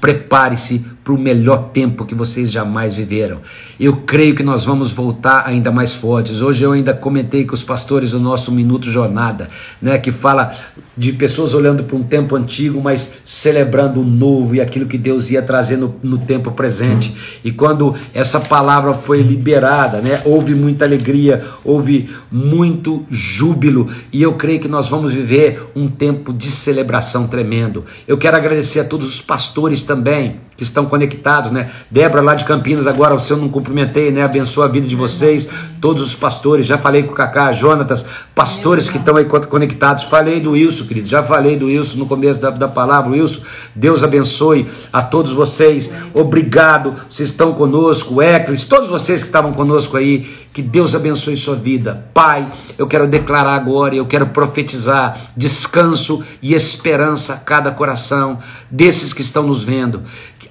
Prepare-se 0.00 0.84
para 1.04 1.12
o 1.12 1.18
melhor 1.18 1.68
tempo 1.68 2.06
que 2.06 2.14
vocês 2.14 2.50
jamais 2.50 2.94
viveram. 2.94 3.40
Eu 3.78 3.96
creio 3.96 4.34
que 4.34 4.42
nós 4.42 4.64
vamos 4.64 4.90
voltar 4.90 5.44
ainda 5.46 5.70
mais 5.70 5.92
fortes. 5.92 6.40
Hoje 6.40 6.64
eu 6.64 6.72
ainda 6.72 6.94
comentei 6.94 7.44
com 7.44 7.54
os 7.54 7.62
pastores 7.62 8.12
do 8.12 8.18
nosso 8.18 8.50
Minuto 8.50 8.90
Jornada, 8.90 9.50
né, 9.82 9.98
que 9.98 10.10
fala 10.10 10.56
de 10.96 11.12
pessoas 11.12 11.52
olhando 11.52 11.84
para 11.84 11.94
um 11.94 12.02
tempo 12.02 12.34
antigo, 12.34 12.80
mas 12.82 13.16
celebrando 13.22 14.00
o 14.00 14.04
novo 14.04 14.54
e 14.54 14.62
aquilo 14.62 14.86
que 14.86 14.96
Deus 14.96 15.30
ia 15.30 15.42
trazer 15.42 15.76
no, 15.76 15.94
no 16.02 16.16
tempo 16.16 16.52
presente. 16.52 17.14
E 17.44 17.52
quando 17.52 17.94
essa 18.14 18.40
palavra 18.40 18.94
foi 18.94 19.20
liberada, 19.20 20.00
né, 20.00 20.22
houve 20.24 20.54
muita 20.54 20.86
alegria, 20.86 21.44
houve 21.62 22.08
muito 22.32 23.04
júbilo, 23.10 23.90
e 24.10 24.22
eu 24.22 24.32
creio 24.34 24.60
que 24.60 24.68
nós 24.68 24.88
vamos 24.88 25.12
viver 25.12 25.70
um 25.76 25.86
tempo 25.86 26.32
de 26.32 26.50
celebração 26.50 27.26
tremendo. 27.26 27.84
Eu 28.08 28.16
quero 28.16 28.36
agradecer 28.38 28.80
a 28.80 28.84
todos 28.84 29.06
os 29.06 29.20
pastores 29.20 29.82
também 29.82 30.40
que 30.56 30.62
estão 30.62 30.86
conectados, 30.86 31.50
né? 31.50 31.70
Débora 31.90 32.22
lá 32.22 32.34
de 32.34 32.44
Campinas, 32.44 32.86
agora 32.86 33.18
se 33.18 33.32
eu 33.32 33.36
não 33.36 33.48
cumprimentei, 33.48 34.10
né? 34.10 34.22
Abençoa 34.22 34.66
a 34.66 34.68
vida 34.68 34.86
de 34.86 34.94
vocês, 34.94 35.48
todos 35.80 36.02
os 36.02 36.14
pastores, 36.14 36.66
já 36.66 36.78
falei 36.78 37.02
com 37.02 37.12
o 37.12 37.14
Cacá, 37.14 37.52
Jonatas, 37.52 38.06
pastores 38.34 38.88
que 38.88 38.98
estão 38.98 39.16
aí 39.16 39.24
conectados, 39.24 40.04
falei 40.04 40.40
do 40.40 40.52
Wilson, 40.52 40.86
querido, 40.86 41.08
já 41.08 41.22
falei 41.22 41.56
do 41.56 41.66
Wilson 41.66 41.98
no 41.98 42.06
começo 42.06 42.40
da, 42.40 42.50
da 42.50 42.68
palavra, 42.68 43.12
Wilson, 43.12 43.40
Deus 43.74 44.02
abençoe 44.02 44.68
a 44.92 45.02
todos 45.02 45.32
vocês, 45.32 45.92
obrigado, 46.12 46.94
vocês 47.08 47.30
estão 47.30 47.52
conosco, 47.52 48.22
Eclis, 48.22 48.64
todos 48.64 48.88
vocês 48.88 49.22
que 49.22 49.28
estavam 49.28 49.52
conosco 49.52 49.96
aí, 49.96 50.44
que 50.52 50.62
Deus 50.62 50.94
abençoe 50.94 51.36
sua 51.36 51.56
vida. 51.56 52.06
Pai, 52.14 52.48
eu 52.78 52.86
quero 52.86 53.08
declarar 53.08 53.54
agora, 53.54 53.96
eu 53.96 54.06
quero 54.06 54.26
profetizar 54.26 55.18
descanso 55.36 56.24
e 56.40 56.54
esperança 56.54 57.34
a 57.34 57.36
cada 57.36 57.72
coração 57.72 58.38
desses 58.70 59.12
que 59.12 59.20
estão 59.20 59.42
nos 59.42 59.64
vendo 59.64 60.02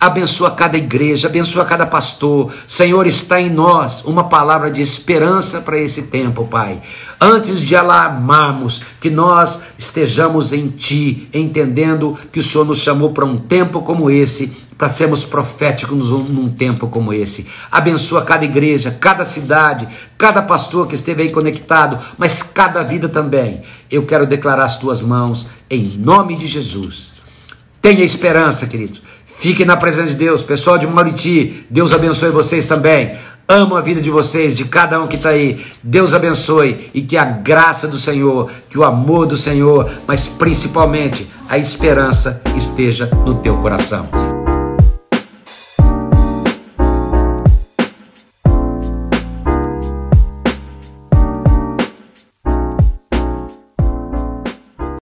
abençoa 0.05 0.51
cada 0.51 0.77
igreja, 0.77 1.27
abençoa 1.27 1.63
cada 1.63 1.85
pastor. 1.85 2.53
Senhor, 2.67 3.07
está 3.07 3.39
em 3.39 3.49
nós 3.49 4.03
uma 4.03 4.25
palavra 4.25 4.69
de 4.69 4.81
esperança 4.81 5.61
para 5.61 5.79
esse 5.79 6.03
tempo, 6.03 6.45
Pai. 6.45 6.81
Antes 7.19 7.61
de 7.61 7.75
alarmarmos, 7.75 8.81
que 8.99 9.09
nós 9.09 9.61
estejamos 9.77 10.51
em 10.51 10.67
Ti, 10.67 11.29
entendendo 11.33 12.17
que 12.31 12.39
o 12.39 12.43
Senhor 12.43 12.65
nos 12.65 12.79
chamou 12.79 13.11
para 13.11 13.25
um 13.25 13.37
tempo 13.37 13.81
como 13.81 14.11
esse, 14.11 14.47
para 14.77 14.89
sermos 14.89 15.23
proféticos 15.23 16.09
num 16.09 16.49
tempo 16.49 16.87
como 16.87 17.13
esse. 17.13 17.47
Abençoa 17.71 18.23
cada 18.23 18.43
igreja, 18.43 18.91
cada 18.99 19.23
cidade, 19.23 19.87
cada 20.17 20.41
pastor 20.41 20.87
que 20.87 20.95
esteve 20.95 21.23
aí 21.23 21.29
conectado, 21.29 21.97
mas 22.17 22.43
cada 22.43 22.83
vida 22.83 23.07
também. 23.07 23.61
Eu 23.89 24.05
quero 24.05 24.27
declarar 24.27 24.65
as 24.65 24.77
tuas 24.77 25.01
mãos 25.01 25.47
em 25.69 25.97
nome 25.97 26.35
de 26.35 26.47
Jesus. 26.47 27.13
Tenha 27.81 28.03
esperança, 28.03 28.67
querido. 28.67 28.99
Fiquem 29.39 29.65
na 29.65 29.75
presença 29.75 30.09
de 30.09 30.15
Deus. 30.15 30.41
Pessoal 30.41 30.77
de 30.77 30.87
Mauriti, 30.87 31.65
Deus 31.69 31.93
abençoe 31.93 32.29
vocês 32.29 32.65
também. 32.65 33.15
Amo 33.47 33.75
a 33.75 33.81
vida 33.81 34.01
de 34.01 34.09
vocês, 34.09 34.55
de 34.55 34.65
cada 34.65 35.01
um 35.01 35.07
que 35.07 35.17
está 35.17 35.29
aí. 35.29 35.65
Deus 35.83 36.13
abençoe 36.13 36.89
e 36.93 37.01
que 37.01 37.17
a 37.17 37.25
graça 37.25 37.87
do 37.87 37.97
Senhor, 37.97 38.49
que 38.69 38.79
o 38.79 38.83
amor 38.83 39.25
do 39.25 39.35
Senhor, 39.35 39.91
mas 40.07 40.27
principalmente 40.27 41.29
a 41.49 41.57
esperança 41.57 42.41
esteja 42.55 43.07
no 43.25 43.35
teu 43.35 43.57
coração. 43.57 44.32